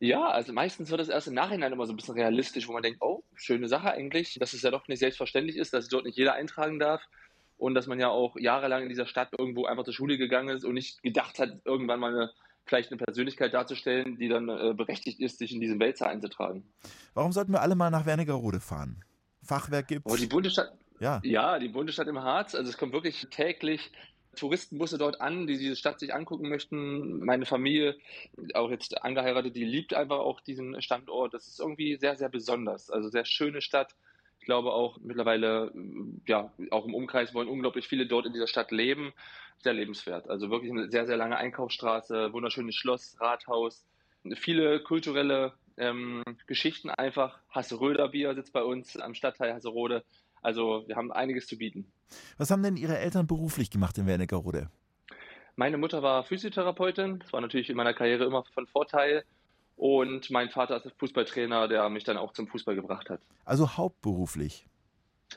Ja, 0.00 0.28
also 0.28 0.52
meistens 0.52 0.90
wird 0.90 1.00
es 1.00 1.08
erst 1.08 1.26
im 1.26 1.34
Nachhinein 1.34 1.72
immer 1.72 1.84
so 1.84 1.92
ein 1.92 1.96
bisschen 1.96 2.14
realistisch, 2.14 2.68
wo 2.68 2.72
man 2.72 2.82
denkt, 2.82 3.02
oh, 3.02 3.24
schöne 3.34 3.66
Sache 3.66 3.90
eigentlich, 3.90 4.38
dass 4.38 4.52
es 4.52 4.62
ja 4.62 4.70
doch 4.70 4.86
nicht 4.86 5.00
selbstverständlich 5.00 5.56
ist, 5.56 5.74
dass 5.74 5.88
dort 5.88 6.04
nicht 6.04 6.16
jeder 6.16 6.34
eintragen 6.34 6.78
darf 6.78 7.02
und 7.58 7.74
dass 7.74 7.86
man 7.86 8.00
ja 8.00 8.08
auch 8.08 8.36
jahrelang 8.36 8.84
in 8.84 8.88
dieser 8.88 9.06
Stadt 9.06 9.30
irgendwo 9.36 9.66
einfach 9.66 9.84
zur 9.84 9.92
Schule 9.92 10.16
gegangen 10.16 10.56
ist 10.56 10.64
und 10.64 10.74
nicht 10.74 11.02
gedacht 11.02 11.38
hat, 11.38 11.60
irgendwann 11.64 12.00
mal 12.00 12.14
eine, 12.14 12.30
vielleicht 12.64 12.90
eine 12.90 12.98
Persönlichkeit 12.98 13.52
darzustellen, 13.52 14.16
die 14.16 14.28
dann 14.28 14.48
äh, 14.48 14.72
berechtigt 14.74 15.20
ist, 15.20 15.38
sich 15.38 15.52
in 15.52 15.60
diesem 15.60 15.80
Wälzer 15.80 16.08
einzutragen. 16.08 16.64
Warum 17.14 17.32
sollten 17.32 17.52
wir 17.52 17.60
alle 17.60 17.74
mal 17.74 17.90
nach 17.90 18.06
Wernigerode 18.06 18.60
fahren? 18.60 19.04
Fachwerk 19.42 19.88
gibt 19.88 20.06
es. 20.06 20.12
Oh, 20.12 20.16
die 20.16 20.26
Bundesstadt, 20.26 20.72
ja. 21.00 21.20
ja, 21.24 21.58
die 21.58 21.68
Bundesstadt 21.68 22.06
im 22.06 22.20
Harz. 22.20 22.54
Also 22.54 22.70
es 22.70 22.78
kommt 22.78 22.92
wirklich 22.92 23.26
täglich 23.30 23.90
Touristenbusse 24.36 24.98
dort 24.98 25.20
an, 25.20 25.46
die 25.46 25.58
diese 25.58 25.74
Stadt 25.74 25.98
sich 25.98 26.14
angucken 26.14 26.48
möchten. 26.48 27.24
Meine 27.24 27.46
Familie, 27.46 27.96
auch 28.54 28.70
jetzt 28.70 29.02
angeheiratet, 29.02 29.56
die 29.56 29.64
liebt 29.64 29.94
einfach 29.94 30.18
auch 30.18 30.40
diesen 30.40 30.80
Standort. 30.80 31.34
Das 31.34 31.48
ist 31.48 31.58
irgendwie 31.58 31.96
sehr, 31.96 32.16
sehr 32.16 32.28
besonders. 32.28 32.90
Also 32.90 33.08
sehr 33.08 33.24
schöne 33.24 33.60
Stadt 33.60 33.96
glaube 34.48 34.72
auch 34.72 34.98
mittlerweile, 35.02 35.70
ja, 36.26 36.50
auch 36.70 36.86
im 36.86 36.94
Umkreis 36.94 37.34
wollen 37.34 37.48
unglaublich 37.48 37.86
viele 37.86 38.06
dort 38.06 38.24
in 38.24 38.32
dieser 38.32 38.46
Stadt 38.46 38.70
leben. 38.70 39.12
Sehr 39.58 39.74
lebenswert. 39.74 40.30
Also 40.30 40.48
wirklich 40.48 40.72
eine 40.72 40.90
sehr, 40.90 41.06
sehr 41.06 41.18
lange 41.18 41.36
Einkaufsstraße, 41.36 42.32
wunderschönes 42.32 42.74
Schloss, 42.74 43.20
Rathaus, 43.20 43.84
viele 44.36 44.82
kulturelle 44.82 45.52
ähm, 45.76 46.22
Geschichten 46.46 46.88
einfach. 46.88 47.40
Hasse 47.50 47.78
Röder 47.78 48.08
Bier 48.08 48.34
sitzt 48.34 48.54
bei 48.54 48.62
uns 48.62 48.96
am 48.96 49.12
Stadtteil 49.12 49.52
Hasserode. 49.52 50.02
Also 50.40 50.84
wir 50.86 50.96
haben 50.96 51.12
einiges 51.12 51.46
zu 51.46 51.58
bieten. 51.58 51.92
Was 52.38 52.50
haben 52.50 52.62
denn 52.62 52.78
Ihre 52.78 52.96
Eltern 52.98 53.26
beruflich 53.26 53.70
gemacht 53.70 53.98
in 53.98 54.06
Wernigerode? 54.06 54.70
Meine 55.56 55.76
Mutter 55.76 56.02
war 56.02 56.24
Physiotherapeutin. 56.24 57.18
Das 57.18 57.34
war 57.34 57.42
natürlich 57.42 57.68
in 57.68 57.76
meiner 57.76 57.92
Karriere 57.92 58.24
immer 58.24 58.44
von 58.54 58.66
Vorteil. 58.66 59.24
Und 59.78 60.28
mein 60.30 60.50
Vater 60.50 60.84
ist 60.84 60.92
Fußballtrainer, 60.98 61.68
der 61.68 61.88
mich 61.88 62.02
dann 62.02 62.16
auch 62.16 62.32
zum 62.32 62.48
Fußball 62.48 62.74
gebracht 62.74 63.08
hat. 63.10 63.20
Also 63.44 63.76
hauptberuflich? 63.76 64.66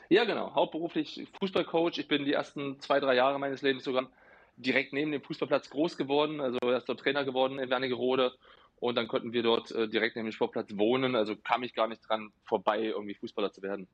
Ja, 0.08 0.24
genau. 0.24 0.52
Hauptberuflich 0.52 1.28
Fußballcoach. 1.38 1.98
Ich 1.98 2.08
bin 2.08 2.24
die 2.24 2.32
ersten 2.32 2.80
zwei, 2.80 2.98
drei 2.98 3.14
Jahre 3.14 3.38
meines 3.38 3.62
Lebens 3.62 3.84
sogar 3.84 4.10
direkt 4.56 4.92
neben 4.92 5.12
dem 5.12 5.22
Fußballplatz 5.22 5.70
groß 5.70 5.96
geworden. 5.96 6.40
Also 6.40 6.58
erst 6.60 6.88
dort 6.88 6.98
Trainer 6.98 7.24
geworden 7.24 7.60
in 7.60 7.70
Wernigerode. 7.70 8.32
Und 8.80 8.96
dann 8.96 9.06
konnten 9.06 9.32
wir 9.32 9.44
dort 9.44 9.70
äh, 9.70 9.88
direkt 9.88 10.16
neben 10.16 10.26
dem 10.26 10.32
Sportplatz 10.32 10.76
wohnen. 10.76 11.14
Also 11.14 11.36
kam 11.36 11.62
ich 11.62 11.72
gar 11.72 11.86
nicht 11.86 12.02
dran 12.08 12.32
vorbei, 12.44 12.80
irgendwie 12.82 13.14
Fußballer 13.14 13.52
zu 13.52 13.62
werden. 13.62 13.86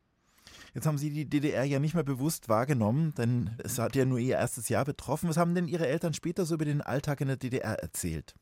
Jetzt 0.73 0.87
haben 0.87 0.97
Sie 0.97 1.11
die 1.11 1.29
DDR 1.29 1.65
ja 1.65 1.79
nicht 1.79 1.95
mehr 1.95 2.05
bewusst 2.05 2.49
wahrgenommen, 2.49 3.13
denn 3.19 3.51
es 3.59 3.79
hat 3.79 3.95
ja 3.97 4.07
nur 4.07 4.19
Ihr 4.19 4.37
erstes 4.37 4.71
Jahr 4.71 4.87
betroffen. 4.87 5.29
Was 5.29 5.37
haben 5.37 5.55
denn 5.55 5.69
Ihre 5.69 5.87
Eltern 5.87 6.15
später 6.15 6.47
so 6.47 6.55
über 6.55 6.65
den 6.65 6.81
Alltag 6.81 7.21
in 7.21 7.29
der 7.29 7.37
DDR 7.37 7.75
erzählt? 7.75 8.35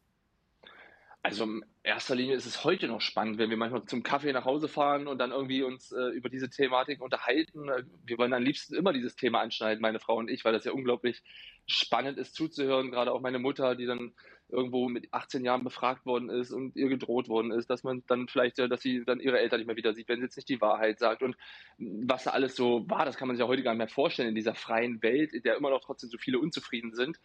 Also 1.27 1.43
in 1.43 1.65
erster 1.83 2.15
Linie 2.15 2.37
ist 2.37 2.47
es 2.47 2.63
heute 2.63 2.87
noch 2.87 3.01
spannend, 3.01 3.39
wenn 3.39 3.51
wir 3.51 3.57
manchmal 3.57 3.85
zum 3.87 4.05
Kaffee 4.05 4.33
nach 4.33 4.45
Hause 4.45 4.69
fahren 4.69 5.09
und 5.09 5.19
dann 5.19 5.33
irgendwie 5.33 5.65
uns 5.65 5.91
äh, 5.91 6.11
über 6.11 6.29
diese 6.29 6.49
Thematik 6.49 7.01
unterhalten. 7.01 7.69
Wir 8.05 8.17
wollen 8.17 8.33
am 8.33 8.45
liebsten 8.45 8.77
immer 8.77 8.93
dieses 8.93 9.17
Thema 9.17 9.41
anschneiden, 9.41 9.83
meine 9.83 9.99
Frau 9.99 10.19
und 10.19 10.31
ich, 10.31 10.45
weil 10.45 10.53
das 10.53 10.67
ja 10.67 10.71
unglaublich 10.71 11.25
spannend 11.67 12.17
ist 12.19 12.37
zuzuhören. 12.37 12.93
Gerade 12.93 13.11
auch 13.11 13.21
meine 13.21 13.41
Mutter, 13.41 13.75
die 13.75 13.87
dann 13.87 14.13
irgendwo 14.49 14.89
mit 14.89 15.13
18 15.13 15.45
Jahren 15.45 15.65
befragt 15.65 16.07
worden 16.07 16.31
ist 16.31 16.53
und 16.53 16.77
ihr 16.77 16.89
gedroht 16.89 17.29
worden 17.29 17.51
ist, 17.51 17.69
dass 17.71 17.83
man 17.83 18.05
dann 18.07 18.29
vielleicht, 18.29 18.61
dass 18.61 18.81
sie 18.81 19.05
dann 19.05 19.19
ihre 19.19 19.41
Eltern 19.41 19.59
nicht 19.59 19.67
mehr 19.67 19.75
wieder 19.75 19.95
sieht, 19.95 20.09
wenn 20.09 20.21
sie 20.21 20.27
jetzt 20.27 20.37
nicht 20.37 20.49
die 20.49 20.61
Wahrheit 20.61 21.01
sagt. 21.01 21.25
Und 21.25 21.37
was 21.79 22.23
da 22.23 22.31
alles 22.31 22.55
so 22.55 22.89
war, 22.89 23.05
das 23.05 23.17
kann 23.17 23.27
man 23.27 23.37
sich 23.37 23.43
ja 23.43 23.49
heute 23.49 23.65
gar 23.65 23.73
nicht 23.73 23.79
mehr 23.79 23.89
vorstellen 23.89 24.29
in 24.29 24.37
dieser 24.37 24.55
freien 24.55 25.03
Welt, 25.03 25.33
in 25.33 25.43
der 25.43 25.57
immer 25.57 25.71
noch 25.71 25.81
trotzdem 25.81 26.09
so 26.09 26.19
viele 26.19 26.39
unzufrieden 26.39 26.95
sind. 26.95 27.19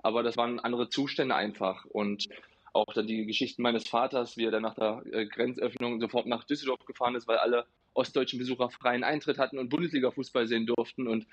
Aber 0.00 0.22
das 0.22 0.36
waren 0.36 0.60
andere 0.60 0.88
Zustände 0.88 1.34
einfach. 1.34 1.84
Und 1.86 2.28
auch 2.78 2.92
dann 2.92 3.06
die 3.06 3.26
Geschichten 3.26 3.62
meines 3.62 3.88
Vaters, 3.88 4.36
wie 4.36 4.44
er 4.44 4.50
dann 4.50 4.62
nach 4.62 4.74
der 4.74 5.02
äh, 5.12 5.26
Grenzöffnung 5.26 6.00
sofort 6.00 6.26
nach 6.26 6.44
Düsseldorf 6.44 6.84
gefahren 6.84 7.14
ist, 7.14 7.28
weil 7.28 7.38
alle 7.38 7.66
ostdeutschen 7.94 8.38
Besucher 8.38 8.70
freien 8.70 9.04
Eintritt 9.04 9.38
hatten 9.38 9.58
und 9.58 9.68
Bundesliga-Fußball 9.68 10.46
sehen 10.46 10.66
durften 10.66 11.08
und 11.08 11.26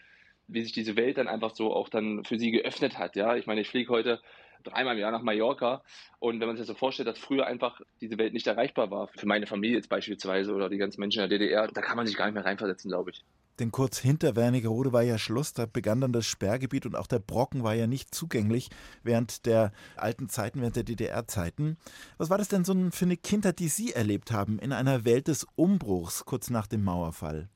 wie 0.48 0.62
sich 0.62 0.74
diese 0.74 0.96
Welt 0.96 1.18
dann 1.18 1.28
einfach 1.28 1.56
so 1.56 1.74
auch 1.74 1.90
dann 1.90 2.24
für 2.24 2.38
sie 2.38 2.52
geöffnet 2.52 2.98
hat. 2.98 3.16
Ja, 3.16 3.36
ich 3.36 3.48
meine, 3.48 3.62
ich 3.62 3.70
fliege 3.70 3.90
heute 3.90 4.22
dreimal 4.64 4.96
im 4.96 5.00
Jahr 5.00 5.12
nach 5.12 5.22
Mallorca 5.22 5.84
und 6.20 6.40
wenn 6.40 6.48
man 6.48 6.56
sich 6.56 6.66
das 6.66 6.74
so 6.74 6.80
vorstellt, 6.80 7.08
dass 7.08 7.20
früher 7.20 7.46
einfach 7.46 7.82
diese 8.02 8.18
Welt 8.18 8.34
nicht 8.34 8.48
erreichbar 8.48 8.90
war, 8.92 9.08
für 9.08 9.28
meine 9.28 9.48
Familie 9.48 9.78
jetzt 9.78 9.90
beispielsweise 9.90 10.54
oder 10.54 10.70
die 10.70 10.78
ganzen 10.78 11.00
Menschen 11.02 11.24
in 11.24 11.30
der 11.30 11.40
DDR, 11.40 11.68
da 11.68 11.82
kann 11.82 11.98
man 11.98 12.08
sich 12.08 12.16
gar 12.16 12.26
nicht 12.26 12.36
mehr 12.36 12.46
reinversetzen, 12.46 12.90
glaube 12.90 13.12
ich. 13.12 13.24
Denn 13.60 13.72
kurz 13.72 13.98
hinter 13.98 14.36
Wernigerode 14.36 14.91
war 14.91 15.04
ja 15.04 15.18
Schluss, 15.18 15.54
da 15.54 15.65
begann 15.65 16.02
dann 16.02 16.12
das 16.12 16.26
Sperrgebiet 16.26 16.86
und 16.86 16.96
auch 16.96 17.08
der 17.08 17.20
Brocken 17.20 17.63
war 17.63 17.74
ja 17.74 17.88
nicht 17.88 18.13
zugänglich 18.13 18.70
während 19.04 19.46
der 19.46 19.72
alten 19.96 20.28
Zeiten, 20.28 20.60
während 20.60 20.76
der 20.76 20.84
DDR-Zeiten. 20.84 21.78
Was 22.18 22.30
war 22.30 22.38
das 22.38 22.50
denn 22.50 22.65
so 22.65 22.74
für 22.91 23.06
eine 23.06 23.18
Kindheit, 23.18 23.60
die 23.60 23.70
Sie 23.70 23.94
erlebt 23.94 24.32
haben 24.32 24.60
in 24.60 24.74
einer 24.74 25.06
Welt 25.06 25.30
des 25.30 25.48
Umbruchs 25.56 26.26
kurz 26.26 26.50
nach 26.50 26.68
dem 26.68 26.84
Mauerfall? 26.84 27.50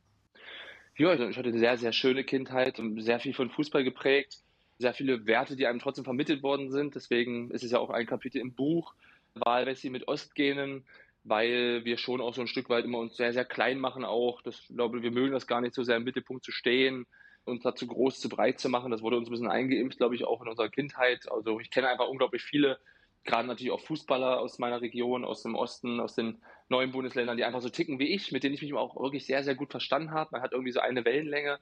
Ja, 0.95 1.09
also 1.09 1.27
ich 1.27 1.37
hatte 1.37 1.49
eine 1.49 1.59
sehr, 1.59 1.77
sehr 1.77 1.93
schöne 1.93 2.23
Kindheit, 2.23 2.81
sehr 2.97 3.19
viel 3.19 3.33
von 3.33 3.49
Fußball 3.49 3.83
geprägt, 3.83 4.39
sehr 4.79 4.93
viele 4.93 5.25
Werte, 5.25 5.55
die 5.55 5.67
einem 5.67 5.79
trotzdem 5.79 6.05
vermittelt 6.05 6.43
worden 6.43 6.71
sind. 6.71 6.95
Deswegen 6.95 7.51
ist 7.51 7.63
es 7.63 7.71
ja 7.71 7.79
auch 7.79 7.89
ein 7.89 8.05
Kapitel 8.05 8.39
im 8.39 8.53
Buch, 8.53 8.93
Wahlwessi 9.33 9.89
mit 9.89 10.07
Ostgenen, 10.07 10.83
weil 11.29 11.85
wir 11.85 11.97
schon 11.97 12.21
auch 12.21 12.33
so 12.33 12.41
ein 12.41 12.47
Stück 12.47 12.69
weit 12.69 12.85
immer 12.85 12.97
uns 12.97 13.15
sehr, 13.15 13.31
sehr 13.33 13.45
klein 13.45 13.79
machen 13.79 14.03
auch. 14.03 14.41
Das, 14.41 14.59
ich 14.69 14.75
glaube, 14.75 15.01
wir 15.01 15.11
mögen 15.11 15.31
das 15.31 15.47
gar 15.47 15.61
nicht 15.61 15.75
so 15.75 15.83
sehr 15.83 15.97
im 15.97 16.03
Mittelpunkt 16.03 16.43
zu 16.43 16.51
stehen, 16.51 17.05
uns 17.45 17.63
da 17.63 17.75
zu 17.75 17.87
groß, 17.87 18.19
zu 18.19 18.29
breit 18.29 18.59
zu 18.59 18.69
machen. 18.69 18.91
Das 18.91 19.01
wurde 19.01 19.17
uns 19.17 19.29
ein 19.29 19.31
bisschen 19.31 19.49
eingeimpft, 19.49 19.97
glaube 19.97 20.15
ich, 20.15 20.25
auch 20.25 20.41
in 20.41 20.47
unserer 20.47 20.69
Kindheit. 20.69 21.31
Also 21.31 21.59
ich 21.59 21.69
kenne 21.69 21.87
einfach 21.87 22.07
unglaublich 22.07 22.41
viele, 22.41 22.79
gerade 23.23 23.47
natürlich 23.47 23.71
auch 23.71 23.81
Fußballer 23.81 24.39
aus 24.39 24.59
meiner 24.59 24.81
Region, 24.81 25.23
aus 25.23 25.43
dem 25.43 25.55
Osten, 25.55 25.99
aus 25.99 26.15
den 26.15 26.41
neuen 26.67 26.91
Bundesländern, 26.91 27.37
die 27.37 27.43
einfach 27.43 27.61
so 27.61 27.69
ticken 27.69 27.99
wie 27.99 28.13
ich, 28.13 28.31
mit 28.31 28.43
denen 28.43 28.55
ich 28.55 28.61
mich 28.61 28.73
auch 28.73 28.99
wirklich 28.99 29.25
sehr, 29.25 29.43
sehr 29.43 29.55
gut 29.55 29.71
verstanden 29.71 30.11
habe. 30.11 30.29
Man 30.31 30.41
hat 30.41 30.51
irgendwie 30.51 30.71
so 30.71 30.79
eine 30.79 31.05
Wellenlänge. 31.05 31.59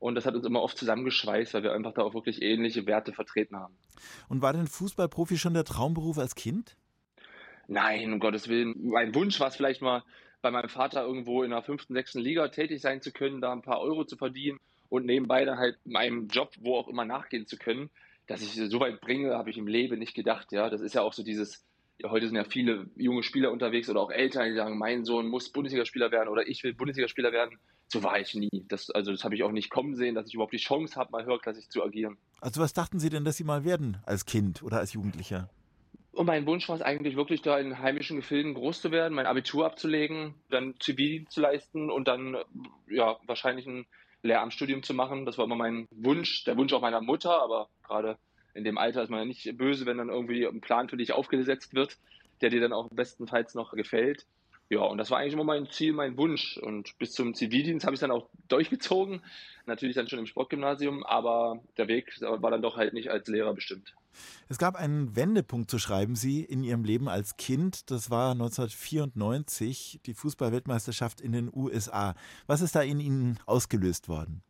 Und 0.00 0.16
das 0.16 0.26
hat 0.26 0.34
uns 0.34 0.44
immer 0.44 0.60
oft 0.60 0.76
zusammengeschweißt, 0.76 1.54
weil 1.54 1.62
wir 1.62 1.72
einfach 1.72 1.94
da 1.94 2.02
auch 2.02 2.14
wirklich 2.14 2.42
ähnliche 2.42 2.84
Werte 2.84 3.12
vertreten 3.12 3.56
haben. 3.56 3.74
Und 4.28 4.42
war 4.42 4.52
denn 4.52 4.66
Fußballprofi 4.66 5.38
schon 5.38 5.54
der 5.54 5.64
Traumberuf 5.64 6.18
als 6.18 6.34
Kind? 6.34 6.76
Nein, 7.68 8.12
um 8.12 8.20
Gottes 8.20 8.48
Willen. 8.48 8.74
Mein 8.88 9.14
Wunsch 9.14 9.38
war 9.40 9.48
es 9.48 9.56
vielleicht 9.56 9.82
mal, 9.82 10.02
bei 10.42 10.50
meinem 10.50 10.68
Vater 10.68 11.02
irgendwo 11.02 11.42
in 11.42 11.50
der 11.50 11.62
fünften, 11.62 11.94
sechsten 11.94 12.20
Liga 12.20 12.48
tätig 12.48 12.82
sein 12.82 13.00
zu 13.00 13.12
können, 13.12 13.40
da 13.40 13.50
ein 13.52 13.62
paar 13.62 13.80
Euro 13.80 14.04
zu 14.04 14.16
verdienen 14.16 14.60
und 14.90 15.06
nebenbei 15.06 15.46
dann 15.46 15.58
halt 15.58 15.78
meinem 15.86 16.28
Job, 16.28 16.52
wo 16.60 16.76
auch 16.76 16.88
immer, 16.88 17.06
nachgehen 17.06 17.46
zu 17.46 17.56
können. 17.56 17.88
Dass 18.26 18.42
ich 18.42 18.52
so 18.52 18.80
weit 18.80 19.00
bringe, 19.00 19.34
habe 19.34 19.50
ich 19.50 19.56
im 19.56 19.66
Leben 19.66 19.98
nicht 19.98 20.14
gedacht. 20.14 20.52
Ja, 20.52 20.68
das 20.68 20.82
ist 20.82 20.94
ja 20.94 21.02
auch 21.02 21.14
so 21.14 21.22
dieses 21.22 21.64
heute 22.02 22.26
sind 22.26 22.36
ja 22.36 22.44
viele 22.44 22.86
junge 22.96 23.22
Spieler 23.22 23.52
unterwegs 23.52 23.88
oder 23.88 24.00
auch 24.00 24.10
Eltern, 24.10 24.48
die 24.48 24.54
sagen, 24.54 24.78
mein 24.78 25.04
Sohn 25.04 25.28
muss 25.28 25.50
Bundesligaspieler 25.50 26.10
werden 26.10 26.28
oder 26.28 26.46
ich 26.46 26.62
will 26.64 26.74
Bundesligaspieler 26.74 27.32
werden. 27.32 27.58
So 27.88 28.02
war 28.02 28.18
ich 28.18 28.34
nie. 28.34 28.64
Das, 28.68 28.90
also 28.90 29.12
das 29.12 29.24
habe 29.24 29.34
ich 29.34 29.42
auch 29.42 29.52
nicht 29.52 29.70
kommen 29.70 29.94
sehen, 29.94 30.14
dass 30.14 30.26
ich 30.26 30.34
überhaupt 30.34 30.52
die 30.52 30.58
Chance 30.58 30.96
habe, 30.96 31.12
mal 31.12 31.24
höherklassig 31.24 31.68
zu 31.70 31.82
agieren. 31.82 32.16
Also 32.40 32.60
was 32.60 32.72
dachten 32.72 32.98
Sie 32.98 33.10
denn, 33.10 33.24
dass 33.24 33.36
Sie 33.36 33.44
mal 33.44 33.64
werden 33.64 33.98
als 34.04 34.26
Kind 34.26 34.62
oder 34.62 34.78
als 34.78 34.92
Jugendlicher? 34.92 35.48
Und 36.14 36.26
mein 36.26 36.46
Wunsch 36.46 36.68
war 36.68 36.76
es 36.76 36.82
eigentlich 36.82 37.16
wirklich, 37.16 37.42
da 37.42 37.58
in 37.58 37.80
heimischen 37.80 38.16
Gefilden 38.16 38.54
groß 38.54 38.80
zu 38.80 38.92
werden, 38.92 39.14
mein 39.14 39.26
Abitur 39.26 39.66
abzulegen, 39.66 40.34
dann 40.48 40.74
Zivildienst 40.78 41.32
zu 41.32 41.40
leisten 41.40 41.90
und 41.90 42.06
dann 42.06 42.36
ja 42.88 43.18
wahrscheinlich 43.26 43.66
ein 43.66 43.86
Lehramtsstudium 44.22 44.82
zu 44.82 44.94
machen. 44.94 45.26
Das 45.26 45.38
war 45.38 45.44
immer 45.44 45.56
mein 45.56 45.88
Wunsch, 45.90 46.44
der 46.44 46.56
Wunsch 46.56 46.72
auch 46.72 46.80
meiner 46.80 47.00
Mutter, 47.00 47.42
aber 47.42 47.68
gerade 47.82 48.16
in 48.54 48.62
dem 48.62 48.78
Alter 48.78 49.02
ist 49.02 49.10
man 49.10 49.20
ja 49.20 49.24
nicht 49.24 49.56
böse, 49.58 49.86
wenn 49.86 49.98
dann 49.98 50.08
irgendwie 50.08 50.46
ein 50.46 50.60
Plan 50.60 50.88
für 50.88 50.96
dich 50.96 51.12
aufgesetzt 51.12 51.74
wird, 51.74 51.98
der 52.40 52.50
dir 52.50 52.60
dann 52.60 52.72
auch 52.72 52.88
bestenfalls 52.90 53.54
noch 53.54 53.72
gefällt. 53.72 54.26
Ja, 54.70 54.80
und 54.80 54.98
das 54.98 55.10
war 55.10 55.18
eigentlich 55.18 55.34
immer 55.34 55.44
mein 55.44 55.68
Ziel, 55.70 55.92
mein 55.92 56.16
Wunsch. 56.16 56.56
Und 56.56 56.96
bis 56.98 57.12
zum 57.12 57.34
Zivildienst 57.34 57.84
habe 57.84 57.94
ich 57.94 57.98
es 57.98 58.00
dann 58.00 58.10
auch 58.10 58.28
durchgezogen. 58.48 59.22
Natürlich 59.66 59.94
dann 59.94 60.08
schon 60.08 60.18
im 60.18 60.26
Sportgymnasium, 60.26 61.04
aber 61.04 61.60
der 61.76 61.88
Weg 61.88 62.20
war 62.20 62.50
dann 62.50 62.62
doch 62.62 62.76
halt 62.76 62.94
nicht 62.94 63.10
als 63.10 63.28
Lehrer 63.28 63.54
bestimmt. 63.54 63.94
Es 64.48 64.58
gab 64.58 64.76
einen 64.76 65.16
Wendepunkt, 65.16 65.70
so 65.70 65.78
schreiben 65.78 66.16
Sie, 66.16 66.42
in 66.42 66.64
Ihrem 66.64 66.84
Leben 66.84 67.08
als 67.08 67.36
Kind. 67.36 67.90
Das 67.90 68.10
war 68.10 68.32
1994, 68.32 70.00
die 70.06 70.14
Fußballweltmeisterschaft 70.14 71.20
in 71.20 71.32
den 71.32 71.50
USA. 71.52 72.14
Was 72.46 72.60
ist 72.60 72.74
da 72.74 72.82
in 72.82 73.00
Ihnen 73.00 73.38
ausgelöst 73.46 74.08
worden? 74.08 74.42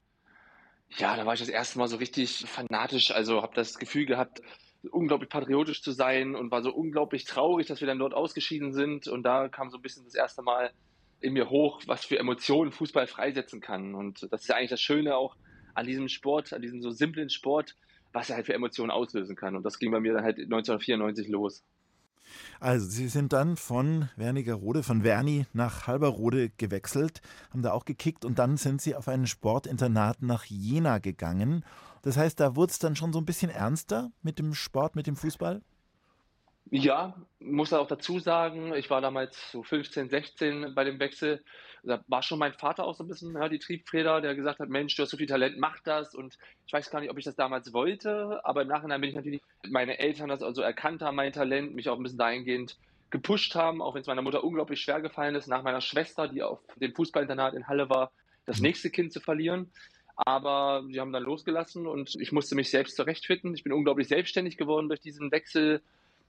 Ja, 0.96 1.16
da 1.16 1.26
war 1.26 1.34
ich 1.34 1.40
das 1.40 1.48
erste 1.48 1.78
Mal 1.78 1.88
so 1.88 1.96
richtig 1.96 2.44
fanatisch. 2.46 3.10
Also 3.10 3.42
habe 3.42 3.54
das 3.54 3.78
Gefühl 3.78 4.06
gehabt, 4.06 4.42
unglaublich 4.90 5.28
patriotisch 5.28 5.82
zu 5.82 5.92
sein 5.92 6.34
und 6.34 6.50
war 6.50 6.62
so 6.62 6.72
unglaublich 6.72 7.24
traurig, 7.24 7.66
dass 7.66 7.80
wir 7.80 7.86
dann 7.86 7.98
dort 7.98 8.14
ausgeschieden 8.14 8.72
sind. 8.72 9.08
Und 9.08 9.22
da 9.22 9.48
kam 9.48 9.70
so 9.70 9.78
ein 9.78 9.82
bisschen 9.82 10.04
das 10.04 10.14
erste 10.14 10.42
Mal 10.42 10.72
in 11.20 11.32
mir 11.32 11.50
hoch, 11.50 11.82
was 11.86 12.04
für 12.04 12.18
Emotionen 12.18 12.72
Fußball 12.72 13.06
freisetzen 13.06 13.60
kann. 13.60 13.94
Und 13.94 14.28
das 14.30 14.42
ist 14.42 14.48
ja 14.48 14.56
eigentlich 14.56 14.70
das 14.70 14.80
Schöne 14.80 15.16
auch 15.16 15.36
an 15.74 15.86
diesem 15.86 16.08
Sport, 16.08 16.52
an 16.52 16.62
diesem 16.62 16.80
so 16.82 16.90
simplen 16.90 17.30
Sport, 17.30 17.76
was 18.12 18.30
er 18.30 18.36
halt 18.36 18.46
für 18.46 18.54
Emotionen 18.54 18.90
auslösen 18.90 19.36
kann. 19.36 19.56
Und 19.56 19.64
das 19.64 19.78
ging 19.78 19.90
bei 19.90 20.00
mir 20.00 20.14
dann 20.14 20.24
halt 20.24 20.38
1994 20.38 21.28
los. 21.28 21.64
Also, 22.60 22.86
Sie 22.86 23.08
sind 23.08 23.32
dann 23.32 23.56
von 23.56 24.08
Wernigerode, 24.16 24.82
von 24.82 25.04
Werni 25.04 25.46
nach 25.52 25.86
Halberrode 25.86 26.50
gewechselt, 26.50 27.20
haben 27.50 27.62
da 27.62 27.72
auch 27.72 27.84
gekickt 27.84 28.24
und 28.24 28.38
dann 28.38 28.56
sind 28.56 28.80
Sie 28.80 28.94
auf 28.94 29.08
ein 29.08 29.26
Sportinternat 29.26 30.22
nach 30.22 30.44
Jena 30.44 30.98
gegangen. 30.98 31.64
Das 32.02 32.16
heißt, 32.16 32.38
da 32.38 32.54
wurde 32.54 32.70
es 32.70 32.78
dann 32.78 32.96
schon 32.96 33.12
so 33.12 33.18
ein 33.18 33.24
bisschen 33.24 33.50
ernster 33.50 34.10
mit 34.22 34.38
dem 34.38 34.54
Sport, 34.54 34.94
mit 34.94 35.06
dem 35.06 35.16
Fußball? 35.16 35.62
Ja, 36.70 37.14
muss 37.40 37.72
auch 37.72 37.86
dazu 37.86 38.18
sagen, 38.18 38.74
ich 38.74 38.88
war 38.88 39.00
damals 39.00 39.52
so 39.52 39.62
15, 39.62 40.08
16 40.08 40.74
bei 40.74 40.84
dem 40.84 40.98
Wechsel. 40.98 41.44
Da 41.82 42.02
war 42.08 42.22
schon 42.22 42.38
mein 42.38 42.54
Vater 42.54 42.84
auch 42.84 42.94
so 42.94 43.04
ein 43.04 43.08
bisschen 43.08 43.34
ja, 43.34 43.48
die 43.50 43.58
Triebfeder, 43.58 44.22
der 44.22 44.34
gesagt 44.34 44.60
hat, 44.60 44.70
Mensch, 44.70 44.96
du 44.96 45.02
hast 45.02 45.10
so 45.10 45.18
viel 45.18 45.26
Talent, 45.26 45.58
mach 45.58 45.78
das. 45.80 46.14
Und 46.14 46.38
ich 46.66 46.72
weiß 46.72 46.90
gar 46.90 47.00
nicht, 47.00 47.10
ob 47.10 47.18
ich 47.18 47.24
das 47.24 47.36
damals 47.36 47.74
wollte, 47.74 48.40
aber 48.44 48.62
im 48.62 48.68
Nachhinein 48.68 49.00
bin 49.00 49.10
ich 49.10 49.16
natürlich, 49.16 49.42
meine 49.68 49.98
Eltern 49.98 50.30
das 50.30 50.42
also 50.42 50.62
erkannt 50.62 51.02
haben, 51.02 51.16
mein 51.16 51.32
Talent, 51.32 51.74
mich 51.74 51.90
auch 51.90 51.98
ein 51.98 52.02
bisschen 52.02 52.18
dahingehend 52.18 52.78
gepusht 53.10 53.54
haben, 53.54 53.82
auch 53.82 53.94
wenn 53.94 54.00
es 54.00 54.06
meiner 54.06 54.22
Mutter 54.22 54.42
unglaublich 54.42 54.80
schwer 54.80 55.00
gefallen 55.00 55.34
ist, 55.34 55.46
nach 55.46 55.62
meiner 55.62 55.82
Schwester, 55.82 56.26
die 56.26 56.42
auf 56.42 56.60
dem 56.76 56.94
Fußballinternat 56.94 57.54
in 57.54 57.68
Halle 57.68 57.90
war, 57.90 58.10
das 58.46 58.58
mhm. 58.58 58.64
nächste 58.64 58.90
Kind 58.90 59.12
zu 59.12 59.20
verlieren. 59.20 59.70
Aber 60.16 60.84
sie 60.88 61.00
haben 61.00 61.12
dann 61.12 61.24
losgelassen 61.24 61.86
und 61.86 62.14
ich 62.16 62.32
musste 62.32 62.54
mich 62.54 62.70
selbst 62.70 62.96
zurechtfinden. 62.96 63.54
Ich 63.54 63.64
bin 63.64 63.72
unglaublich 63.72 64.08
selbstständig 64.08 64.56
geworden 64.56 64.88
durch 64.88 65.00
diesen 65.00 65.30
Wechsel 65.30 65.82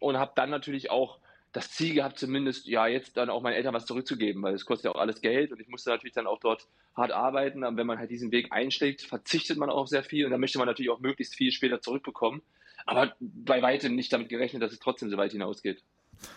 und 0.06 0.18
habe 0.18 0.34
dann 0.36 0.50
natürlich 0.50 0.92
auch 0.92 1.20
das 1.52 1.72
Ziel 1.72 1.96
gehabt, 1.96 2.20
zumindest 2.20 2.68
ja 2.68 2.86
jetzt 2.86 3.16
dann 3.18 3.30
auch 3.30 3.42
meinen 3.42 3.54
Eltern 3.54 3.74
was 3.74 3.86
zurückzugeben, 3.86 4.44
weil 4.44 4.54
es 4.54 4.66
kostet 4.66 4.86
ja 4.86 4.92
auch 4.92 5.00
alles 5.00 5.22
Geld 5.22 5.52
und 5.52 5.62
ich 5.62 5.70
musste 5.70 5.90
natürlich 5.90 6.14
dann 6.14 6.28
auch 6.28 6.40
dort 6.40 6.68
hart 6.96 7.12
arbeiten. 7.12 7.64
Aber 7.64 7.78
wenn 7.78 7.88
man 7.88 7.98
halt 7.98 8.12
diesen 8.12 8.32
Weg 8.32 8.52
einschlägt, 8.52 9.02
verzichtet 9.02 9.58
man 9.58 9.70
auch 9.70 9.88
sehr 9.88 10.04
viel 10.04 10.26
und 10.26 10.32
dann 10.32 10.42
möchte 10.42 10.58
man 10.58 10.68
natürlich 10.68 10.92
auch 10.92 11.00
möglichst 11.00 11.36
viel 11.36 11.52
später 11.52 11.82
zurückbekommen. 11.82 12.42
Aber 12.86 13.16
bei 13.20 13.62
weitem 13.62 13.96
nicht 13.96 14.12
damit 14.12 14.30
gerechnet, 14.30 14.62
dass 14.62 14.74
es 14.74 14.80
trotzdem 14.80 15.10
so 15.10 15.18
weit 15.18 15.32
hinausgeht. 15.32 15.82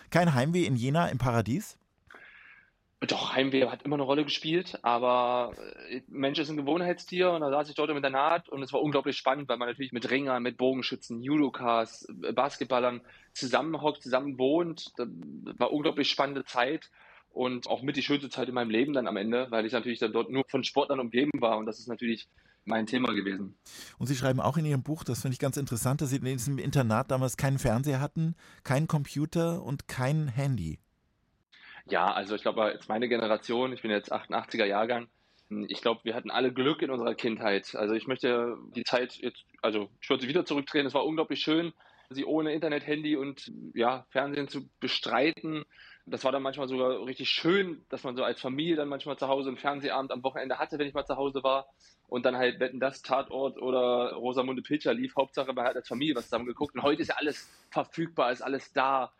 Kein 0.09 0.33
Heimweh 0.33 0.65
in 0.65 0.75
Jena 0.75 1.07
im 1.09 1.17
Paradies? 1.17 1.77
Doch, 3.07 3.33
Heimweh 3.33 3.65
hat 3.67 3.83
immer 3.83 3.95
eine 3.95 4.03
Rolle 4.03 4.25
gespielt, 4.25 4.77
aber 4.81 5.53
äh, 5.89 6.01
Mensch 6.09 6.37
ist 6.37 6.49
ein 6.49 6.57
Gewohnheitstier 6.57 7.31
und 7.31 7.39
da 7.39 7.49
saß 7.49 7.69
ich 7.69 7.75
dort 7.75 7.89
im 7.89 7.95
Internat 7.95 8.49
und 8.49 8.61
es 8.61 8.73
war 8.73 8.81
unglaublich 8.81 9.15
spannend, 9.15 9.47
weil 9.47 9.57
man 9.57 9.69
natürlich 9.69 9.93
mit 9.93 10.09
Ringern, 10.11 10.43
mit 10.43 10.57
Bogenschützen, 10.57 11.23
Judokas, 11.23 12.05
äh, 12.23 12.33
Basketballern 12.33 12.99
zusammenhockt, 13.33 14.03
zusammen 14.03 14.37
wohnt. 14.37 14.91
Das 14.97 15.07
war 15.57 15.71
unglaublich 15.71 16.09
spannende 16.09 16.43
Zeit 16.43 16.91
und 17.29 17.67
auch 17.67 17.83
mit 17.83 17.95
die 17.95 18.03
schönste 18.03 18.29
Zeit 18.29 18.49
in 18.49 18.53
meinem 18.53 18.69
Leben 18.69 18.91
dann 18.91 19.07
am 19.07 19.15
Ende, 19.15 19.47
weil 19.49 19.65
ich 19.65 19.71
natürlich 19.71 19.99
dann 19.99 20.11
dort 20.11 20.29
nur 20.29 20.43
von 20.49 20.65
Sportlern 20.65 20.99
umgeben 20.99 21.31
war 21.39 21.57
und 21.57 21.67
das 21.67 21.79
ist 21.79 21.87
natürlich 21.87 22.27
mein 22.65 22.85
Thema 22.85 23.13
gewesen. 23.13 23.57
Und 23.97 24.07
Sie 24.07 24.15
schreiben 24.15 24.41
auch 24.41 24.57
in 24.57 24.65
Ihrem 24.65 24.83
Buch, 24.83 25.05
das 25.05 25.21
finde 25.21 25.33
ich 25.33 25.39
ganz 25.39 25.55
interessant, 25.55 26.01
dass 26.01 26.09
Sie 26.09 26.17
in 26.17 26.25
diesem 26.25 26.57
Internat 26.57 27.11
damals 27.11 27.37
keinen 27.37 27.59
Fernseher 27.59 28.01
hatten, 28.01 28.35
keinen 28.65 28.87
Computer 28.87 29.63
und 29.63 29.87
kein 29.87 30.27
Handy. 30.27 30.79
Ja, 31.89 32.11
also 32.13 32.35
ich 32.35 32.41
glaube, 32.41 32.71
jetzt 32.71 32.89
meine 32.89 33.09
Generation, 33.09 33.73
ich 33.73 33.81
bin 33.81 33.91
jetzt 33.91 34.13
88er 34.13 34.65
Jahrgang, 34.65 35.09
ich 35.49 35.81
glaube, 35.81 36.01
wir 36.03 36.13
hatten 36.13 36.29
alle 36.29 36.53
Glück 36.53 36.81
in 36.81 36.91
unserer 36.91 37.15
Kindheit. 37.15 37.75
Also 37.75 37.95
ich 37.95 38.07
möchte 38.07 38.55
die 38.75 38.83
Zeit 38.83 39.15
jetzt, 39.17 39.43
also 39.61 39.89
ich 39.99 40.09
würde 40.09 40.21
sie 40.21 40.29
wieder 40.29 40.45
zurückdrehen. 40.45 40.85
Es 40.85 40.93
war 40.93 41.05
unglaublich 41.05 41.39
schön, 41.41 41.73
sie 42.11 42.25
ohne 42.25 42.53
Internet, 42.53 42.85
Handy 42.85 43.15
und 43.15 43.51
ja, 43.73 44.05
Fernsehen 44.11 44.47
zu 44.47 44.69
bestreiten. 44.79 45.65
Das 46.05 46.23
war 46.23 46.31
dann 46.31 46.43
manchmal 46.43 46.67
sogar 46.67 47.05
richtig 47.05 47.29
schön, 47.29 47.83
dass 47.89 48.03
man 48.03 48.15
so 48.15 48.23
als 48.23 48.39
Familie 48.39 48.75
dann 48.75 48.89
manchmal 48.89 49.17
zu 49.17 49.27
Hause 49.27 49.49
einen 49.49 49.57
Fernsehabend 49.57 50.11
am 50.11 50.23
Wochenende 50.23 50.59
hatte, 50.59 50.77
wenn 50.77 50.87
ich 50.87 50.93
mal 50.93 51.05
zu 51.05 51.17
Hause 51.17 51.43
war. 51.43 51.67
Und 52.07 52.25
dann 52.25 52.37
halt 52.37 52.59
Wetten 52.59 52.79
das 52.79 53.01
Tatort 53.01 53.59
oder 53.61 54.13
Rosamunde 54.13 54.61
Pilcher 54.63 54.93
lief. 54.93 55.15
Hauptsache 55.15 55.53
man 55.53 55.65
hat 55.65 55.75
als 55.75 55.87
Familie 55.87 56.15
was 56.15 56.25
zusammen 56.25 56.47
geguckt. 56.47 56.75
Und 56.75 56.83
heute 56.83 57.01
ist 57.03 57.09
ja 57.09 57.15
alles 57.15 57.49
verfügbar, 57.69 58.31
ist 58.31 58.41
alles 58.41 58.73
da. 58.73 59.11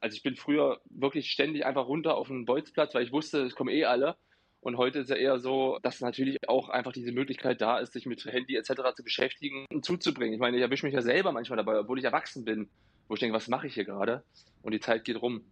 Also 0.00 0.14
ich 0.16 0.22
bin 0.22 0.36
früher 0.36 0.80
wirklich 0.90 1.30
ständig 1.30 1.66
einfach 1.66 1.86
runter 1.86 2.16
auf 2.16 2.28
den 2.28 2.44
Bolzplatz, 2.44 2.94
weil 2.94 3.04
ich 3.04 3.12
wusste, 3.12 3.42
es 3.42 3.54
kommen 3.54 3.70
eh 3.70 3.84
alle. 3.84 4.16
Und 4.60 4.76
heute 4.76 4.98
ist 4.98 5.10
ja 5.10 5.16
eher 5.16 5.38
so, 5.38 5.78
dass 5.82 6.00
natürlich 6.00 6.36
auch 6.48 6.68
einfach 6.68 6.92
diese 6.92 7.12
Möglichkeit 7.12 7.60
da 7.60 7.78
ist, 7.78 7.92
sich 7.92 8.06
mit 8.06 8.24
Handy 8.24 8.56
etc. 8.56 8.94
zu 8.96 9.04
beschäftigen 9.04 9.66
und 9.72 9.84
zuzubringen. 9.84 10.34
Ich 10.34 10.40
meine, 10.40 10.56
ich 10.56 10.62
erwische 10.62 10.84
mich 10.84 10.94
ja 10.94 11.02
selber 11.02 11.32
manchmal 11.32 11.56
dabei, 11.56 11.78
obwohl 11.78 11.98
ich 11.98 12.04
erwachsen 12.04 12.44
bin, 12.44 12.68
wo 13.06 13.14
ich 13.14 13.20
denke, 13.20 13.36
was 13.36 13.48
mache 13.48 13.68
ich 13.68 13.74
hier 13.74 13.84
gerade? 13.84 14.24
Und 14.62 14.72
die 14.72 14.80
Zeit 14.80 15.04
geht 15.04 15.20
rum. 15.20 15.42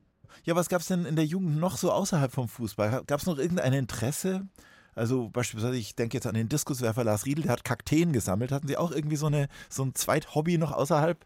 Ja, 0.45 0.57
was 0.57 0.69
gab 0.69 0.81
es 0.81 0.89
denn 0.89 1.07
in 1.07 1.17
der 1.17 1.25
Jugend 1.25 1.59
noch 1.59 1.77
so 1.77 1.93
außerhalb 1.93 2.33
vom 2.33 2.49
Fußball? 2.49 3.05
Gab 3.07 3.21
es 3.21 3.27
noch 3.27 3.39
irgendein 3.39 3.73
Interesse? 3.73 4.49
Also 4.95 5.29
beispielsweise, 5.29 5.77
ich 5.77 5.95
denke 5.95 6.17
jetzt 6.17 6.27
an 6.27 6.35
den 6.35 6.49
Diskuswerfer 6.49 7.05
Lars 7.05 7.27
Riedel, 7.27 7.45
der 7.45 7.53
hat 7.53 7.65
Kakteen 7.65 8.13
gesammelt. 8.13 8.51
Hatten 8.51 8.67
Sie 8.67 8.77
auch 8.77 8.91
irgendwie 8.91 9.17
so, 9.17 9.27
eine, 9.27 9.49
so 9.69 9.85
ein 9.85 9.95
Zweithobby 9.95 10.59
noch 10.59 10.73
außerhalb? 10.73 11.25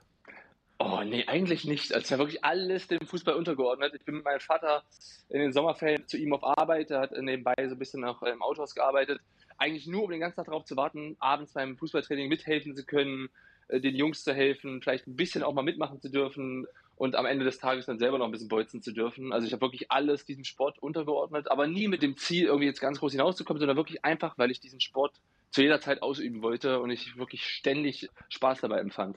Oh, 0.83 1.03
nee, 1.05 1.27
eigentlich 1.27 1.67
nicht. 1.67 1.93
Also, 1.93 2.05
es 2.05 2.11
war 2.11 2.19
wirklich 2.21 2.43
alles 2.43 2.89
dem 2.89 3.07
Fußball 3.07 3.35
untergeordnet. 3.35 3.93
Ich 3.95 4.03
bin 4.07 4.15
mit 4.15 4.25
meinem 4.25 4.41
Vater 4.41 4.83
in 5.29 5.39
den 5.39 5.53
Sommerferien 5.53 6.09
zu 6.09 6.17
ihm 6.17 6.33
auf 6.33 6.43
Arbeit. 6.43 6.91
Er 6.91 7.01
hat 7.01 7.13
nebenbei 7.13 7.55
so 7.69 7.75
ein 7.75 7.79
bisschen 7.79 8.03
auch 8.03 8.23
im 8.23 8.41
Autohaus 8.41 8.75
gearbeitet. 8.75 9.21
Eigentlich 9.59 9.87
nur, 9.87 10.05
um 10.05 10.11
den 10.11 10.21
ganzen 10.21 10.37
Tag 10.37 10.47
darauf 10.47 10.65
zu 10.65 10.79
warten, 10.79 11.17
abends 11.19 11.53
beim 11.53 11.77
Fußballtraining 11.77 12.31
mithelfen 12.31 12.75
zu 12.75 12.87
können, 12.87 13.29
äh, 13.69 13.79
den 13.79 13.95
Jungs 13.95 14.25
zu 14.25 14.33
helfen, 14.33 14.81
vielleicht 14.81 15.07
ein 15.07 15.17
bisschen 15.17 15.43
auch 15.43 15.53
mal 15.53 15.61
mitmachen 15.61 16.01
zu 16.01 16.11
dürfen 16.11 16.67
und 16.97 17.15
am 17.15 17.27
Ende 17.27 17.45
des 17.45 17.59
Tages 17.59 17.85
dann 17.85 17.99
selber 17.99 18.17
noch 18.17 18.25
ein 18.25 18.33
bisschen 18.33 18.49
bolzen 18.49 18.81
zu 18.81 18.93
dürfen. 18.93 19.35
Also 19.35 19.47
ich 19.47 19.53
habe 19.53 19.61
wirklich 19.61 19.93
alles 19.93 20.25
diesem 20.25 20.45
Sport 20.45 20.79
untergeordnet, 20.79 21.51
aber 21.51 21.67
nie 21.67 21.89
mit 21.89 22.01
dem 22.01 22.17
Ziel, 22.17 22.47
irgendwie 22.47 22.67
jetzt 22.67 22.81
ganz 22.81 23.01
groß 23.01 23.13
hinauszukommen, 23.13 23.61
sondern 23.61 23.77
wirklich 23.77 24.03
einfach, 24.07 24.39
weil 24.39 24.51
ich 24.51 24.61
diesen 24.61 24.81
Sport 24.81 25.13
zu 25.51 25.63
jeder 25.63 25.81
Zeit 25.81 26.03
ausüben 26.03 26.43
wollte 26.43 26.81
und 26.81 26.91
ich 26.91 27.17
wirklich 27.17 27.45
ständig 27.45 28.09
Spaß 28.29 28.61
dabei 28.61 28.79
empfand. 28.79 29.17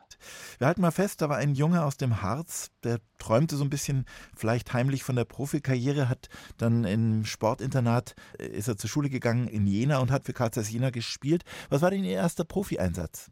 Wir 0.58 0.67
halten 0.67 0.82
mal 0.82 0.91
fest, 0.91 1.22
da 1.22 1.30
war 1.30 1.38
ein 1.38 1.54
Junge 1.54 1.84
aus 1.84 1.98
dem 1.98 2.22
Harz, 2.22 2.72
der 2.84 3.00
träumte 3.19 3.56
so 3.56 3.63
ein 3.63 3.69
bisschen 3.69 4.06
vielleicht 4.36 4.74
heimlich 4.74 5.04
von 5.04 5.15
der 5.15 5.26
Profikarriere, 5.26 6.10
hat 6.10 6.30
dann 6.58 6.86
im 6.86 7.26
Sportinternat, 7.26 8.15
äh, 8.39 8.48
ist 8.48 8.67
er 8.67 8.78
zur 8.78 8.89
Schule 8.89 9.10
gegangen 9.10 9.48
in 9.48 9.67
Jena 9.67 10.00
und 10.00 10.12
hat 10.12 10.26
für 10.26 10.34
Karl 10.34 10.52
Jena 10.54 10.89
gespielt. 10.89 11.43
Was 11.69 11.82
war 11.82 11.91
denn 11.91 12.04
Ihr 12.04 12.13
erster 12.13 12.43
Profieinsatz? 12.43 13.32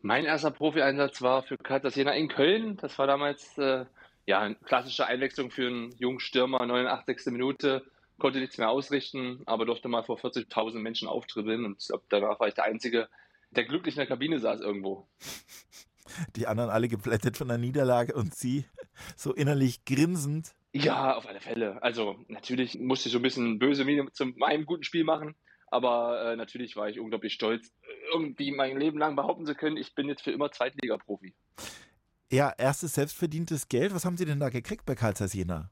Mein 0.00 0.24
erster 0.24 0.50
Profieinsatz 0.50 1.22
war 1.22 1.42
für 1.42 1.56
Karl 1.56 1.86
Jena 1.88 2.12
in 2.12 2.28
Köln. 2.28 2.76
Das 2.76 2.98
war 2.98 3.06
damals 3.06 3.56
äh, 3.58 3.84
ja, 4.26 4.40
eine 4.40 4.54
klassische 4.56 5.06
Einwechslung 5.06 5.50
für 5.50 5.66
einen 5.66 5.92
jungen 5.98 6.20
Stürmer, 6.20 6.64
89. 6.64 7.32
Minute 7.32 7.82
konnte 8.18 8.40
nichts 8.40 8.58
mehr 8.58 8.70
ausrichten, 8.70 9.42
aber 9.46 9.64
durfte 9.64 9.88
mal 9.88 10.02
vor 10.02 10.18
40.000 10.18 10.78
Menschen 10.78 11.08
auftribbeln 11.08 11.64
und 11.64 11.78
glaube, 11.86 12.04
danach 12.08 12.40
war 12.40 12.48
ich 12.48 12.54
der 12.54 12.64
Einzige, 12.64 13.08
der 13.50 13.64
glücklich 13.64 13.94
in 13.94 14.00
der 14.00 14.06
Kabine 14.06 14.38
saß 14.38 14.60
irgendwo. 14.60 15.08
Die 16.36 16.46
anderen 16.46 16.70
alle 16.70 16.88
geplättet 16.88 17.36
von 17.36 17.48
der 17.48 17.58
Niederlage 17.58 18.14
und 18.14 18.34
sie 18.34 18.64
so 19.16 19.32
innerlich 19.34 19.84
grinsend. 19.84 20.54
Ja, 20.72 21.14
auf 21.14 21.28
alle 21.28 21.40
Fälle. 21.40 21.82
Also 21.82 22.18
natürlich 22.28 22.78
musste 22.78 23.08
ich 23.08 23.12
so 23.12 23.18
ein 23.18 23.22
bisschen 23.22 23.58
böse 23.58 23.84
Miene 23.84 24.10
zu 24.12 24.26
meinem 24.26 24.66
guten 24.66 24.84
Spiel 24.84 25.04
machen, 25.04 25.34
aber 25.68 26.32
äh, 26.32 26.36
natürlich 26.36 26.76
war 26.76 26.88
ich 26.88 26.98
unglaublich 26.98 27.34
stolz, 27.34 27.72
irgendwie 28.12 28.52
mein 28.52 28.78
Leben 28.78 28.98
lang 28.98 29.16
behaupten 29.16 29.46
zu 29.46 29.54
können, 29.54 29.76
ich 29.76 29.94
bin 29.94 30.08
jetzt 30.08 30.22
für 30.22 30.32
immer 30.32 30.50
Zweitliga-Profi. 30.50 31.34
Ja, 32.30 32.52
erstes 32.56 32.94
selbstverdientes 32.94 33.68
Geld. 33.68 33.94
Was 33.94 34.04
haben 34.04 34.16
Sie 34.16 34.26
denn 34.26 34.40
da 34.40 34.50
gekriegt 34.50 34.84
bei 34.84 34.94
Karl 34.94 35.14
Jena? 35.32 35.70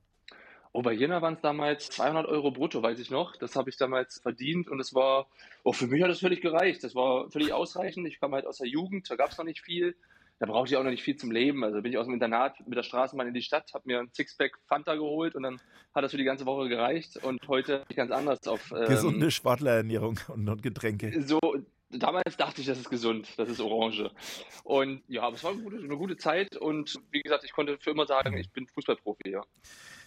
Oh, 0.77 0.83
bei 0.83 0.93
Jena 0.93 1.23
waren 1.23 1.33
es 1.33 1.41
damals 1.41 1.89
200 1.89 2.27
Euro 2.27 2.51
brutto, 2.51 2.83
weiß 2.83 2.99
ich 2.99 3.11
noch. 3.11 3.35
Das 3.37 3.57
habe 3.57 3.71
ich 3.71 3.79
damals 3.79 4.21
verdient 4.21 4.69
und 4.69 4.79
es 4.79 4.95
war, 4.95 5.27
oh, 5.63 5.73
für 5.73 5.87
mich 5.87 6.03
hat 6.03 6.11
das 6.11 6.21
völlig 6.21 6.43
gereicht. 6.43 6.85
Das 6.85 6.95
war 6.95 7.31
völlig 7.31 7.55
ausreichend. 7.55 8.07
Ich 8.07 8.21
kam 8.21 8.35
halt 8.35 8.47
aus 8.47 8.59
der 8.59 8.69
Jugend, 8.69 9.11
da 9.11 9.17
gab 9.17 9.31
es 9.31 9.39
noch 9.39 9.47
nicht 9.47 9.63
viel. 9.63 9.97
Da 10.39 10.45
brauchte 10.45 10.75
ich 10.75 10.77
auch 10.77 10.85
noch 10.85 10.91
nicht 10.91 11.03
viel 11.03 11.17
zum 11.17 11.31
Leben. 11.31 11.65
Also 11.65 11.81
bin 11.81 11.93
ich 11.93 11.97
aus 11.97 12.05
dem 12.05 12.13
Internat 12.13 12.61
mit 12.67 12.77
der 12.77 12.83
Straßenbahn 12.83 13.27
in 13.27 13.33
die 13.33 13.41
Stadt, 13.41 13.73
habe 13.73 13.85
mir 13.87 14.01
ein 14.01 14.11
Sixpack 14.13 14.59
Fanta 14.67 14.97
geholt 14.97 15.35
und 15.35 15.45
dann 15.45 15.63
hat 15.95 16.05
das 16.05 16.11
für 16.11 16.19
die 16.19 16.25
ganze 16.25 16.45
Woche 16.45 16.69
gereicht. 16.69 17.17
Und 17.25 17.49
heute 17.49 17.83
ganz 17.95 18.11
anders 18.11 18.47
auf. 18.47 18.71
Ähm, 18.77 18.87
Gesunde 18.87 19.31
Sportlerernährung 19.31 20.21
und, 20.29 20.47
und 20.47 20.63
Getränke. 20.63 21.23
So, 21.23 21.41
damals 21.89 22.37
dachte 22.37 22.61
ich, 22.61 22.67
das 22.67 22.79
ist 22.79 22.91
gesund, 22.91 23.29
das 23.39 23.49
ist 23.49 23.61
Orange. 23.61 24.11
Und 24.63 25.05
ja, 25.09 25.23
aber 25.23 25.37
es 25.37 25.43
war 25.45 25.53
eine 25.53 25.63
gute, 25.63 25.79
eine 25.79 25.97
gute 25.97 26.19
Zeit 26.19 26.55
und 26.55 26.97
wie 27.13 27.23
gesagt, 27.23 27.45
ich 27.45 27.53
konnte 27.53 27.79
für 27.81 27.93
immer 27.93 28.05
sagen, 28.05 28.37
ich 28.37 28.51
bin 28.51 28.67
Fußballprofi, 28.67 29.31
ja. 29.31 29.43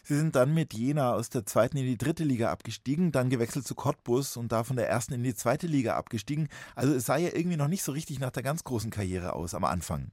Sie 0.03 0.15
sind 0.15 0.35
dann 0.35 0.53
mit 0.53 0.73
Jena 0.73 1.13
aus 1.13 1.29
der 1.29 1.45
zweiten 1.45 1.77
in 1.77 1.85
die 1.85 1.97
dritte 1.97 2.23
Liga 2.23 2.51
abgestiegen, 2.51 3.12
dann 3.12 3.29
gewechselt 3.29 3.65
zu 3.65 3.75
Cottbus 3.75 4.38
und 4.38 4.51
da 4.51 4.63
von 4.63 4.75
der 4.75 4.88
ersten 4.88 5.13
in 5.13 5.23
die 5.23 5.35
zweite 5.35 5.67
Liga 5.67 5.95
abgestiegen. 5.95 6.49
Also 6.75 6.93
es 6.93 7.05
sah 7.05 7.17
ja 7.17 7.29
irgendwie 7.33 7.57
noch 7.57 7.67
nicht 7.67 7.83
so 7.83 7.91
richtig 7.91 8.19
nach 8.19 8.31
der 8.31 8.43
ganz 8.43 8.63
großen 8.63 8.91
Karriere 8.91 9.33
aus 9.33 9.53
am 9.53 9.63
Anfang. 9.63 10.12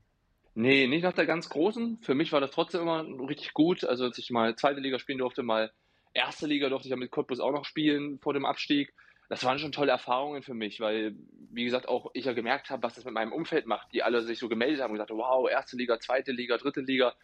Nee, 0.55 0.87
nicht 0.87 1.03
nach 1.03 1.13
der 1.13 1.27
ganz 1.27 1.49
großen. 1.51 1.99
Für 2.01 2.15
mich 2.15 2.33
war 2.33 2.41
das 2.41 2.51
trotzdem 2.51 2.81
immer 2.81 3.05
richtig 3.29 3.53
gut. 3.53 3.85
Also 3.85 4.05
als 4.05 4.17
ich 4.19 4.31
mal 4.31 4.57
zweite 4.57 4.81
Liga 4.81 4.99
spielen 4.99 5.19
durfte, 5.19 5.43
mal 5.43 5.71
erste 6.15 6.47
Liga 6.47 6.69
durfte 6.69 6.89
ich 6.89 6.91
ja 6.91 6.97
mit 6.97 7.11
Cottbus 7.11 7.41
auch 7.41 7.53
noch 7.53 7.67
spielen 7.67 8.19
vor 8.21 8.33
dem 8.33 8.47
Abstieg. 8.47 8.93
Das 9.29 9.45
waren 9.45 9.59
schon 9.59 9.73
tolle 9.73 9.91
Erfahrungen 9.91 10.43
für 10.43 10.55
mich, 10.55 10.81
weil, 10.81 11.17
wie 11.51 11.65
gesagt, 11.65 11.89
auch 11.89 12.11
ich 12.15 12.25
ja 12.25 12.33
gemerkt 12.33 12.71
habe, 12.71 12.83
was 12.85 12.95
das 12.95 13.05
mit 13.05 13.13
meinem 13.13 13.33
Umfeld 13.33 13.67
macht, 13.67 13.93
die 13.93 14.03
alle 14.03 14.23
sich 14.23 14.39
so 14.39 14.49
gemeldet 14.49 14.81
haben 14.81 14.93
und 14.93 14.97
gesagt, 14.97 15.11
wow, 15.11 15.51
erste 15.51 15.77
Liga, 15.77 15.99
zweite 15.99 16.33
Liga, 16.33 16.57
dritte 16.57 16.81
Liga 16.81 17.15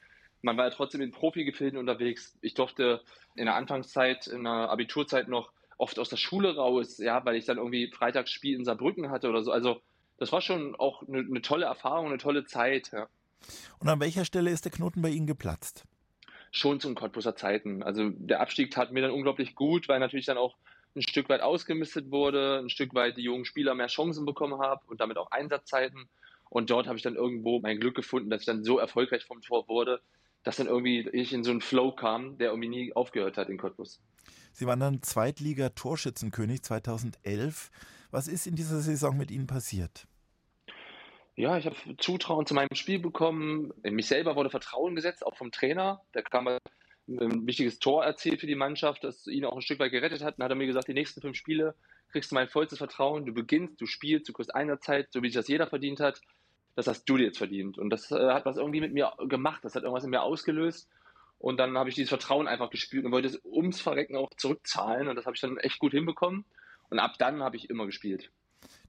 man 0.43 0.57
war 0.57 0.67
ja 0.67 0.71
trotzdem 0.71 1.01
in 1.01 1.13
Profigefilden 1.13 1.79
unterwegs. 1.79 2.37
Ich 2.43 2.55
durfte 2.55 3.01
in 3.37 3.47
der 3.47 3.55
Anfangszeit, 3.55 4.27
in 4.27 4.45
der 4.45 4.71
Abiturzeit 4.71 5.29
noch 5.29 5.53
oft 5.79 5.99
aus 5.99 6.09
der 6.09 6.17
Schule 6.17 6.57
raus, 6.57 6.99
ja, 6.99 7.25
weil 7.25 7.37
ich 7.37 7.45
dann 7.45 7.59
irgendwie 7.59 7.91
Freitagsspiel 7.91 8.57
in 8.57 8.65
Saarbrücken 8.65 9.11
hatte 9.11 9.29
oder 9.29 9.43
so. 9.43 9.53
Also 9.53 9.81
das 10.19 10.33
war 10.33 10.41
schon 10.41 10.77
auch 10.77 11.03
eine, 11.09 11.19
eine 11.19 11.43
tolle 11.43 11.67
Erfahrung, 11.67 12.07
eine 12.07 12.19
tolle 12.19 12.45
Zeit. 12.45 12.91
Ja. 12.93 13.09
Und 13.79 13.89
an 13.89 14.01
welcher 14.01 14.25
Stelle 14.25 14.51
ist 14.51 14.65
der 14.65 14.73
Knoten 14.73 15.03
bei 15.03 15.09
Ihnen 15.09 15.27
geplatzt? 15.27 15.85
Schon 16.51 16.81
zum 16.81 16.95
Cottbuser 16.95 17.35
Zeiten. 17.35 17.83
Also 17.83 18.11
der 18.11 18.41
Abstieg 18.41 18.71
tat 18.71 18.93
mir 18.93 19.03
dann 19.03 19.11
unglaublich 19.11 19.55
gut, 19.55 19.89
weil 19.89 20.01
natürlich 20.01 20.27
dann 20.27 20.39
auch 20.39 20.57
ein 20.95 21.03
Stück 21.03 21.29
weit 21.29 21.41
ausgemistet 21.41 22.11
wurde, 22.11 22.59
ein 22.59 22.69
Stück 22.69 22.95
weit 22.95 23.17
die 23.17 23.23
jungen 23.23 23.45
Spieler 23.47 23.75
mehr 23.75 23.87
Chancen 23.87 24.27
bekommen 24.27 24.61
haben 24.61 24.83
und 24.89 25.01
damit 25.01 25.17
auch 25.17 25.31
Einsatzzeiten. 25.31 26.09
Und 26.51 26.69
dort 26.69 26.87
habe 26.87 26.99
ich 26.99 27.03
dann 27.03 27.17
irgendwo 27.17 27.61
mein 27.61 27.81
Glück 27.81 27.95
gefunden, 27.95 28.29
dass 28.29 28.43
ich 28.43 28.47
dann 28.47 28.63
so 28.63 28.79
erfolgreich 28.79 29.25
vom 29.25 29.41
Tor 29.41 29.67
wurde, 29.69 30.03
dass 30.43 30.57
dann 30.57 30.67
irgendwie 30.67 31.09
ich 31.13 31.33
in 31.33 31.45
so 31.45 31.51
einen 31.51 31.61
Flow 31.61 31.93
kam, 31.93 32.39
der 32.39 32.51
irgendwie 32.51 32.69
nie 32.69 32.93
aufgehört 32.95 33.37
hat 33.37 33.49
in 33.49 33.59
Cottbus. 33.59 34.01
Sie 34.53 34.67
waren 34.67 34.81
dann 34.81 35.03
Zweitliga-Torschützenkönig 35.03 36.63
2011. 36.63 37.71
Was 38.11 38.29
ist 38.29 38.47
in 38.47 38.55
dieser 38.55 38.81
Saison 38.81 39.17
mit 39.17 39.31
Ihnen 39.31 39.47
passiert? 39.47 40.07
Ja, 41.35 41.57
ich 41.57 41.65
habe 41.65 41.77
Zutrauen 41.97 42.45
zu 42.45 42.53
meinem 42.53 42.75
Spiel 42.75 42.99
bekommen. 42.99 43.73
In 43.83 43.95
mich 43.95 44.07
selber 44.07 44.37
wurde 44.37 44.51
Vertrauen 44.51 44.95
gesetzt, 44.95 45.25
auch 45.25 45.37
vom 45.37 45.51
Trainer. 45.51 46.03
Der 46.15 46.23
kam 46.23 46.47
ein 46.47 47.47
wichtiges 47.47 47.79
Tor 47.79 48.05
erzielt 48.05 48.41
für 48.41 48.47
die 48.47 48.55
Mannschaft, 48.55 49.03
das 49.03 49.27
ihn 49.27 49.47
auch 49.47 49.57
ein 49.57 49.63
Stück 49.63 49.79
weit 49.79 49.93
gerettet 49.93 50.23
hat. 50.23 50.39
Dann 50.39 50.45
hat 50.45 50.53
er 50.53 50.57
mir 50.57 50.67
gesagt, 50.67 50.89
die 50.89 50.95
nächsten 50.95 51.23
fünf 51.23 51.37
Spiele 51.37 51.75
kriegst 52.11 52.31
du 52.31 52.35
mein 52.35 52.49
vollstes 52.49 52.79
Vertrauen. 52.79 53.25
Du 53.25 53.33
beginnst, 53.33 53.81
du 53.81 53.87
spielst, 53.87 54.29
du 54.29 54.35
kriegst 54.35 54.55
einer 54.55 54.81
Zeit, 54.81 55.11
so 55.11 55.23
wie 55.23 55.29
sich 55.29 55.37
das 55.37 55.49
jeder 55.49 55.67
verdient 55.67 56.01
hat 56.01 56.21
das 56.75 56.87
hast 56.87 57.05
du 57.05 57.17
dir 57.17 57.25
jetzt 57.25 57.39
verdient. 57.39 57.79
Und 57.79 57.91
das 57.91 58.11
äh, 58.11 58.31
hat 58.33 58.47
was 58.47 58.57
irgendwie 58.57 58.81
mit 58.81 58.93
mir 58.93 59.13
gemacht, 59.29 59.65
das 59.65 59.75
hat 59.75 59.83
irgendwas 59.83 60.05
in 60.05 60.11
mir 60.11 60.23
ausgelöst. 60.23 60.89
Und 61.39 61.59
dann 61.59 61.77
habe 61.77 61.89
ich 61.89 61.97
dieses 61.97 62.09
Vertrauen 62.09 62.47
einfach 62.47 62.71
gespürt 62.71 63.05
und 63.05 63.13
wollte 63.13 63.29
es 63.29 63.41
ums 63.45 63.81
Verrecken 63.81 64.17
auch 64.17 64.31
zurückzahlen. 64.37 65.09
Und 65.09 65.17
das 65.17 65.27
habe 65.27 65.35
ich 65.35 65.41
dann 65.41 65.57
echt 65.59 65.81
gut 65.81 65.93
hinbekommen. 65.93 66.45
Und 66.89 66.99
ab 66.99 67.15
dann 67.19 67.43
habe 67.43 67.57
ich 67.57 67.69
immer 67.69 67.87
gespielt. 67.87 68.31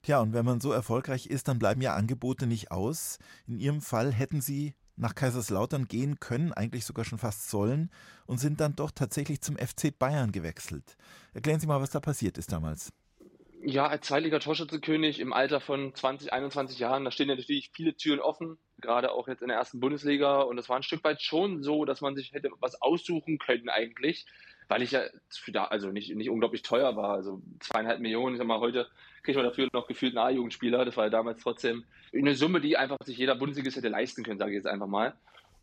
Tja, 0.02 0.20
und 0.20 0.34
wenn 0.34 0.44
man 0.44 0.60
so 0.60 0.70
erfolgreich 0.70 1.26
ist, 1.26 1.48
dann 1.48 1.58
bleiben 1.58 1.80
ja 1.80 1.94
Angebote 1.94 2.46
nicht 2.46 2.70
aus. 2.70 3.18
In 3.46 3.58
Ihrem 3.58 3.80
Fall 3.80 4.12
hätten 4.12 4.40
Sie 4.40 4.74
nach 4.96 5.14
Kaiserslautern 5.14 5.88
gehen 5.88 6.20
können, 6.20 6.52
eigentlich 6.52 6.84
sogar 6.84 7.04
schon 7.04 7.18
fast 7.18 7.50
sollen, 7.50 7.90
und 8.26 8.38
sind 8.38 8.60
dann 8.60 8.76
doch 8.76 8.92
tatsächlich 8.92 9.40
zum 9.40 9.56
FC 9.56 9.96
Bayern 9.98 10.30
gewechselt. 10.30 10.96
Erklären 11.32 11.58
Sie 11.58 11.66
mal, 11.66 11.80
was 11.80 11.90
da 11.90 12.00
passiert 12.00 12.38
ist 12.38 12.52
damals. 12.52 12.92
Ja, 13.66 13.86
als 13.86 14.06
Zweitliga-Torschützenkönig 14.08 15.20
im 15.20 15.32
Alter 15.32 15.58
von 15.58 15.94
20, 15.94 16.34
21 16.34 16.78
Jahren, 16.78 17.02
da 17.02 17.10
stehen 17.10 17.30
ja 17.30 17.34
natürlich 17.34 17.70
viele 17.72 17.96
Türen 17.96 18.20
offen, 18.20 18.58
gerade 18.78 19.10
auch 19.10 19.26
jetzt 19.26 19.40
in 19.40 19.48
der 19.48 19.56
ersten 19.56 19.80
Bundesliga. 19.80 20.42
Und 20.42 20.58
es 20.58 20.68
war 20.68 20.76
ein 20.76 20.82
Stück 20.82 21.02
weit 21.02 21.22
schon 21.22 21.62
so, 21.62 21.86
dass 21.86 22.02
man 22.02 22.14
sich 22.14 22.32
hätte 22.32 22.50
was 22.60 22.82
aussuchen 22.82 23.38
können 23.38 23.70
eigentlich, 23.70 24.26
weil 24.68 24.82
ich 24.82 24.90
ja 24.90 25.04
also 25.70 25.90
nicht, 25.92 26.14
nicht 26.14 26.28
unglaublich 26.28 26.60
teuer 26.60 26.94
war. 26.94 27.14
Also 27.14 27.40
zweieinhalb 27.60 28.00
Millionen, 28.00 28.34
ich 28.34 28.38
sag 28.38 28.46
mal, 28.46 28.60
heute 28.60 28.86
kriegt 29.22 29.36
man 29.36 29.46
dafür 29.46 29.66
noch 29.72 29.86
gefühlt 29.86 30.14
einen 30.14 30.26
A-Jugendspieler. 30.26 30.84
Das 30.84 30.98
war 30.98 31.04
ja 31.04 31.10
damals 31.10 31.42
trotzdem 31.42 31.84
eine 32.12 32.34
Summe, 32.34 32.60
die 32.60 32.76
einfach 32.76 32.98
sich 33.02 33.16
jeder 33.16 33.34
Bundesligist 33.34 33.78
hätte 33.78 33.88
leisten 33.88 34.24
können, 34.24 34.38
sage 34.38 34.50
ich 34.50 34.56
jetzt 34.56 34.66
einfach 34.66 34.88
mal. 34.88 35.14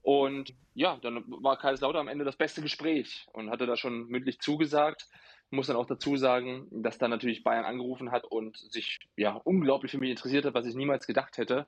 Und 0.02 0.56
ja, 0.74 0.98
dann 1.04 1.24
war 1.28 1.60
Kaiserslautern 1.60 2.02
am 2.02 2.08
Ende 2.08 2.26
das 2.26 2.36
beste 2.36 2.64
Gespräch 2.64 3.28
und 3.34 3.52
hatte 3.52 3.68
da 3.68 3.78
schon 3.78 4.08
mündlich 4.08 4.40
zugesagt 4.40 5.08
muss 5.52 5.68
dann 5.68 5.76
auch 5.76 5.86
dazu 5.86 6.18
sagen, 6.18 6.68
dass 6.72 6.98
da 6.98 7.08
natürlich 7.08 7.44
Bayern 7.44 7.66
angerufen 7.66 8.12
hat 8.12 8.26
und 8.26 8.58
sich 8.58 9.00
ja 9.16 9.34
unglaublich 9.34 9.92
für 9.92 9.98
mich 9.98 10.10
interessiert 10.10 10.46
hat, 10.46 10.54
was 10.54 10.66
ich 10.66 10.76
niemals 10.76 11.08
gedacht 11.08 11.38
hätte. 11.38 11.68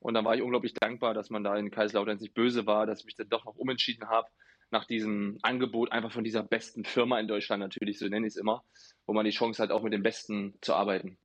Und 0.00 0.14
dann 0.14 0.24
war 0.24 0.34
ich 0.34 0.42
unglaublich 0.42 0.74
dankbar, 0.74 1.14
dass 1.14 1.30
man 1.30 1.44
da 1.44 1.56
in 1.56 1.70
Kaiserslautern 1.70 2.18
nicht 2.18 2.34
böse 2.34 2.66
war, 2.66 2.86
dass 2.86 3.00
ich 3.00 3.06
mich 3.06 3.16
dann 3.16 3.28
doch 3.28 3.44
noch 3.44 3.56
umentschieden 3.56 4.08
habe 4.08 4.28
nach 4.72 4.86
diesem 4.86 5.38
Angebot 5.42 5.92
einfach 5.92 6.10
von 6.10 6.24
dieser 6.24 6.42
besten 6.42 6.84
Firma 6.84 7.20
in 7.20 7.28
Deutschland 7.28 7.60
natürlich, 7.60 7.98
so 7.98 8.06
nenne 8.06 8.26
ich 8.26 8.32
es 8.32 8.36
immer, 8.36 8.64
wo 9.06 9.12
man 9.12 9.24
die 9.24 9.30
Chance 9.30 9.62
hat, 9.62 9.70
auch 9.70 9.82
mit 9.82 9.92
dem 9.92 10.02
Besten 10.02 10.54
zu 10.62 10.74
arbeiten. 10.74 11.18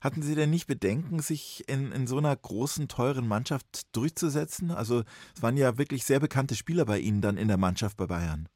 Hatten 0.00 0.22
Sie 0.22 0.34
denn 0.34 0.50
nicht 0.50 0.66
Bedenken, 0.66 1.18
sich 1.18 1.64
in, 1.68 1.92
in 1.92 2.06
so 2.06 2.18
einer 2.18 2.34
großen, 2.36 2.88
teuren 2.88 3.26
Mannschaft 3.26 3.94
durchzusetzen? 3.96 4.70
Also 4.70 5.02
es 5.34 5.42
waren 5.42 5.56
ja 5.56 5.78
wirklich 5.78 6.04
sehr 6.04 6.20
bekannte 6.20 6.54
Spieler 6.54 6.84
bei 6.84 6.98
Ihnen 6.98 7.20
dann 7.20 7.36
in 7.36 7.48
der 7.48 7.58
Mannschaft 7.58 7.96
bei 7.96 8.06
Bayern. 8.06 8.48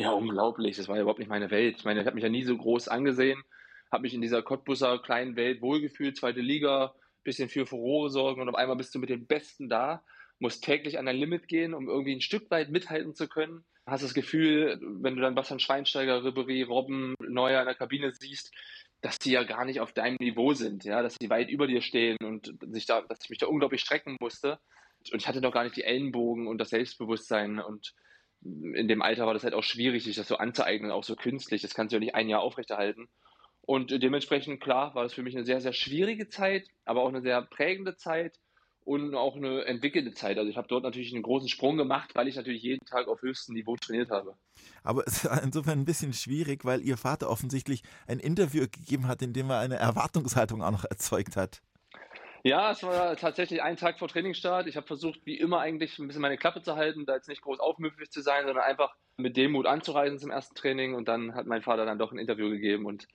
Ja, 0.00 0.12
unglaublich. 0.12 0.76
Das 0.76 0.86
war 0.88 0.96
ja 0.96 1.02
überhaupt 1.02 1.18
nicht 1.18 1.28
meine 1.28 1.50
Welt. 1.50 1.76
Ich 1.78 1.84
meine, 1.84 2.00
ich 2.00 2.06
habe 2.06 2.14
mich 2.14 2.22
ja 2.22 2.30
nie 2.30 2.44
so 2.44 2.56
groß 2.56 2.88
angesehen, 2.88 3.42
habe 3.90 4.02
mich 4.02 4.14
in 4.14 4.20
dieser 4.20 4.42
Cottbusser 4.42 4.98
kleinen 5.00 5.34
Welt 5.34 5.60
wohlgefühlt, 5.60 6.16
zweite 6.16 6.40
Liga, 6.40 6.94
bisschen 7.24 7.48
für 7.48 7.66
Furore 7.66 8.08
sorgen 8.10 8.40
und 8.40 8.48
auf 8.48 8.54
einmal 8.54 8.76
bist 8.76 8.94
du 8.94 9.00
mit 9.00 9.10
den 9.10 9.26
Besten 9.26 9.68
da, 9.68 10.04
musst 10.38 10.62
täglich 10.62 10.98
an 10.98 11.06
dein 11.06 11.16
Limit 11.16 11.48
gehen, 11.48 11.74
um 11.74 11.88
irgendwie 11.88 12.14
ein 12.14 12.20
Stück 12.20 12.48
weit 12.50 12.70
mithalten 12.70 13.14
zu 13.14 13.28
können. 13.28 13.64
Hast 13.86 14.04
das 14.04 14.14
Gefühl, 14.14 14.78
wenn 14.80 15.16
du 15.16 15.22
dann 15.22 15.34
Bastian 15.34 15.58
Schweinsteiger, 15.58 16.24
Ribery, 16.24 16.62
Robben, 16.62 17.14
Neuer 17.20 17.60
in 17.60 17.66
der 17.66 17.74
Kabine 17.74 18.12
siehst, 18.12 18.54
dass 19.00 19.18
die 19.18 19.32
ja 19.32 19.42
gar 19.42 19.64
nicht 19.64 19.80
auf 19.80 19.92
deinem 19.92 20.16
Niveau 20.20 20.54
sind, 20.54 20.84
ja, 20.84 21.02
dass 21.02 21.16
die 21.16 21.30
weit 21.30 21.50
über 21.50 21.66
dir 21.66 21.82
stehen 21.82 22.18
und 22.22 22.54
sich 22.70 22.86
da, 22.86 23.02
dass 23.02 23.18
ich 23.22 23.30
mich 23.30 23.38
da 23.38 23.46
unglaublich 23.46 23.80
strecken 23.80 24.16
musste. 24.20 24.60
Und 25.12 25.20
ich 25.20 25.26
hatte 25.26 25.40
doch 25.40 25.52
gar 25.52 25.64
nicht 25.64 25.76
die 25.76 25.84
Ellenbogen 25.84 26.46
und 26.46 26.58
das 26.58 26.70
Selbstbewusstsein 26.70 27.58
und 27.58 27.94
in 28.42 28.88
dem 28.88 29.02
Alter 29.02 29.26
war 29.26 29.34
das 29.34 29.44
halt 29.44 29.54
auch 29.54 29.64
schwierig, 29.64 30.04
sich 30.04 30.16
das 30.16 30.28
so 30.28 30.36
anzueignen, 30.36 30.90
auch 30.90 31.04
so 31.04 31.16
künstlich. 31.16 31.62
Das 31.62 31.74
kannst 31.74 31.92
du 31.92 31.96
ja 31.96 32.00
nicht 32.00 32.14
ein 32.14 32.28
Jahr 32.28 32.40
aufrechterhalten. 32.40 33.08
Und 33.62 33.90
dementsprechend, 33.90 34.60
klar, 34.60 34.94
war 34.94 35.02
das 35.02 35.12
für 35.12 35.22
mich 35.22 35.36
eine 35.36 35.44
sehr, 35.44 35.60
sehr 35.60 35.72
schwierige 35.74 36.28
Zeit, 36.28 36.68
aber 36.84 37.02
auch 37.02 37.08
eine 37.08 37.20
sehr 37.20 37.42
prägende 37.42 37.96
Zeit 37.96 38.38
und 38.88 39.14
auch 39.14 39.36
eine 39.36 39.66
entwickelte 39.66 40.14
Zeit. 40.14 40.38
Also 40.38 40.48
ich 40.48 40.56
habe 40.56 40.68
dort 40.68 40.82
natürlich 40.82 41.12
einen 41.12 41.22
großen 41.22 41.50
Sprung 41.50 41.76
gemacht, 41.76 42.14
weil 42.14 42.28
ich 42.28 42.36
natürlich 42.36 42.62
jeden 42.62 42.86
Tag 42.86 43.08
auf 43.08 43.20
höchstem 43.20 43.54
Niveau 43.54 43.76
trainiert 43.76 44.08
habe. 44.10 44.34
Aber 44.82 45.06
es 45.06 45.26
war 45.26 45.42
insofern 45.42 45.80
ein 45.80 45.84
bisschen 45.84 46.14
schwierig, 46.14 46.64
weil 46.64 46.80
Ihr 46.80 46.96
Vater 46.96 47.28
offensichtlich 47.28 47.82
ein 48.06 48.18
Interview 48.18 48.62
gegeben 48.62 49.06
hat, 49.06 49.20
in 49.20 49.34
dem 49.34 49.50
er 49.50 49.58
eine 49.58 49.76
Erwartungshaltung 49.76 50.62
auch 50.62 50.70
noch 50.70 50.86
erzeugt 50.86 51.36
hat. 51.36 51.60
Ja, 52.48 52.70
es 52.70 52.82
war 52.82 53.14
tatsächlich 53.16 53.62
ein 53.62 53.76
Tag 53.76 53.98
vor 53.98 54.08
Trainingsstart. 54.08 54.68
Ich 54.68 54.76
habe 54.78 54.86
versucht, 54.86 55.20
wie 55.26 55.36
immer 55.36 55.60
eigentlich 55.60 55.98
ein 55.98 56.06
bisschen 56.06 56.22
meine 56.22 56.38
Klappe 56.38 56.62
zu 56.62 56.76
halten, 56.76 57.04
da 57.04 57.14
jetzt 57.14 57.28
nicht 57.28 57.42
groß 57.42 57.60
aufmüpfig 57.60 58.10
zu 58.10 58.22
sein, 58.22 58.46
sondern 58.46 58.64
einfach 58.64 58.96
mit 59.18 59.36
Demut 59.36 59.66
anzureisen 59.66 60.18
zum 60.18 60.30
ersten 60.30 60.54
Training. 60.54 60.94
Und 60.94 61.08
dann 61.08 61.34
hat 61.34 61.44
mein 61.44 61.60
Vater 61.60 61.84
dann 61.84 61.98
doch 61.98 62.10
ein 62.10 62.16
Interview 62.16 62.48
gegeben 62.48 62.86
und 62.86 63.06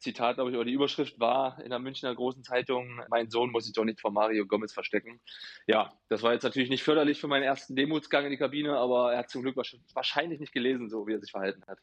Zitat, 0.00 0.36
glaube 0.36 0.50
ich, 0.50 0.56
oder 0.56 0.64
die 0.64 0.72
Überschrift 0.72 1.18
war 1.20 1.62
in 1.62 1.70
der 1.70 1.78
Münchner 1.78 2.14
großen 2.14 2.42
Zeitung, 2.44 3.00
mein 3.10 3.30
Sohn 3.30 3.50
muss 3.50 3.64
sich 3.64 3.74
doch 3.74 3.84
nicht 3.84 4.00
vor 4.00 4.10
Mario 4.10 4.46
Gomez 4.46 4.72
verstecken. 4.72 5.20
Ja, 5.66 5.92
das 6.08 6.22
war 6.22 6.32
jetzt 6.32 6.42
natürlich 6.42 6.70
nicht 6.70 6.82
förderlich 6.82 7.20
für 7.20 7.28
meinen 7.28 7.42
ersten 7.42 7.76
Demutsgang 7.76 8.24
in 8.24 8.30
die 8.30 8.36
Kabine, 8.36 8.76
aber 8.76 9.12
er 9.12 9.18
hat 9.20 9.30
zum 9.30 9.42
Glück 9.42 9.56
wahrscheinlich 9.56 10.40
nicht 10.40 10.52
gelesen, 10.52 10.88
so 10.88 11.06
wie 11.06 11.14
er 11.14 11.20
sich 11.20 11.30
verhalten 11.30 11.62
hat. 11.66 11.78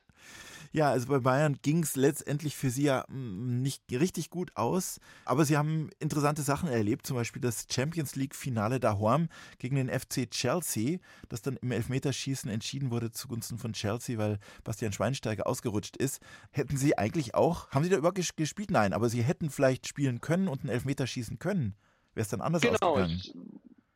Ja, 0.76 0.92
also 0.92 1.08
bei 1.08 1.20
Bayern 1.20 1.58
ging 1.62 1.84
es 1.84 1.96
letztendlich 1.96 2.58
für 2.58 2.70
Sie 2.70 2.84
ja 2.84 3.06
mm, 3.08 3.62
nicht 3.62 3.84
richtig 3.92 4.30
gut 4.30 4.52
aus, 4.56 5.00
aber 5.24 5.46
Sie 5.46 5.56
haben 5.56 5.90
interessante 6.00 6.42
Sachen 6.42 6.68
erlebt, 6.68 7.08
zum 7.08 7.16
Beispiel 7.16 7.42
das 7.42 7.68
Champions 7.72 8.18
League-Finale 8.18 8.82
daheim 8.82 9.30
gegen 9.58 9.78
den 9.78 9.88
FC 9.88 10.30
Chelsea, 10.30 10.98
das 11.30 11.42
dann 11.42 11.56
im 11.62 11.72
Elfmeterschießen 11.72 12.52
entschieden 12.52 12.92
wurde 12.92 13.12
zugunsten 13.12 13.58
von 13.58 13.72
Chelsea, 13.72 14.18
weil 14.18 14.38
Bastian 14.66 14.92
Schweinsteiger 14.92 15.48
ausgerutscht 15.48 15.96
ist. 15.96 16.22
Hätten 16.52 16.76
Sie 16.76 16.98
eigentlich 16.98 17.36
auch, 17.36 17.70
haben 17.72 17.86
Sie 17.86 17.90
da 17.90 17.96
überhaupt 18.06 18.38
gespielt? 18.38 18.72
Nein, 18.72 18.94
aber 18.94 19.10
Sie 19.10 19.24
hätten 19.24 19.50
vielleicht 19.50 19.88
spielen 19.88 20.22
können 20.22 20.48
und 20.48 20.62
einen 20.62 20.70
Elfmeter 20.70 21.08
schießen 21.08 21.40
können. 21.40 21.76
Wäre 22.14 22.24
es 22.24 22.30
dann 22.30 22.42
anders 22.42 22.62
genau, 22.62 22.78
ausgegangen? 22.82 23.22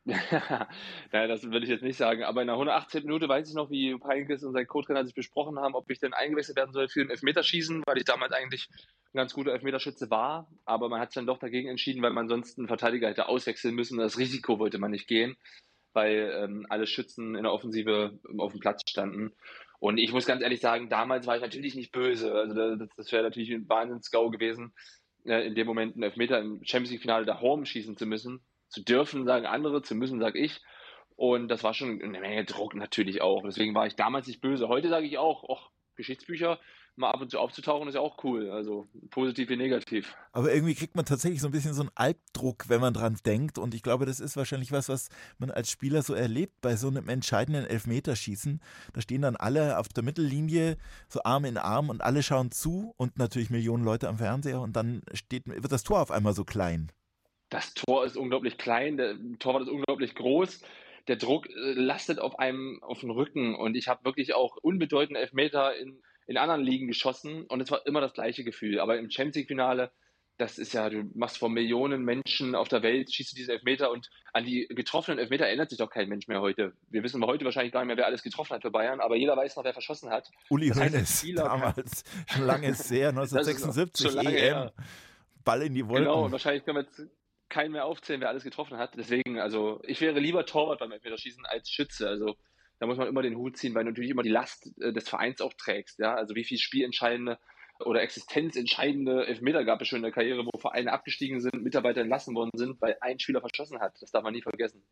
Naja, 1.12 1.26
das 1.28 1.44
würde 1.44 1.64
ich 1.64 1.68
jetzt 1.68 1.82
nicht 1.82 1.96
sagen. 1.96 2.24
Aber 2.24 2.40
in 2.40 2.46
der 2.46 2.54
118. 2.54 3.04
Minute 3.04 3.28
weiß 3.28 3.48
ich 3.48 3.54
noch, 3.54 3.70
wie 3.70 3.96
Peinkes 3.96 4.42
und 4.42 4.52
sein 4.52 4.66
Co-Trainer 4.66 5.04
sich 5.04 5.14
besprochen 5.14 5.58
haben, 5.58 5.74
ob 5.74 5.90
ich 5.90 5.98
denn 5.98 6.14
eingewechselt 6.14 6.56
werden 6.56 6.72
soll 6.72 6.88
für 6.88 7.02
ein 7.02 7.10
Elfmeterschießen, 7.10 7.82
weil 7.86 7.98
ich 7.98 8.04
damals 8.04 8.32
eigentlich 8.32 8.68
ein 9.12 9.18
ganz 9.18 9.34
guter 9.34 9.52
Elfmeterschütze 9.52 10.10
war. 10.10 10.50
Aber 10.64 10.88
man 10.88 11.00
hat 11.00 11.10
sich 11.10 11.16
dann 11.16 11.26
doch 11.26 11.38
dagegen 11.38 11.68
entschieden, 11.68 12.02
weil 12.02 12.12
man 12.12 12.28
sonst 12.28 12.58
einen 12.58 12.68
Verteidiger 12.68 13.08
hätte 13.08 13.28
auswechseln 13.28 13.74
müssen. 13.74 13.98
Das 13.98 14.18
Risiko 14.18 14.58
wollte 14.58 14.78
man 14.78 14.90
nicht 14.90 15.06
gehen, 15.06 15.36
weil 15.92 16.32
ähm, 16.42 16.66
alle 16.68 16.86
Schützen 16.86 17.34
in 17.36 17.42
der 17.42 17.52
Offensive 17.52 18.18
auf 18.38 18.52
dem 18.52 18.60
Platz 18.60 18.82
standen. 18.88 19.32
Und 19.80 19.98
ich 19.98 20.12
muss 20.12 20.26
ganz 20.26 20.42
ehrlich 20.42 20.60
sagen, 20.60 20.88
damals 20.88 21.26
war 21.26 21.36
ich 21.36 21.42
natürlich 21.42 21.74
nicht 21.74 21.90
böse. 21.90 22.32
Also 22.32 22.76
das, 22.76 22.88
das 22.96 23.12
wäre 23.12 23.24
natürlich 23.24 23.50
ein 23.50 23.68
Wahnsinns-GAU 23.68 24.30
gewesen, 24.30 24.72
äh, 25.24 25.46
in 25.46 25.54
dem 25.54 25.66
Moment 25.66 25.94
einen 25.94 26.04
Elfmeter 26.04 26.38
im 26.38 26.60
Champions 26.62 26.92
League-Finale 26.92 27.24
da 27.26 27.40
Home 27.40 27.66
schießen 27.66 27.96
zu 27.96 28.06
müssen 28.06 28.44
zu 28.70 28.82
dürfen, 28.82 29.26
sagen 29.26 29.46
andere, 29.46 29.82
zu 29.82 29.94
müssen, 29.94 30.20
sage 30.20 30.38
ich. 30.38 30.60
Und 31.16 31.48
das 31.48 31.62
war 31.64 31.74
schon 31.74 32.00
eine 32.00 32.20
Menge 32.20 32.44
Druck 32.44 32.74
natürlich 32.74 33.20
auch. 33.20 33.42
Deswegen 33.44 33.74
war 33.74 33.86
ich 33.86 33.96
damals 33.96 34.26
nicht 34.26 34.40
böse. 34.40 34.68
Heute 34.68 34.88
sage 34.88 35.06
ich 35.06 35.18
auch, 35.18 35.44
ach, 35.50 35.70
Geschichtsbücher 35.96 36.58
mal 37.00 37.10
ab 37.10 37.20
und 37.20 37.30
zu 37.30 37.38
aufzutauchen 37.38 37.88
ist 37.88 37.94
ja 37.94 38.00
auch 38.00 38.22
cool. 38.22 38.50
Also 38.50 38.88
positiv 39.10 39.48
wie 39.48 39.56
negativ. 39.56 40.14
Aber 40.32 40.52
irgendwie 40.52 40.74
kriegt 40.74 40.94
man 40.94 41.04
tatsächlich 41.04 41.40
so 41.40 41.48
ein 41.48 41.52
bisschen 41.52 41.74
so 41.74 41.82
einen 41.82 41.90
Albdruck, 41.96 42.68
wenn 42.68 42.80
man 42.80 42.94
dran 42.94 43.16
denkt. 43.26 43.58
Und 43.58 43.74
ich 43.74 43.82
glaube, 43.82 44.06
das 44.06 44.20
ist 44.20 44.36
wahrscheinlich 44.36 44.70
was, 44.70 44.88
was 44.88 45.08
man 45.38 45.50
als 45.50 45.70
Spieler 45.70 46.02
so 46.02 46.14
erlebt 46.14 46.60
bei 46.60 46.76
so 46.76 46.88
einem 46.88 47.08
entscheidenden 47.08 47.64
Elfmeterschießen. 47.64 48.60
Da 48.92 49.00
stehen 49.00 49.22
dann 49.22 49.36
alle 49.36 49.78
auf 49.78 49.88
der 49.88 50.04
Mittellinie, 50.04 50.76
so 51.08 51.22
Arm 51.24 51.44
in 51.44 51.58
Arm 51.58 51.88
und 51.88 52.02
alle 52.02 52.22
schauen 52.22 52.52
zu 52.52 52.94
und 52.96 53.18
natürlich 53.18 53.50
Millionen 53.50 53.84
Leute 53.84 54.08
am 54.08 54.18
Fernseher 54.18 54.60
und 54.60 54.76
dann 54.76 55.02
steht, 55.12 55.46
wird 55.46 55.72
das 55.72 55.82
Tor 55.82 56.00
auf 56.00 56.10
einmal 56.10 56.34
so 56.34 56.44
klein 56.44 56.92
das 57.50 57.74
Tor 57.74 58.04
ist 58.06 58.16
unglaublich 58.16 58.56
klein, 58.56 58.96
der 58.96 59.16
Torwart 59.38 59.64
ist 59.64 59.68
unglaublich 59.68 60.14
groß. 60.14 60.62
Der 61.08 61.16
Druck 61.16 61.48
äh, 61.48 61.72
lastet 61.72 62.18
auf 62.20 62.38
einem 62.38 62.82
auf 62.82 63.00
dem 63.00 63.10
Rücken 63.10 63.54
und 63.54 63.76
ich 63.76 63.88
habe 63.88 64.04
wirklich 64.04 64.34
auch 64.34 64.56
unbedeutende 64.56 65.20
Elfmeter 65.20 65.76
in, 65.76 66.00
in 66.30 66.36
anderen 66.36 66.62
Ligen 66.62 66.86
geschossen 66.86 67.44
und 67.46 67.60
es 67.60 67.72
war 67.72 67.84
immer 67.86 68.00
das 68.00 68.12
gleiche 68.12 68.44
Gefühl. 68.44 68.78
Aber 68.78 68.96
im 68.96 69.10
Champions 69.10 69.34
League 69.34 69.48
Finale, 69.48 69.90
das 70.38 70.58
ist 70.58 70.72
ja, 70.72 70.88
du 70.88 71.10
machst 71.16 71.38
vor 71.38 71.48
Millionen 71.48 72.04
Menschen 72.04 72.54
auf 72.54 72.68
der 72.68 72.84
Welt, 72.84 73.12
schießt 73.12 73.32
du 73.32 73.36
diese 73.36 73.52
Elfmeter 73.54 73.90
und 73.90 74.08
an 74.32 74.44
die 74.44 74.68
getroffenen 74.70 75.18
Elfmeter 75.18 75.46
erinnert 75.46 75.70
sich 75.70 75.80
doch 75.80 75.90
kein 75.90 76.08
Mensch 76.08 76.28
mehr 76.28 76.40
heute. 76.40 76.72
Wir 76.88 77.02
wissen 77.02 77.20
heute 77.26 77.44
wahrscheinlich 77.44 77.72
gar 77.72 77.80
nicht 77.80 77.88
mehr, 77.88 77.96
wer 77.96 78.06
alles 78.06 78.22
getroffen 78.22 78.54
hat 78.54 78.62
für 78.62 78.70
Bayern, 78.70 79.00
aber 79.00 79.16
jeder 79.16 79.36
weiß 79.36 79.56
noch, 79.56 79.64
wer 79.64 79.72
verschossen 79.72 80.08
hat. 80.10 80.30
Uli 80.50 80.68
das 80.68 80.78
Hoeneß, 80.78 81.34
damals, 81.34 82.04
schon 82.32 82.46
lange 82.46 82.68
ist 82.68 82.84
sehr, 82.86 83.08
1976 83.08 84.14
EM. 84.14 84.26
Her. 84.28 84.72
Ball 85.42 85.62
in 85.62 85.74
die 85.74 85.84
Wolken. 85.84 86.04
Genau, 86.04 86.26
und 86.26 86.30
wahrscheinlich 86.30 86.64
können 86.64 86.76
wir 86.76 86.84
jetzt 86.84 87.10
keinen 87.48 87.72
mehr 87.72 87.86
aufzählen, 87.86 88.20
wer 88.20 88.28
alles 88.28 88.44
getroffen 88.44 88.78
hat. 88.78 88.92
Deswegen, 88.96 89.40
also 89.40 89.80
ich 89.82 90.00
wäre 90.00 90.20
lieber 90.20 90.46
Torwart 90.46 90.78
beim 90.78 90.92
Elfmeterschießen 90.92 91.44
als 91.44 91.68
Schütze. 91.68 92.08
Also 92.08 92.36
da 92.80 92.86
muss 92.86 92.96
man 92.96 93.06
immer 93.06 93.22
den 93.22 93.36
Hut 93.36 93.56
ziehen, 93.56 93.74
weil 93.74 93.84
du 93.84 93.90
natürlich 93.90 94.10
immer 94.10 94.22
die 94.22 94.30
Last 94.30 94.72
äh, 94.80 94.92
des 94.92 95.08
Vereins 95.08 95.40
auch 95.40 95.52
trägst. 95.54 95.98
Ja? 95.98 96.14
Also 96.14 96.34
wie 96.34 96.44
viel 96.44 96.58
spielentscheidende 96.58 97.38
oder 97.84 98.02
existenzentscheidende 98.02 99.26
Elfmeter 99.26 99.64
gab 99.64 99.80
es 99.80 99.88
schon 99.88 99.98
in 99.98 100.02
der 100.02 100.12
Karriere, 100.12 100.44
wo 100.44 100.58
Vereine 100.58 100.92
abgestiegen 100.92 101.40
sind, 101.40 101.62
Mitarbeiter 101.62 102.00
entlassen 102.00 102.34
worden 102.34 102.50
sind, 102.54 102.80
weil 102.80 102.96
ein 103.00 103.18
Spieler 103.18 103.40
verschossen 103.40 103.80
hat. 103.80 103.94
Das 104.00 104.10
darf 104.10 104.22
man 104.22 104.34
nie 104.34 104.42
vergessen. 104.42 104.82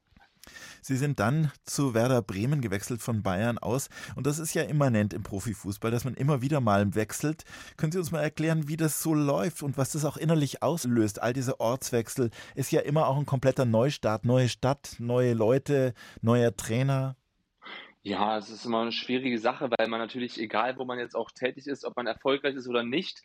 Sie 0.81 0.97
sind 0.97 1.21
dann 1.21 1.53
zu 1.65 1.93
Werder 1.93 2.23
Bremen 2.23 2.63
gewechselt 2.63 3.03
von 3.03 3.23
Bayern 3.23 3.59
aus. 3.59 3.89
Und 4.17 4.27
das 4.27 4.39
ist 4.39 4.55
ja 4.55 4.63
immanent 4.63 5.13
im 5.13 5.23
Profifußball, 5.23 5.91
dass 5.91 6.05
man 6.05 6.15
immer 6.15 6.41
wieder 6.41 6.61
mal 6.61 6.95
wechselt. 6.95 7.45
Können 7.77 7.93
Sie 7.93 7.99
uns 7.99 8.11
mal 8.11 8.23
erklären, 8.23 8.69
wie 8.69 8.77
das 8.77 9.03
so 9.03 9.13
läuft 9.15 9.63
und 9.63 9.77
was 9.77 9.93
das 9.93 10.07
auch 10.07 10.17
innerlich 10.17 10.63
auslöst? 10.63 11.21
All 11.21 11.35
diese 11.35 11.61
Ortswechsel 11.61 12.31
ist 12.55 12.73
ja 12.73 12.81
immer 12.81 13.09
auch 13.09 13.19
ein 13.19 13.27
kompletter 13.27 13.67
Neustart, 13.67 14.25
neue 14.25 14.49
Stadt, 14.49 14.97
neue 14.99 15.35
Leute, 15.35 15.93
neuer 16.23 16.57
Trainer. 16.57 17.18
Ja, 18.03 18.39
es 18.39 18.49
ist 18.49 18.65
immer 18.65 18.83
eine 18.83 18.93
schwierige 18.93 19.39
Sache, 19.39 19.71
weil 19.77 19.89
man 19.89 20.01
natürlich, 20.01 20.39
egal 20.39 20.79
wo 20.79 20.85
man 20.85 20.99
jetzt 20.99 21.15
auch 21.15 21.31
tätig 21.31 21.67
ist, 21.67 21.85
ob 21.85 21.97
man 21.97 22.07
erfolgreich 22.07 22.55
ist 22.55 22.69
oder 22.69 22.83
nicht, 22.83 23.23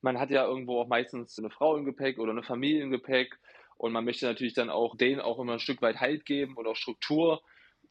man 0.00 0.18
hat 0.18 0.30
ja 0.30 0.46
irgendwo 0.46 0.80
auch 0.80 0.88
meistens 0.88 1.38
eine 1.38 1.50
Frau 1.50 1.76
im 1.76 1.84
Gepäck 1.84 2.18
oder 2.18 2.32
eine 2.32 2.42
Familie 2.42 2.82
im 2.82 2.90
Gepäck 2.90 3.38
und 3.76 3.92
man 3.92 4.04
möchte 4.04 4.26
natürlich 4.26 4.54
dann 4.54 4.70
auch 4.70 4.96
denen 4.96 5.20
auch 5.20 5.38
immer 5.38 5.54
ein 5.54 5.60
Stück 5.60 5.82
weit 5.82 6.00
Halt 6.00 6.24
geben 6.26 6.56
und 6.56 6.66
auch 6.66 6.76
Struktur. 6.76 7.42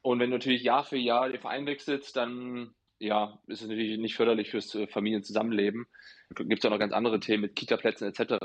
Und 0.01 0.19
wenn 0.19 0.31
du 0.31 0.37
natürlich 0.37 0.63
Jahr 0.63 0.83
für 0.83 0.97
Jahr 0.97 1.29
den 1.29 1.39
Verein 1.39 1.65
wechselst, 1.65 2.15
dann 2.15 2.73
ja, 2.99 3.39
ist 3.47 3.61
es 3.61 3.67
natürlich 3.67 3.97
nicht 3.97 4.15
förderlich 4.15 4.49
fürs 4.49 4.73
äh, 4.75 4.87
Familienzusammenleben. 4.87 5.87
Gibt 6.35 6.59
es 6.59 6.63
ja 6.63 6.69
noch 6.69 6.79
ganz 6.79 6.93
andere 6.93 7.19
Themen 7.19 7.41
mit 7.41 7.55
Kita-Plätzen 7.55 8.07
etc. 8.07 8.35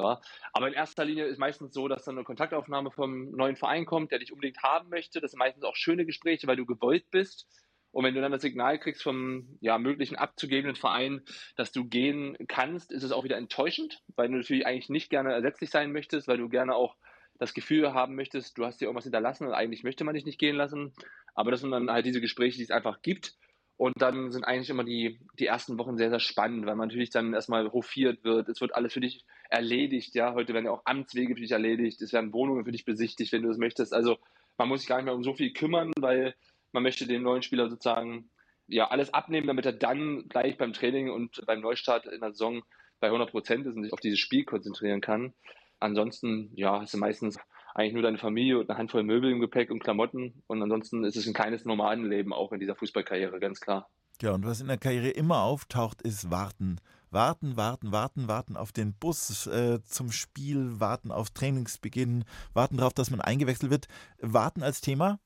Aber 0.53 0.68
in 0.68 0.74
erster 0.74 1.05
Linie 1.05 1.27
ist 1.27 1.38
meistens 1.38 1.72
so, 1.72 1.87
dass 1.88 2.05
dann 2.05 2.16
eine 2.16 2.24
Kontaktaufnahme 2.24 2.90
vom 2.90 3.31
neuen 3.31 3.57
Verein 3.57 3.87
kommt, 3.87 4.11
der 4.11 4.18
dich 4.18 4.33
unbedingt 4.33 4.62
haben 4.62 4.88
möchte. 4.88 5.20
Das 5.20 5.31
sind 5.31 5.38
meistens 5.38 5.64
auch 5.64 5.77
schöne 5.77 6.05
Gespräche, 6.05 6.46
weil 6.46 6.57
du 6.57 6.66
gewollt 6.66 7.11
bist. 7.11 7.46
Und 7.90 8.05
wenn 8.05 8.14
du 8.14 8.20
dann 8.20 8.33
das 8.33 8.42
Signal 8.42 8.79
kriegst 8.79 9.03
vom 9.03 9.59
ja, 9.61 9.79
möglichen 9.79 10.16
abzugebenden 10.16 10.77
Verein, 10.77 11.22
dass 11.57 11.72
du 11.72 11.85
gehen 11.85 12.37
kannst, 12.46 12.92
ist 12.92 13.03
es 13.03 13.12
auch 13.12 13.24
wieder 13.24 13.37
enttäuschend, 13.37 14.03
weil 14.14 14.29
du 14.29 14.37
natürlich 14.37 14.66
eigentlich 14.66 14.90
nicht 14.90 15.11
gerne 15.11 15.33
ersetzlich 15.33 15.70
sein 15.70 15.92
möchtest, 15.92 16.29
weil 16.29 16.38
du 16.38 16.48
gerne 16.48 16.74
auch 16.74 16.96
das 17.38 17.55
Gefühl 17.55 17.94
haben 17.94 18.14
möchtest, 18.16 18.59
du 18.59 18.64
hast 18.64 18.81
dir 18.81 18.87
irgendwas 18.87 19.05
hinterlassen 19.05 19.46
und 19.46 19.55
eigentlich 19.55 19.85
möchte 19.85 20.05
man 20.05 20.14
dich 20.14 20.27
nicht 20.27 20.38
gehen 20.38 20.57
lassen. 20.57 20.92
Aber 21.35 21.51
das 21.51 21.61
sind 21.61 21.70
dann 21.70 21.90
halt 21.90 22.05
diese 22.05 22.20
Gespräche, 22.20 22.57
die 22.57 22.64
es 22.64 22.70
einfach 22.70 23.01
gibt. 23.01 23.37
Und 23.77 23.94
dann 24.03 24.33
sind 24.33 24.42
eigentlich 24.42 24.70
immer 24.70 24.83
die, 24.83 25.20
die 25.38 25.46
ersten 25.46 25.79
Wochen 25.79 25.96
sehr, 25.96 26.11
sehr 26.11 26.18
spannend, 26.18 26.66
weil 26.66 26.74
man 26.74 26.88
natürlich 26.88 27.11
dann 27.11 27.33
erstmal 27.33 27.70
hofiert 27.70 28.24
wird. 28.24 28.48
Es 28.48 28.61
wird 28.61 28.74
alles 28.74 28.92
für 28.92 29.01
dich 29.01 29.24
erledigt. 29.51 30.16
Ja, 30.16 30.35
heute 30.35 30.53
werden 30.53 30.64
ja 30.64 30.72
auch 30.72 30.83
Amtswege 30.85 31.37
für 31.37 31.40
dich 31.40 31.53
erledigt. 31.53 32.03
Es 32.03 32.12
werden 32.12 32.33
Wohnungen 32.33 32.64
für 32.64 32.72
dich 32.72 32.85
besichtigt, 32.85 33.33
wenn 33.33 33.42
du 33.42 33.51
es 33.51 33.57
möchtest. 33.57 33.94
Also 33.94 34.18
man 34.57 34.68
muss 34.68 34.81
sich 34.81 34.88
gar 34.88 34.96
nicht 34.96 35.05
mehr 35.05 35.14
um 35.14 35.22
so 35.22 35.33
viel 35.33 35.53
kümmern, 35.53 35.92
weil 35.96 36.35
man 36.72 36.83
möchte 36.83 37.07
dem 37.07 37.22
neuen 37.22 37.42
Spieler 37.42 37.68
sozusagen 37.68 38.31
ja 38.66 38.88
alles 38.90 39.12
abnehmen, 39.14 39.46
damit 39.46 39.66
er 39.66 39.72
dann 39.72 40.28
gleich 40.28 40.59
beim 40.59 40.72
Training 40.72 41.11
und 41.11 41.44
beim 41.46 41.61
Neustart 41.61 42.07
in 42.07 42.20
der 42.20 42.33
Saison 42.33 42.62
bei 43.00 43.07
100 43.09 43.31
Prozent 43.31 43.66
ist 43.66 43.76
und 43.76 43.85
sich 43.85 43.92
auf 43.92 44.00
dieses 44.00 44.18
Spiel 44.18 44.44
konzentrieren 44.44 45.00
kann. 45.00 45.33
Ansonsten, 45.81 46.50
ja, 46.54 46.81
hast 46.81 46.94
du 46.94 46.98
meistens 46.98 47.38
eigentlich 47.74 47.94
nur 47.94 48.02
deine 48.02 48.18
Familie 48.18 48.59
und 48.59 48.68
eine 48.68 48.78
Handvoll 48.78 49.04
Möbel 49.04 49.31
im 49.31 49.40
Gepäck 49.40 49.70
und 49.70 49.83
Klamotten. 49.83 50.42
Und 50.48 50.62
ansonsten 50.62 51.04
ist 51.04 51.16
es 51.16 51.26
ein 51.26 51.35
kleines 51.35 51.64
Nomadenleben 51.64 52.33
auch 52.33 52.52
in 52.52 52.59
dieser 52.59 52.74
Fußballkarriere, 52.74 53.38
ganz 53.38 53.61
klar. 53.61 53.88
Ja, 54.20 54.33
und 54.33 54.44
was 54.44 54.61
in 54.61 54.66
der 54.66 54.78
Karriere 54.78 55.11
immer 55.11 55.42
auftaucht, 55.42 56.02
ist 56.02 56.31
Warten. 56.31 56.81
Warten, 57.11 57.57
warten, 57.57 57.92
warten, 57.92 58.28
warten 58.28 58.57
auf 58.57 58.72
den 58.72 58.94
Bus 58.94 59.46
äh, 59.46 59.81
zum 59.83 60.11
Spiel, 60.11 60.81
warten 60.81 61.11
auf 61.11 61.31
Trainingsbeginn, 61.31 62.24
warten 62.52 62.78
darauf, 62.78 62.92
dass 62.92 63.11
man 63.11 63.20
eingewechselt 63.20 63.70
wird. 63.70 63.87
Warten 64.20 64.62
als 64.62 64.81
Thema? 64.81 65.20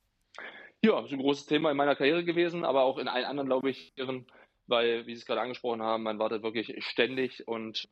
Ja, 0.84 0.96
das 0.96 1.06
ist 1.06 1.12
ein 1.12 1.20
großes 1.20 1.46
Thema 1.46 1.70
in 1.70 1.76
meiner 1.76 1.94
Karriere 1.94 2.24
gewesen, 2.24 2.64
aber 2.64 2.82
auch 2.82 2.98
in 2.98 3.06
allen 3.06 3.24
anderen, 3.24 3.48
glaube 3.48 3.70
ich, 3.70 3.94
weil, 4.66 5.06
wie 5.06 5.14
Sie 5.14 5.20
es 5.20 5.26
gerade 5.26 5.40
angesprochen 5.40 5.82
haben, 5.82 6.02
man 6.02 6.18
wartet 6.18 6.42
wirklich 6.42 6.74
ständig 6.84 7.46
und 7.46 7.88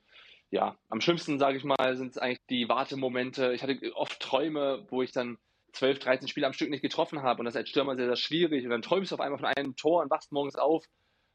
ja, 0.50 0.76
am 0.88 1.00
schlimmsten, 1.00 1.38
sage 1.38 1.57
ich 1.57 1.64
mal, 1.64 1.96
sind 1.96 2.11
es 2.11 2.18
eigentlich 2.18 2.44
die 2.48 2.68
Wartemomente. 2.68 3.53
Ich 3.53 3.62
hatte 3.62 3.79
oft 3.94 4.18
Träume, 4.18 4.87
wo 4.90 5.03
ich 5.03 5.12
dann 5.12 5.38
12, 5.72 6.00
13 6.00 6.29
Spiele 6.29 6.48
am 6.48 6.53
Stück 6.53 6.70
nicht 6.70 6.83
getroffen 6.83 7.22
habe 7.22 7.38
und 7.40 7.44
das 7.44 7.55
ist 7.55 7.59
als 7.59 7.68
Stürmer 7.68 7.94
sehr, 7.94 8.07
sehr 8.07 8.16
schwierig 8.16 8.64
und 8.64 8.70
dann 8.70 8.83
träumst 8.83 9.12
du 9.12 9.14
auf 9.14 9.20
einmal 9.20 9.38
von 9.38 9.46
einem 9.46 9.76
Tor 9.76 10.03
und 10.03 10.11
wachst 10.11 10.33
morgens 10.33 10.57
auf 10.57 10.85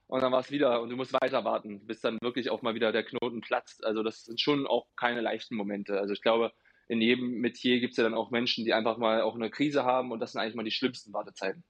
und 0.07 0.21
dann 0.21 0.33
war 0.33 0.41
es 0.41 0.51
wieder 0.51 0.81
und 0.81 0.89
du 0.89 0.97
musst 0.97 1.13
weiter 1.13 1.45
warten, 1.45 1.85
bis 1.87 2.01
dann 2.01 2.17
wirklich 2.21 2.49
auch 2.49 2.61
mal 2.63 2.75
wieder 2.75 2.91
der 2.91 3.03
Knoten 3.03 3.39
platzt. 3.39 3.85
Also 3.85 4.03
das 4.03 4.25
sind 4.25 4.41
schon 4.41 4.67
auch 4.67 4.87
keine 4.97 5.21
leichten 5.21 5.55
Momente. 5.55 5.97
Also 5.99 6.13
ich 6.13 6.21
glaube, 6.21 6.51
in 6.87 7.01
jedem 7.01 7.41
Metier 7.41 7.79
gibt 7.79 7.91
es 7.91 7.97
ja 7.97 8.03
dann 8.03 8.13
auch 8.13 8.31
Menschen, 8.31 8.65
die 8.65 8.73
einfach 8.73 8.97
mal 8.97 9.21
auch 9.21 9.35
eine 9.35 9.49
Krise 9.49 9.83
haben 9.83 10.11
und 10.11 10.19
das 10.19 10.33
sind 10.33 10.41
eigentlich 10.41 10.55
mal 10.55 10.63
die 10.63 10.71
schlimmsten 10.71 11.13
Wartezeiten. 11.13 11.63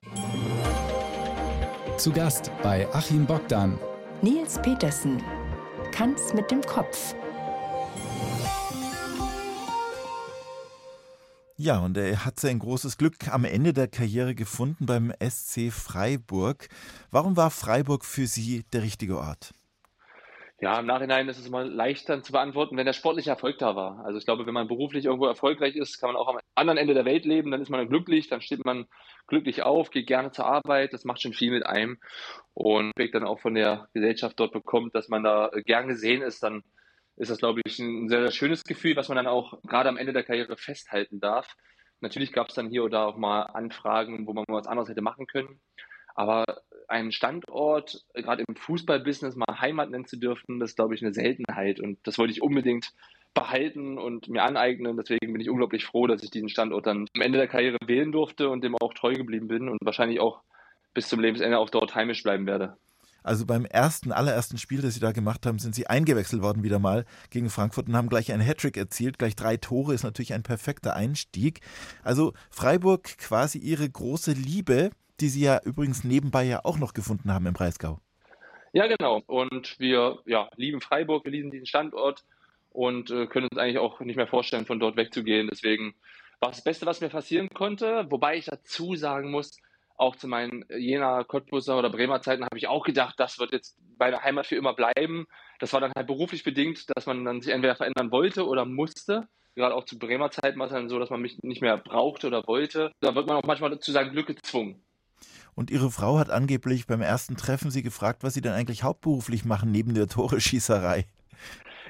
Zu 1.98 2.12
Gast 2.12 2.52
bei 2.62 2.88
Achim 2.94 3.26
Bogdan. 3.26 3.80
Nils 4.22 4.62
Petersen. 4.62 5.22
Tanz 5.92 6.34
mit 6.34 6.52
dem 6.52 6.62
Kopf. 6.62 7.16
Ja, 11.58 11.80
und 11.80 11.96
er 11.96 12.26
hat 12.26 12.38
sein 12.38 12.60
großes 12.60 12.98
Glück 12.98 13.30
am 13.30 13.46
Ende 13.46 13.72
der 13.72 13.88
Karriere 13.88 14.36
gefunden 14.36 14.86
beim 14.86 15.14
SC 15.22 15.72
Freiburg. 15.72 16.68
Warum 17.12 17.38
war 17.38 17.50
Freiburg 17.50 18.04
für 18.04 18.28
Sie 18.28 18.66
der 18.74 18.82
richtige 18.82 19.18
Ort? 19.18 19.54
Ja, 20.66 20.80
im 20.80 20.88
Nachhinein 20.88 21.30
ist 21.30 21.38
es 21.38 21.46
immer 21.46 21.64
leichter 21.64 22.24
zu 22.24 22.32
beantworten, 22.32 22.76
wenn 22.76 22.88
der 22.88 22.94
sportliche 22.94 23.30
Erfolg 23.30 23.60
da 23.60 23.76
war. 23.76 24.04
Also 24.04 24.18
ich 24.18 24.26
glaube, 24.26 24.48
wenn 24.48 24.54
man 24.56 24.68
beruflich 24.68 25.06
irgendwo 25.06 25.28
erfolgreich 25.28 25.76
ist, 25.76 26.00
kann 26.00 26.10
man 26.10 26.16
auch 26.16 26.28
am 26.28 26.40
anderen 26.56 26.80
Ende 26.80 26.96
der 26.96 27.06
Welt 27.06 27.24
leben, 27.24 27.52
dann 27.52 27.62
ist 27.62 27.70
man 27.70 27.88
glücklich, 27.88 28.30
dann 28.30 28.42
steht 28.42 28.66
man 28.66 28.88
glücklich 29.28 29.62
auf, 29.62 29.92
geht 29.92 30.08
gerne 30.08 30.32
zur 30.32 30.48
Arbeit, 30.48 30.92
das 30.92 31.06
macht 31.06 31.22
schon 31.22 31.34
viel 31.34 31.52
mit 31.52 31.68
einem 31.68 32.00
und 32.56 32.94
dann 32.98 33.26
auch 33.26 33.40
von 33.40 33.54
der 33.54 33.90
Gesellschaft 33.94 34.40
dort 34.40 34.54
bekommt, 34.54 34.96
dass 34.96 35.08
man 35.08 35.22
da 35.22 35.52
gern 35.68 35.88
gesehen 35.88 36.24
ist, 36.24 36.42
dann 36.42 36.64
ist 37.16 37.30
das, 37.30 37.38
glaube 37.38 37.62
ich, 37.64 37.78
ein 37.78 38.10
sehr, 38.10 38.22
sehr 38.24 38.32
schönes 38.32 38.64
Gefühl, 38.64 38.96
was 38.96 39.08
man 39.08 39.18
dann 39.18 39.28
auch 39.28 39.62
gerade 39.68 39.90
am 39.90 39.98
Ende 39.98 40.14
der 40.14 40.24
Karriere 40.24 40.58
festhalten 40.58 41.20
darf. 41.20 41.48
Natürlich 42.00 42.34
gab 42.34 42.50
es 42.50 42.56
dann 42.56 42.72
hier 42.72 42.84
oder 42.84 42.98
da 42.98 43.06
auch 43.06 43.18
mal 43.18 43.44
Anfragen, 43.44 44.26
wo 44.26 44.34
man 44.34 44.46
was 44.48 44.66
anderes 44.66 44.90
hätte 44.90 45.04
machen 45.04 45.28
können. 45.28 45.62
Aber 46.16 46.44
einen 46.90 47.12
Standort, 47.12 48.04
gerade 48.14 48.44
im 48.48 48.56
Fußballbusiness, 48.56 49.36
mal 49.36 49.60
Heimat 49.60 49.90
nennen 49.90 50.06
zu 50.06 50.18
dürfen, 50.18 50.60
das 50.60 50.72
ist, 50.72 50.76
glaube 50.76 50.96
ich, 50.96 51.02
eine 51.02 51.14
Seltenheit. 51.14 51.80
Und 51.80 52.00
das 52.04 52.18
wollte 52.18 52.34
ich 52.34 52.42
unbedingt 52.42 52.92
behalten 53.34 53.98
und 53.98 54.28
mir 54.30 54.44
aneignen. 54.44 54.98
Deswegen 54.98 55.34
bin 55.34 55.42
ich 55.42 55.50
unglaublich 55.50 55.86
froh, 55.86 56.08
dass 56.08 56.24
ich 56.24 56.32
diesen 56.32 56.50
Standort 56.50 56.88
dann 56.88 57.08
am 57.14 57.22
Ende 57.22 57.38
der 57.38 57.48
Karriere 57.48 57.78
wählen 57.86 58.12
durfte 58.12 58.50
und 58.50 58.64
dem 58.64 58.76
auch 58.76 58.94
treu 58.94 59.14
geblieben 59.14 59.48
bin 59.48 59.70
und 59.70 59.80
wahrscheinlich 59.84 60.20
auch 60.20 60.42
bis 60.94 61.10
zum 61.10 61.20
Lebensende 61.20 61.60
auch 61.60 61.70
dort 61.70 61.94
heimisch 61.94 62.24
bleiben 62.24 62.48
werde. 62.48 62.78
Also 63.26 63.48
beim 63.48 63.66
ersten, 63.66 64.12
allerersten 64.12 64.60
Spiel, 64.60 64.82
das 64.82 64.94
Sie 64.94 65.00
da 65.00 65.12
gemacht 65.12 65.48
haben, 65.48 65.58
sind 65.58 65.74
Sie 65.74 65.88
eingewechselt 65.88 66.44
worden 66.44 66.62
wieder 66.62 66.78
mal 66.78 67.06
gegen 67.32 67.50
Frankfurt 67.50 67.88
und 67.88 67.96
haben 67.96 68.08
gleich 68.08 68.32
einen 68.32 68.44
Hattrick 68.44 68.78
erzielt. 68.78 69.18
Gleich 69.18 69.36
drei 69.36 69.58
Tore 69.58 69.96
ist 69.96 70.04
natürlich 70.04 70.34
ein 70.34 70.44
perfekter 70.44 70.96
Einstieg. 70.96 71.62
Also 72.04 72.34
Freiburg 72.52 73.18
quasi 73.18 73.58
Ihre 73.58 73.90
große 73.90 74.34
Liebe, 74.34 74.92
die 75.20 75.30
Sie 75.30 75.42
ja 75.42 75.62
übrigens 75.64 76.04
nebenbei 76.04 76.44
ja 76.44 76.62
auch 76.64 76.78
noch 76.78 76.94
gefunden 76.94 77.34
haben 77.34 77.46
im 77.46 77.54
Breisgau. 77.54 78.00
Ja, 78.74 78.88
genau. 78.88 79.22
Und 79.28 79.80
wir 79.80 80.20
ja, 80.26 80.50
lieben 80.58 80.82
Freiburg, 80.82 81.24
wir 81.24 81.32
lieben 81.32 81.52
diesen 81.52 81.66
Standort 81.66 82.26
und 82.72 83.10
äh, 83.10 83.26
können 83.28 83.48
uns 83.50 83.58
eigentlich 83.58 83.80
auch 83.80 84.02
nicht 84.02 84.18
mehr 84.18 84.28
vorstellen, 84.28 84.66
von 84.66 84.80
dort 84.80 84.98
wegzugehen. 84.98 85.48
Deswegen 85.50 85.96
war 86.42 86.50
es 86.50 86.58
das 86.58 86.64
Beste, 86.64 86.86
was 86.86 87.00
mir 87.00 87.10
passieren 87.10 87.50
konnte. 87.50 88.06
Wobei 88.10 88.36
ich 88.36 88.46
dazu 88.46 88.96
sagen 88.96 89.32
muss, 89.32 89.58
auch 89.98 90.16
zu 90.18 90.28
meinen 90.28 90.66
Jena, 90.70 91.24
Cottbuser 91.24 91.78
oder 91.78 91.90
Bremer 91.90 92.22
Zeiten 92.22 92.44
habe 92.44 92.58
ich 92.58 92.68
auch 92.68 92.84
gedacht, 92.84 93.16
das 93.18 93.40
wird 93.40 93.54
jetzt 93.54 93.78
meine 93.98 94.22
Heimat 94.22 94.46
für 94.46 94.58
immer 94.58 94.74
bleiben. 94.74 95.26
Das 95.60 95.72
war 95.72 95.80
dann 95.80 95.94
halt 95.96 96.08
beruflich 96.08 96.44
bedingt, 96.44 96.86
dass 96.96 97.06
man 97.06 97.24
dann 97.24 97.42
sich 97.42 97.54
entweder 97.54 97.76
verändern 97.76 98.12
wollte 98.12 98.46
oder 98.46 98.66
musste. 98.66 99.28
Gerade 99.56 99.74
auch 99.74 99.86
zu 99.86 99.98
Bremer 99.98 100.32
Zeiten 100.32 100.60
war 100.60 100.68
es 100.68 100.74
dann 100.74 100.90
so, 100.90 101.00
dass 101.00 101.10
man 101.10 101.22
mich 101.22 101.42
nicht 101.42 101.62
mehr 101.62 101.78
brauchte 101.78 102.28
oder 102.28 102.46
wollte. 102.46 102.92
Da 103.00 103.16
wird 103.16 103.28
man 103.28 103.38
auch 103.38 103.48
manchmal 103.48 103.80
zu 103.80 103.94
seinem 103.94 104.12
Glück 104.12 104.28
gezwungen. 104.28 104.85
Und 105.56 105.72
ihre 105.72 105.90
Frau 105.90 106.20
hat 106.20 106.30
angeblich 106.30 106.86
beim 106.86 107.02
ersten 107.02 107.38
Treffen 107.38 107.72
sie 107.72 107.82
gefragt, 107.82 108.24
was 108.24 108.34
sie 108.34 108.42
denn 108.42 108.52
eigentlich 108.52 108.84
hauptberuflich 108.84 109.46
machen 109.46 109.72
neben 109.72 109.94
der 109.94 110.08
Tore-Schießerei. 110.08 111.06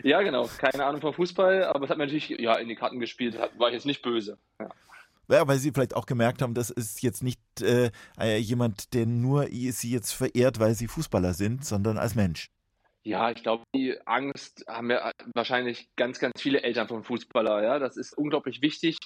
Ja, 0.03 0.21
genau. 0.21 0.47
Keine 0.57 0.85
Ahnung 0.85 1.01
vom 1.01 1.13
Fußball, 1.13 1.65
aber 1.65 1.85
es 1.85 1.89
hat 1.89 1.97
mir 1.97 2.05
natürlich 2.05 2.29
ja, 2.29 2.55
in 2.55 2.67
die 2.67 2.75
Karten 2.75 2.99
gespielt. 2.99 3.37
War 3.57 3.69
ich 3.69 3.73
jetzt 3.73 3.85
nicht 3.85 4.01
böse. 4.01 4.37
Ja. 4.59 4.69
Ja, 5.27 5.47
weil 5.47 5.57
sie 5.57 5.71
vielleicht 5.71 5.95
auch 5.95 6.05
gemerkt 6.05 6.43
haben, 6.43 6.53
das 6.53 6.69
ist 6.69 7.01
jetzt 7.01 7.23
nicht 7.23 7.39
äh, 7.61 7.89
äh 8.19 8.37
jemand, 8.37 8.93
der 8.93 9.07
nur 9.07 9.47
sie 9.47 9.91
jetzt 9.91 10.11
verehrt, 10.11 10.59
weil 10.59 10.75
sie 10.75 10.87
Fußballer 10.87 11.33
sind, 11.33 11.65
sondern 11.65 11.97
als 11.97 12.13
Mensch. 12.13 12.51
Ja, 13.03 13.31
ich 13.31 13.41
glaube, 13.41 13.63
die 13.75 13.95
Angst 14.05 14.65
haben 14.67 14.89
ja 14.89 15.11
wahrscheinlich 15.33 15.89
ganz, 15.95 16.19
ganz 16.19 16.41
viele 16.41 16.61
Eltern 16.61 16.87
vom 16.87 17.03
Fußballer. 17.03 17.63
Ja, 17.63 17.79
das 17.79 17.97
ist 17.97 18.17
unglaublich 18.17 18.61
wichtig. 18.61 18.97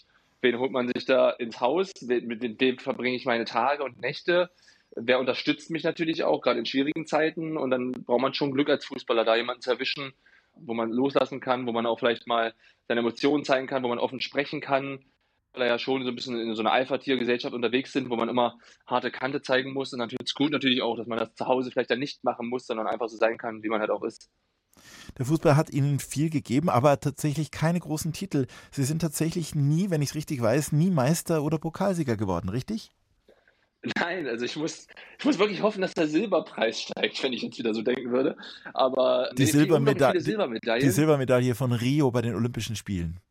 Wen 0.41 0.57
holt 0.57 0.71
man 0.71 0.87
sich 0.87 1.05
da 1.05 1.31
ins 1.31 1.59
Haus? 1.59 1.91
Mit 2.01 2.61
dem 2.61 2.77
verbringe 2.77 3.15
ich 3.15 3.25
meine 3.25 3.45
Tage 3.45 3.83
und 3.83 3.99
Nächte. 3.99 4.49
Wer 4.95 5.19
unterstützt 5.19 5.69
mich 5.69 5.83
natürlich 5.83 6.23
auch, 6.23 6.41
gerade 6.41 6.59
in 6.59 6.65
schwierigen 6.65 7.05
Zeiten. 7.05 7.57
Und 7.57 7.71
dann 7.71 7.91
braucht 7.91 8.21
man 8.21 8.33
schon 8.33 8.51
Glück 8.51 8.69
als 8.69 8.85
Fußballer, 8.85 9.25
da 9.25 9.35
jemanden 9.35 9.61
zu 9.61 9.71
erwischen, 9.71 10.13
wo 10.55 10.73
man 10.73 10.91
loslassen 10.91 11.41
kann, 11.41 11.67
wo 11.67 11.71
man 11.71 11.85
auch 11.85 11.99
vielleicht 11.99 12.27
mal 12.27 12.53
seine 12.87 13.01
Emotionen 13.01 13.43
zeigen 13.43 13.67
kann, 13.67 13.83
wo 13.83 13.87
man 13.89 13.99
offen 13.99 14.21
sprechen 14.21 14.61
kann, 14.61 14.99
weil 15.53 15.67
ja 15.67 15.77
schon 15.77 16.03
so 16.03 16.09
ein 16.09 16.15
bisschen 16.15 16.39
in 16.39 16.55
so 16.55 16.61
einer 16.61 16.71
Alpha-Tier-Gesellschaft 16.71 17.53
unterwegs 17.53 17.91
sind, 17.91 18.09
wo 18.09 18.15
man 18.15 18.29
immer 18.29 18.57
harte 18.87 19.11
Kante 19.11 19.41
zeigen 19.41 19.73
muss. 19.73 19.93
Und 19.93 19.99
dann 19.99 20.09
tut 20.09 20.23
es 20.23 20.33
gut 20.33 20.51
natürlich 20.51 20.81
auch, 20.81 20.95
dass 20.95 21.07
man 21.07 21.19
das 21.19 21.35
zu 21.35 21.47
Hause 21.47 21.69
vielleicht 21.71 21.91
dann 21.91 21.99
nicht 21.99 22.23
machen 22.23 22.47
muss, 22.47 22.65
sondern 22.65 22.87
einfach 22.87 23.09
so 23.09 23.17
sein 23.17 23.37
kann, 23.37 23.61
wie 23.61 23.69
man 23.69 23.81
halt 23.81 23.91
auch 23.91 24.03
ist. 24.03 24.29
Der 25.17 25.25
Fußball 25.25 25.55
hat 25.55 25.69
ihnen 25.69 25.99
viel 25.99 26.29
gegeben, 26.29 26.69
aber 26.69 26.99
tatsächlich 26.99 27.51
keine 27.51 27.79
großen 27.79 28.13
Titel. 28.13 28.47
Sie 28.71 28.83
sind 28.83 29.01
tatsächlich 29.01 29.55
nie, 29.55 29.89
wenn 29.89 30.01
ich 30.01 30.09
es 30.09 30.15
richtig 30.15 30.41
weiß, 30.41 30.71
nie 30.71 30.89
Meister 30.89 31.43
oder 31.43 31.57
Pokalsieger 31.57 32.17
geworden, 32.17 32.49
richtig? 32.49 32.91
Nein, 33.97 34.27
also 34.27 34.43
ich 34.43 34.57
muss, 34.57 34.87
ich 35.19 35.25
muss 35.25 35.39
wirklich 35.39 35.61
hoffen, 35.61 35.81
dass 35.81 35.93
der 35.93 36.07
Silberpreis 36.07 36.81
steigt, 36.81 37.23
wenn 37.23 37.31
ich 37.31 37.43
jetzt 37.43 37.57
wieder 37.57 37.73
so 37.73 37.81
denken 37.81 38.11
würde. 38.11 38.35
Aber 38.73 39.29
die, 39.37 39.43
nee, 39.43 39.51
Silbermeda 39.51 40.13
Silbermedaille. 40.19 40.83
die 40.83 40.89
Silbermedaille 40.89 41.55
von 41.55 41.71
Rio 41.71 42.11
bei 42.11 42.21
den 42.21 42.35
Olympischen 42.35 42.75
Spielen. 42.75 43.21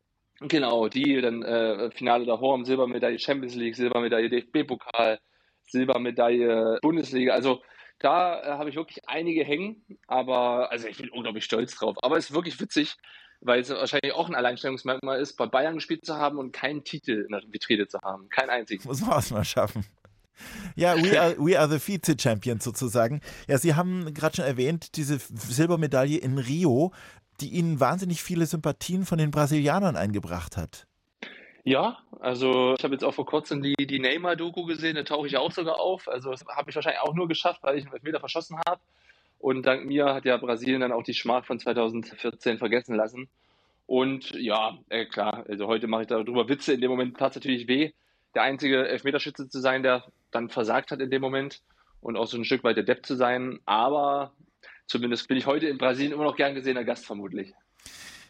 Genau, 0.41 0.87
die, 0.87 1.21
dann 1.21 1.43
äh, 1.43 1.91
Finale 1.91 2.25
Horm, 2.39 2.65
Silbermedaille 2.65 3.19
Champions 3.19 3.55
League, 3.55 3.75
Silbermedaille 3.75 4.29
DFB-Pokal, 4.29 5.19
Silbermedaille 5.67 6.79
Bundesliga. 6.81 7.33
Also 7.33 7.61
da 7.99 8.41
äh, 8.41 8.45
habe 8.57 8.69
ich 8.69 8.75
wirklich 8.75 9.07
einige 9.07 9.43
hängen, 9.43 9.85
aber 10.07 10.71
also 10.71 10.87
ich 10.87 10.97
bin 10.97 11.09
unglaublich 11.09 11.45
stolz 11.45 11.75
drauf. 11.75 11.97
Aber 12.01 12.17
es 12.17 12.29
ist 12.29 12.33
wirklich 12.33 12.59
witzig, 12.59 12.95
weil 13.41 13.61
es 13.61 13.69
wahrscheinlich 13.69 14.13
auch 14.13 14.27
ein 14.27 14.35
Alleinstellungsmerkmal 14.35 15.19
ist, 15.19 15.35
bei 15.35 15.45
Bayern 15.45 15.75
gespielt 15.75 16.05
zu 16.05 16.15
haben 16.15 16.37
und 16.37 16.51
keinen 16.51 16.83
Titel 16.83 17.25
in 17.25 17.31
der 17.31 17.41
Vitrine 17.51 17.87
zu 17.87 17.99
haben. 18.01 18.29
Keinen 18.29 18.49
einzigen. 18.49 18.87
Muss 18.87 19.01
man 19.01 19.11
erstmal 19.11 19.45
schaffen. 19.45 19.85
Ja, 20.75 20.95
we 20.95 21.19
are, 21.19 21.35
we 21.37 21.59
are 21.59 21.69
the 21.69 21.79
Vize-Champions 21.79 22.63
sozusagen. 22.63 23.19
Ja, 23.47 23.57
Sie 23.57 23.75
haben 23.75 24.13
gerade 24.13 24.37
schon 24.37 24.45
erwähnt, 24.45 24.95
diese 24.95 25.19
Silbermedaille 25.19 26.17
in 26.17 26.37
Rio, 26.37 26.93
die 27.41 27.49
Ihnen 27.49 27.79
wahnsinnig 27.81 28.23
viele 28.23 28.45
Sympathien 28.45 29.05
von 29.05 29.17
den 29.17 29.31
Brasilianern 29.31 29.97
eingebracht 29.97 30.55
hat. 30.55 30.87
Ja, 31.63 31.99
also 32.19 32.75
ich 32.77 32.83
habe 32.83 32.93
jetzt 32.93 33.03
auch 33.03 33.13
vor 33.13 33.25
kurzem 33.25 33.61
die, 33.61 33.75
die 33.75 33.99
Neymar-Doku 33.99 34.65
gesehen, 34.65 34.95
da 34.95 35.03
tauche 35.03 35.27
ich 35.27 35.37
auch 35.37 35.51
sogar 35.51 35.79
auf. 35.79 36.07
Also 36.07 36.31
das 36.31 36.45
habe 36.47 36.69
ich 36.69 36.75
wahrscheinlich 36.75 37.01
auch 37.01 37.13
nur 37.13 37.27
geschafft, 37.27 37.61
weil 37.63 37.77
ich 37.77 37.85
einen 37.85 37.93
Elfmeter 37.93 38.19
verschossen 38.19 38.57
habe. 38.67 38.79
Und 39.39 39.65
dank 39.65 39.85
mir 39.85 40.13
hat 40.13 40.25
ja 40.25 40.37
Brasilien 40.37 40.81
dann 40.81 40.91
auch 40.91 41.03
die 41.03 41.13
Schmach 41.13 41.45
von 41.45 41.59
2014 41.59 42.57
vergessen 42.57 42.95
lassen. 42.95 43.29
Und 43.87 44.31
ja, 44.31 44.77
äh, 44.89 45.05
klar, 45.05 45.45
also 45.49 45.67
heute 45.67 45.87
mache 45.87 46.03
ich 46.03 46.07
darüber 46.07 46.47
Witze. 46.47 46.73
In 46.73 46.81
dem 46.81 46.91
Moment 46.91 47.17
tat 47.17 47.31
es 47.31 47.35
natürlich 47.37 47.67
weh, 47.67 47.91
der 48.35 48.43
einzige 48.43 48.87
Elfmeterschütze 48.87 49.49
zu 49.49 49.59
sein, 49.59 49.81
der 49.81 50.05
dann 50.31 50.49
versagt 50.49 50.91
hat 50.91 50.99
in 50.99 51.09
dem 51.09 51.21
Moment 51.21 51.61
und 52.01 52.15
auch 52.15 52.27
so 52.27 52.37
ein 52.37 52.45
Stück 52.45 52.63
weit 52.63 52.77
der 52.77 52.83
Depp 52.83 53.05
zu 53.05 53.15
sein. 53.15 53.59
Aber 53.65 54.33
zumindest 54.85 55.27
bin 55.27 55.37
ich 55.37 55.45
heute 55.45 55.67
in 55.67 55.77
Brasilien 55.77 56.13
immer 56.13 56.25
noch 56.25 56.35
gern 56.35 56.53
gesehener 56.53 56.83
Gast 56.83 57.05
vermutlich. 57.05 57.53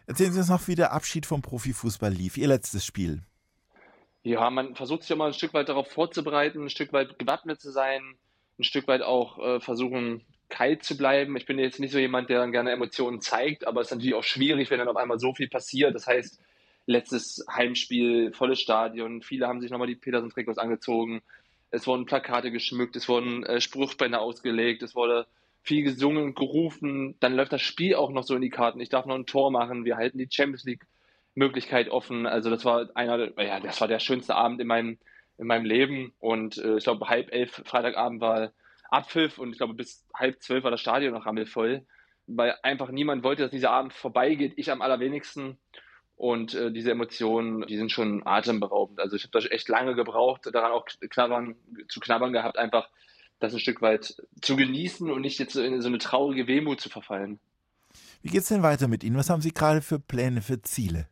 Erzählen 0.10 0.34
Sie 0.34 0.40
uns 0.40 0.50
noch, 0.50 0.68
wie 0.68 0.74
der 0.74 0.92
Abschied 0.92 1.28
vom 1.28 1.44
Profifußball 1.44 2.12
lief, 2.12 2.36
Ihr 2.36 2.48
letztes 2.48 2.84
Spiel. 2.84 3.22
Ja, 4.24 4.50
man 4.50 4.74
versucht 4.74 5.04
sich 5.04 5.12
immer 5.12 5.26
ein 5.26 5.34
Stück 5.34 5.54
weit 5.54 5.70
darauf 5.70 5.92
vorzubereiten, 5.92 6.64
ein 6.64 6.72
Stück 6.72 6.92
weit 6.94 7.20
gewappnet 7.20 7.62
zu 7.62 7.70
sein, 7.70 8.02
ein 8.58 8.64
Stück 8.64 8.88
weit 8.88 9.04
auch 9.04 9.38
äh, 9.38 9.60
versuchen, 9.60 10.26
kalt 10.50 10.84
zu 10.84 10.98
bleiben. 10.98 11.38
Ich 11.38 11.46
bin 11.46 11.60
jetzt 11.60 11.80
nicht 11.80 11.92
so 11.92 12.00
jemand, 12.00 12.32
der 12.32 12.40
dann 12.40 12.52
gerne 12.52 12.72
Emotionen 12.72 13.22
zeigt, 13.22 13.68
aber 13.68 13.82
es 13.82 13.90
ist 13.90 13.92
natürlich 13.92 14.16
auch 14.16 14.24
schwierig, 14.24 14.72
wenn 14.72 14.80
dann 14.80 14.88
auf 14.88 14.96
einmal 14.96 15.20
so 15.20 15.36
viel 15.36 15.48
passiert. 15.48 15.94
Das 15.94 16.08
heißt, 16.08 16.42
letztes 16.88 17.46
Heimspiel, 17.48 18.34
volles 18.34 18.60
Stadion, 18.60 19.22
viele 19.22 19.48
haben 19.48 19.62
sich 19.62 19.70
nochmal 19.70 19.88
die 19.88 19.96
Petersen-Trikots 19.96 20.58
angezogen, 20.58 21.22
es 21.70 21.86
wurden 21.86 22.08
Plakate 22.08 22.50
geschmückt, 22.50 22.96
es 22.96 23.08
wurden 23.08 23.44
äh, 23.44 23.62
Spruchbänder 23.62 24.22
ausgelegt, 24.22 24.82
es 24.82 24.96
wurde 24.96 25.28
viel 25.70 25.84
gesungen, 25.84 26.34
gerufen. 26.34 27.16
Dann 27.20 27.36
läuft 27.36 27.54
das 27.54 27.62
Spiel 27.62 27.94
auch 27.94 28.10
noch 28.10 28.24
so 28.24 28.34
in 28.36 28.42
die 28.42 28.50
Karten. 28.50 28.80
Ich 28.80 28.90
darf 28.90 29.06
noch 29.06 29.14
ein 29.14 29.28
Tor 29.28 29.52
machen. 29.52 29.86
Wir 29.86 29.98
halten 29.98 30.18
die 30.18 30.28
Champions 30.28 30.64
League 30.64 30.88
Möglichkeit 31.36 31.90
offen. 31.90 32.26
Also 32.26 32.50
das 32.50 32.66
war 32.66 32.90
einer, 32.96 33.40
ja, 33.40 33.60
das 33.60 33.80
war 33.80 33.88
der 33.88 34.00
schönste 34.00 34.34
Abend 34.34 34.60
in 34.60 34.66
meinem, 34.66 34.98
in 35.38 35.46
meinem 35.46 35.66
Leben. 35.66 36.12
Und 36.18 36.58
äh, 36.58 36.78
ich 36.78 36.86
glaube, 36.86 37.08
halb 37.08 37.32
elf 37.32 37.62
Freitagabend 37.66 38.20
war 38.20 38.52
Abpfiff 38.90 39.38
und 39.38 39.52
ich 39.52 39.60
glaube, 39.60 39.76
bis 39.76 40.08
halb 40.12 40.42
zwölf 40.42 40.64
war 40.64 40.72
das 40.72 40.82
Stadion 40.82 41.14
noch 41.14 41.28
rammelvoll, 41.28 41.86
weil 42.26 42.56
einfach 42.64 42.90
niemand 42.90 43.24
wollte, 43.24 43.44
dass 43.44 43.52
dieser 43.52 43.70
Abend 43.70 43.94
vorbeigeht. 43.94 44.54
Ich 44.56 44.72
am 44.72 44.82
allerwenigsten. 44.82 45.60
Und 46.16 46.56
äh, 46.56 46.72
diese 46.72 46.90
Emotionen, 46.92 47.62
die 47.68 47.78
sind 47.78 47.92
schon 47.92 48.26
atemberaubend. 48.26 49.00
Also 49.00 49.16
ich 49.16 49.24
habe 49.24 49.40
da 49.40 49.48
echt 49.48 49.70
lange 49.70 49.94
gebraucht, 49.94 50.50
daran 50.52 50.72
auch 50.72 50.86
knabbern, 51.12 51.56
zu 51.90 52.00
knabbern 52.00 52.34
gehabt, 52.34 52.58
einfach 52.58 52.90
das 53.40 53.54
ein 53.54 53.60
Stück 53.60 53.82
weit 53.82 54.16
zu 54.42 54.56
genießen 54.56 55.10
und 55.10 55.22
nicht 55.22 55.40
jetzt 55.40 55.56
in 55.56 55.82
so 55.82 55.88
eine 55.88 55.98
traurige 55.98 56.48
Wehmut 56.48 56.82
zu 56.82 56.90
verfallen. 56.90 57.40
Wie 58.22 58.30
geht 58.30 58.42
es 58.42 58.50
denn 58.50 58.64
weiter 58.64 58.88
mit 58.88 59.04
Ihnen? 59.04 59.18
Was 59.18 59.30
haben 59.30 59.42
Sie 59.42 59.54
gerade 59.54 59.82
für 59.82 60.00
Pläne, 60.00 60.42
für 60.42 60.62
Ziele? 60.62 61.08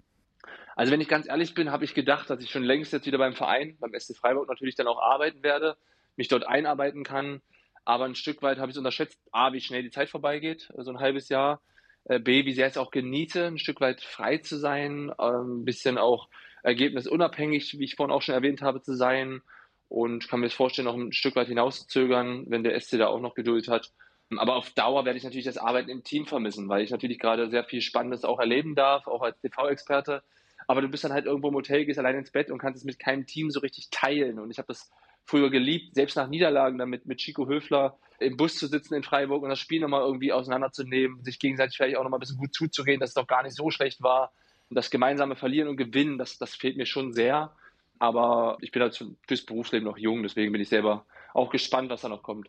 Also 0.76 0.92
wenn 0.92 1.02
ich 1.02 1.08
ganz 1.08 1.28
ehrlich 1.28 1.54
bin, 1.54 1.72
habe 1.72 1.86
ich 1.86 1.94
gedacht, 1.94 2.30
dass 2.30 2.42
ich 2.42 2.52
schon 2.52 2.64
längst 2.64 2.94
jetzt 2.94 3.08
wieder 3.08 3.18
beim 3.18 3.34
Verein, 3.34 3.78
beim 3.80 3.98
SC 3.98 4.16
Freiburg 4.16 4.48
natürlich 4.48 4.76
dann 4.76 4.88
auch 4.88 5.02
arbeiten 5.02 5.42
werde, 5.42 5.76
mich 6.18 6.28
dort 6.28 6.46
einarbeiten 6.48 7.04
kann. 7.04 7.42
Aber 7.84 8.06
ein 8.06 8.16
Stück 8.16 8.42
weit 8.42 8.60
habe 8.60 8.70
ich 8.70 8.76
es 8.76 8.78
unterschätzt, 8.78 9.18
A, 9.32 9.54
wie 9.54 9.62
schnell 9.62 9.82
die 9.82 9.90
Zeit 9.90 10.10
vorbeigeht, 10.10 10.70
so 10.78 10.92
ein 10.92 11.00
halbes 11.00 11.30
Jahr. 11.30 11.62
Äh, 12.04 12.20
B, 12.20 12.46
wie 12.46 12.54
sehr 12.54 12.68
es 12.68 12.78
auch 12.78 12.92
genieße, 12.92 13.48
ein 13.48 13.58
Stück 13.58 13.82
weit 13.82 14.02
frei 14.02 14.38
zu 14.38 14.58
sein, 14.58 15.12
ähm, 15.20 15.62
ein 15.62 15.66
bisschen 15.66 15.98
auch 15.98 16.28
ergebnisunabhängig, 16.64 17.80
wie 17.80 17.86
ich 17.86 17.96
vorhin 17.96 18.14
auch 18.14 18.22
schon 18.22 18.36
erwähnt 18.36 18.62
habe, 18.62 18.82
zu 18.82 18.94
sein 18.94 19.42
und 19.90 20.28
kann 20.28 20.40
mir 20.40 20.50
vorstellen, 20.50 20.86
noch 20.86 20.96
ein 20.96 21.14
Stück 21.14 21.36
weit 21.36 21.48
hinauszuzögern, 21.48 22.46
wenn 22.48 22.64
der 22.64 22.80
SC 22.80 22.98
da 22.98 23.08
auch 23.08 23.22
noch 23.22 23.36
Geduld 23.36 23.68
hat. 23.68 23.92
Aber 24.36 24.56
auf 24.56 24.72
Dauer 24.72 25.06
werde 25.06 25.18
ich 25.18 25.24
natürlich 25.24 25.46
das 25.46 25.58
Arbeiten 25.58 25.90
im 25.90 26.04
Team 26.04 26.26
vermissen, 26.26 26.68
weil 26.68 26.84
ich 26.84 26.92
natürlich 26.92 27.20
gerade 27.20 27.50
sehr 27.50 27.64
viel 27.64 27.82
Spannendes 27.82 28.26
auch 28.26 28.40
erleben 28.40 28.76
darf, 28.76 29.08
auch 29.08 29.22
als 29.22 29.40
TV-Experte. 29.40 30.22
Aber 30.68 30.82
du 30.82 30.90
bist 30.90 31.06
dann 31.06 31.14
halt 31.14 31.26
irgendwo 31.26 31.48
im 31.48 31.56
Hotel, 31.56 31.86
gehst 31.86 31.98
allein 31.98 32.18
ins 32.18 32.32
Bett 32.32 32.52
und 32.52 32.58
kannst 32.58 32.80
es 32.80 32.84
mit 32.84 33.00
keinem 33.00 33.26
Team 33.26 33.50
so 33.52 33.62
richtig 33.62 33.90
teilen. 33.90 34.38
Und 34.40 34.52
ich 34.52 34.58
habe 34.58 34.68
das 34.68 34.92
früher 35.24 35.50
geliebt, 35.50 35.96
selbst 35.96 36.18
nach 36.18 36.28
Niederlagen 36.28 36.78
damit 36.78 37.06
mit 37.06 37.20
Chico 37.20 37.48
Höfler 37.48 37.98
im 38.20 38.36
Bus 38.36 38.56
zu 38.56 38.68
sitzen 38.68 38.96
in 38.96 39.04
Freiburg 39.04 39.44
und 39.44 39.50
das 39.50 39.60
Spiel 39.60 39.80
nochmal 39.80 40.02
irgendwie 40.02 40.34
auseinanderzunehmen, 40.34 41.24
sich 41.24 41.40
gegenseitig 41.40 41.78
vielleicht 41.78 41.98
auch 41.98 42.04
nochmal 42.04 42.18
ein 42.18 42.22
bisschen 42.22 42.38
gut 42.38 42.54
zuzureden, 42.54 43.00
dass 43.00 43.12
es 43.12 43.16
doch 43.16 43.28
gar 43.28 43.44
nicht 43.44 43.56
so 43.56 43.70
schlecht 43.70 44.02
war. 44.02 44.32
Das 44.70 44.90
gemeinsame 44.90 45.38
Verlieren 45.38 45.70
und 45.70 45.78
Gewinnen, 45.78 46.18
das, 46.18 46.38
das 46.38 46.56
fehlt 46.56 46.76
mir 46.76 46.86
schon 46.86 47.14
sehr. 47.14 47.56
Aber 48.00 48.58
ich 48.62 48.72
bin 48.72 48.82
halt 48.82 49.04
fürs 49.28 49.46
Berufsleben 49.46 49.88
noch 49.88 49.98
jung, 49.98 50.24
deswegen 50.24 50.52
bin 50.52 50.62
ich 50.62 50.70
selber 50.70 51.06
auch 51.34 51.50
gespannt, 51.50 51.90
was 51.90 52.02
da 52.02 52.10
noch 52.10 52.24
kommt. 52.24 52.48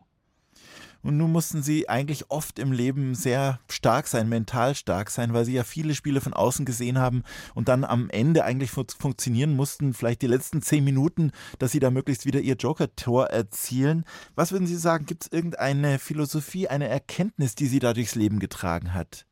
Und 1.03 1.17
nun 1.17 1.31
mussten 1.31 1.63
Sie 1.63 1.89
eigentlich 1.89 2.31
oft 2.31 2.59
im 2.59 2.73
Leben 2.73 3.15
sehr 3.15 3.61
stark 3.71 4.09
sein, 4.09 4.29
mental 4.29 4.75
stark 4.75 5.11
sein, 5.11 5.33
weil 5.33 5.45
Sie 5.45 5.55
ja 5.55 5.63
viele 5.63 5.95
Spiele 5.95 6.21
von 6.21 6.35
außen 6.35 6.65
gesehen 6.65 6.99
haben 6.99 7.23
und 7.55 7.69
dann 7.69 7.85
am 7.85 8.11
Ende 8.11 8.45
eigentlich 8.45 8.71
fun 8.71 8.87
funktionieren 8.99 9.55
mussten, 9.55 9.95
vielleicht 9.95 10.23
die 10.23 10.27
letzten 10.27 10.61
zehn 10.61 10.83
Minuten, 10.83 11.31
dass 11.59 11.73
Sie 11.73 11.79
da 11.79 11.91
möglichst 11.91 12.27
wieder 12.27 12.41
Ihr 12.41 12.57
Joker-Tor 12.57 13.27
erzielen. 13.27 14.05
Was 14.35 14.51
würden 14.51 14.67
Sie 14.67 14.77
sagen, 14.77 15.07
gibt 15.07 15.25
es 15.25 15.33
irgendeine 15.33 15.99
Philosophie, 16.01 16.67
eine 16.67 16.89
Erkenntnis, 16.89 17.55
die 17.55 17.67
Sie 17.67 17.79
da 17.79 17.95
durchs 17.95 18.17
Leben 18.17 18.41
getragen 18.41 18.93
hat? 18.93 19.25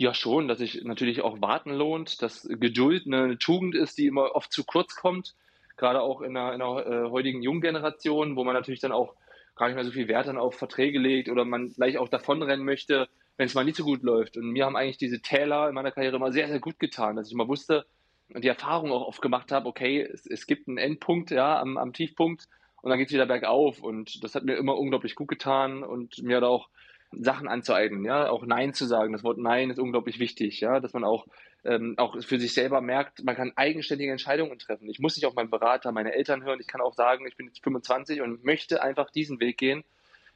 Ja, 0.00 0.14
schon, 0.14 0.46
dass 0.46 0.58
sich 0.58 0.84
natürlich 0.84 1.22
auch 1.22 1.40
warten 1.40 1.72
lohnt, 1.72 2.22
dass 2.22 2.48
Geduld 2.48 3.06
eine 3.06 3.36
Tugend 3.36 3.74
ist, 3.74 3.98
die 3.98 4.06
immer 4.06 4.36
oft 4.36 4.52
zu 4.52 4.62
kurz 4.62 4.94
kommt, 4.94 5.34
gerade 5.76 6.00
auch 6.02 6.20
in 6.20 6.34
der, 6.34 6.52
in 6.52 6.60
der 6.60 6.86
äh, 6.86 7.10
heutigen 7.10 7.42
jungen 7.42 7.60
Generation, 7.60 8.36
wo 8.36 8.44
man 8.44 8.54
natürlich 8.54 8.78
dann 8.78 8.92
auch 8.92 9.16
gar 9.56 9.66
nicht 9.66 9.74
mehr 9.74 9.84
so 9.84 9.90
viel 9.90 10.06
Wert 10.06 10.28
dann 10.28 10.38
auf 10.38 10.54
Verträge 10.54 11.00
legt 11.00 11.28
oder 11.28 11.44
man 11.44 11.72
gleich 11.72 11.98
auch 11.98 12.08
davonrennen 12.08 12.64
möchte, 12.64 13.08
wenn 13.36 13.46
es 13.46 13.54
mal 13.54 13.64
nicht 13.64 13.74
so 13.74 13.82
gut 13.82 14.04
läuft. 14.04 14.36
Und 14.36 14.50
mir 14.52 14.66
haben 14.66 14.76
eigentlich 14.76 14.98
diese 14.98 15.20
Täler 15.20 15.68
in 15.68 15.74
meiner 15.74 15.90
Karriere 15.90 16.14
immer 16.14 16.30
sehr, 16.30 16.46
sehr 16.46 16.60
gut 16.60 16.78
getan, 16.78 17.16
dass 17.16 17.26
ich 17.26 17.32
immer 17.32 17.48
wusste 17.48 17.84
und 18.32 18.44
die 18.44 18.48
Erfahrung 18.48 18.92
auch 18.92 19.04
oft 19.04 19.20
gemacht 19.20 19.50
habe, 19.50 19.66
okay, 19.66 20.00
es, 20.00 20.26
es 20.26 20.46
gibt 20.46 20.68
einen 20.68 20.78
Endpunkt 20.78 21.32
ja, 21.32 21.58
am, 21.58 21.76
am 21.76 21.92
Tiefpunkt 21.92 22.46
und 22.82 22.90
dann 22.90 23.00
geht 23.00 23.08
es 23.08 23.14
wieder 23.14 23.26
bergauf. 23.26 23.82
Und 23.82 24.22
das 24.22 24.36
hat 24.36 24.44
mir 24.44 24.54
immer 24.54 24.78
unglaublich 24.78 25.16
gut 25.16 25.26
getan 25.26 25.82
und 25.82 26.22
mir 26.22 26.36
hat 26.36 26.44
auch 26.44 26.68
Sachen 27.12 27.48
anzueignen, 27.48 28.04
ja, 28.04 28.28
auch 28.28 28.44
Nein 28.44 28.74
zu 28.74 28.86
sagen. 28.86 29.12
Das 29.12 29.24
Wort 29.24 29.38
Nein 29.38 29.70
ist 29.70 29.78
unglaublich 29.78 30.18
wichtig, 30.18 30.60
ja, 30.60 30.80
dass 30.80 30.92
man 30.92 31.04
auch, 31.04 31.26
ähm, 31.64 31.94
auch 31.96 32.20
für 32.22 32.38
sich 32.38 32.52
selber 32.52 32.80
merkt, 32.80 33.24
man 33.24 33.34
kann 33.34 33.52
eigenständige 33.56 34.12
Entscheidungen 34.12 34.58
treffen. 34.58 34.88
Ich 34.88 34.98
muss 34.98 35.16
nicht 35.16 35.26
auf 35.26 35.34
meinen 35.34 35.50
Berater, 35.50 35.92
meine 35.92 36.12
Eltern 36.12 36.44
hören. 36.44 36.60
Ich 36.60 36.66
kann 36.66 36.80
auch 36.80 36.94
sagen, 36.94 37.26
ich 37.26 37.36
bin 37.36 37.46
jetzt 37.46 37.62
25 37.64 38.20
und 38.20 38.44
möchte 38.44 38.82
einfach 38.82 39.10
diesen 39.10 39.40
Weg 39.40 39.58
gehen 39.58 39.84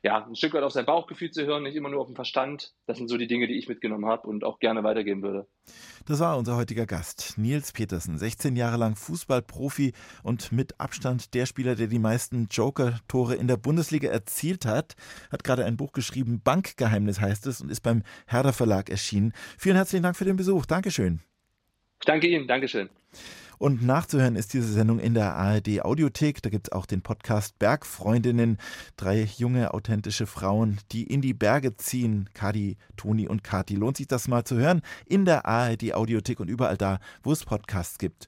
ja, 0.02 0.24
ein 0.26 0.34
Stück 0.34 0.52
weit 0.54 0.64
auf 0.64 0.72
sein 0.72 0.84
Bauchgefühl 0.84 1.30
zu 1.30 1.46
hören, 1.46 1.62
nicht 1.62 1.76
immer 1.76 1.88
nur 1.88 2.00
auf 2.00 2.08
den 2.08 2.16
Verstand. 2.16 2.72
Das 2.86 2.98
sind 2.98 3.08
so 3.08 3.16
die 3.16 3.28
Dinge, 3.28 3.46
die 3.46 3.54
ich 3.54 3.68
mitgenommen 3.68 4.06
habe 4.06 4.26
und 4.26 4.42
auch 4.42 4.58
gerne 4.58 4.82
weitergeben 4.82 5.22
würde. 5.22 5.46
Das 6.06 6.18
war 6.18 6.36
unser 6.36 6.56
heutiger 6.56 6.86
Gast, 6.86 7.38
Nils 7.38 7.72
Petersen, 7.72 8.18
16 8.18 8.56
Jahre 8.56 8.76
lang 8.78 8.96
Fußballprofi 8.96 9.92
und 10.24 10.50
mit 10.50 10.80
Abstand 10.80 11.34
der 11.34 11.46
Spieler, 11.46 11.76
der 11.76 11.86
die 11.86 12.00
meisten 12.00 12.48
Joker-Tore 12.50 13.36
in 13.36 13.46
der 13.46 13.56
Bundesliga 13.56 14.10
erzielt 14.10 14.66
hat. 14.66 14.96
Hat 15.30 15.44
gerade 15.44 15.64
ein 15.64 15.76
Buch 15.76 15.92
geschrieben, 15.92 16.40
Bankgeheimnis 16.42 17.20
heißt 17.20 17.46
es 17.46 17.60
und 17.60 17.70
ist 17.70 17.82
beim 17.82 18.02
Herder 18.26 18.52
Verlag 18.52 18.90
erschienen. 18.90 19.32
Vielen 19.56 19.76
herzlichen 19.76 20.02
Dank 20.02 20.16
für 20.16 20.24
den 20.24 20.36
Besuch. 20.36 20.66
Dankeschön. 20.66 21.20
Ich 22.00 22.06
danke 22.06 22.26
Ihnen. 22.26 22.48
Dankeschön. 22.48 22.90
Und 23.62 23.80
nachzuhören 23.80 24.34
ist 24.34 24.54
diese 24.54 24.72
Sendung 24.72 24.98
in 24.98 25.14
der 25.14 25.36
ARD 25.36 25.84
Audiothek. 25.84 26.42
Da 26.42 26.50
gibt 26.50 26.66
es 26.66 26.72
auch 26.72 26.84
den 26.84 27.00
Podcast 27.00 27.60
Bergfreundinnen. 27.60 28.58
Drei 28.96 29.22
junge, 29.38 29.72
authentische 29.72 30.26
Frauen, 30.26 30.80
die 30.90 31.04
in 31.04 31.20
die 31.20 31.32
Berge 31.32 31.76
ziehen. 31.76 32.28
Kadi, 32.34 32.76
Toni 32.96 33.28
und 33.28 33.44
Kati. 33.44 33.76
Lohnt 33.76 33.98
sich 33.98 34.08
das 34.08 34.26
mal 34.26 34.42
zu 34.42 34.56
hören 34.56 34.82
in 35.06 35.24
der 35.26 35.46
ARD 35.46 35.94
Audiothek 35.94 36.40
und 36.40 36.48
überall 36.48 36.76
da, 36.76 36.98
wo 37.22 37.30
es 37.30 37.44
Podcasts 37.44 37.98
gibt. 37.98 38.20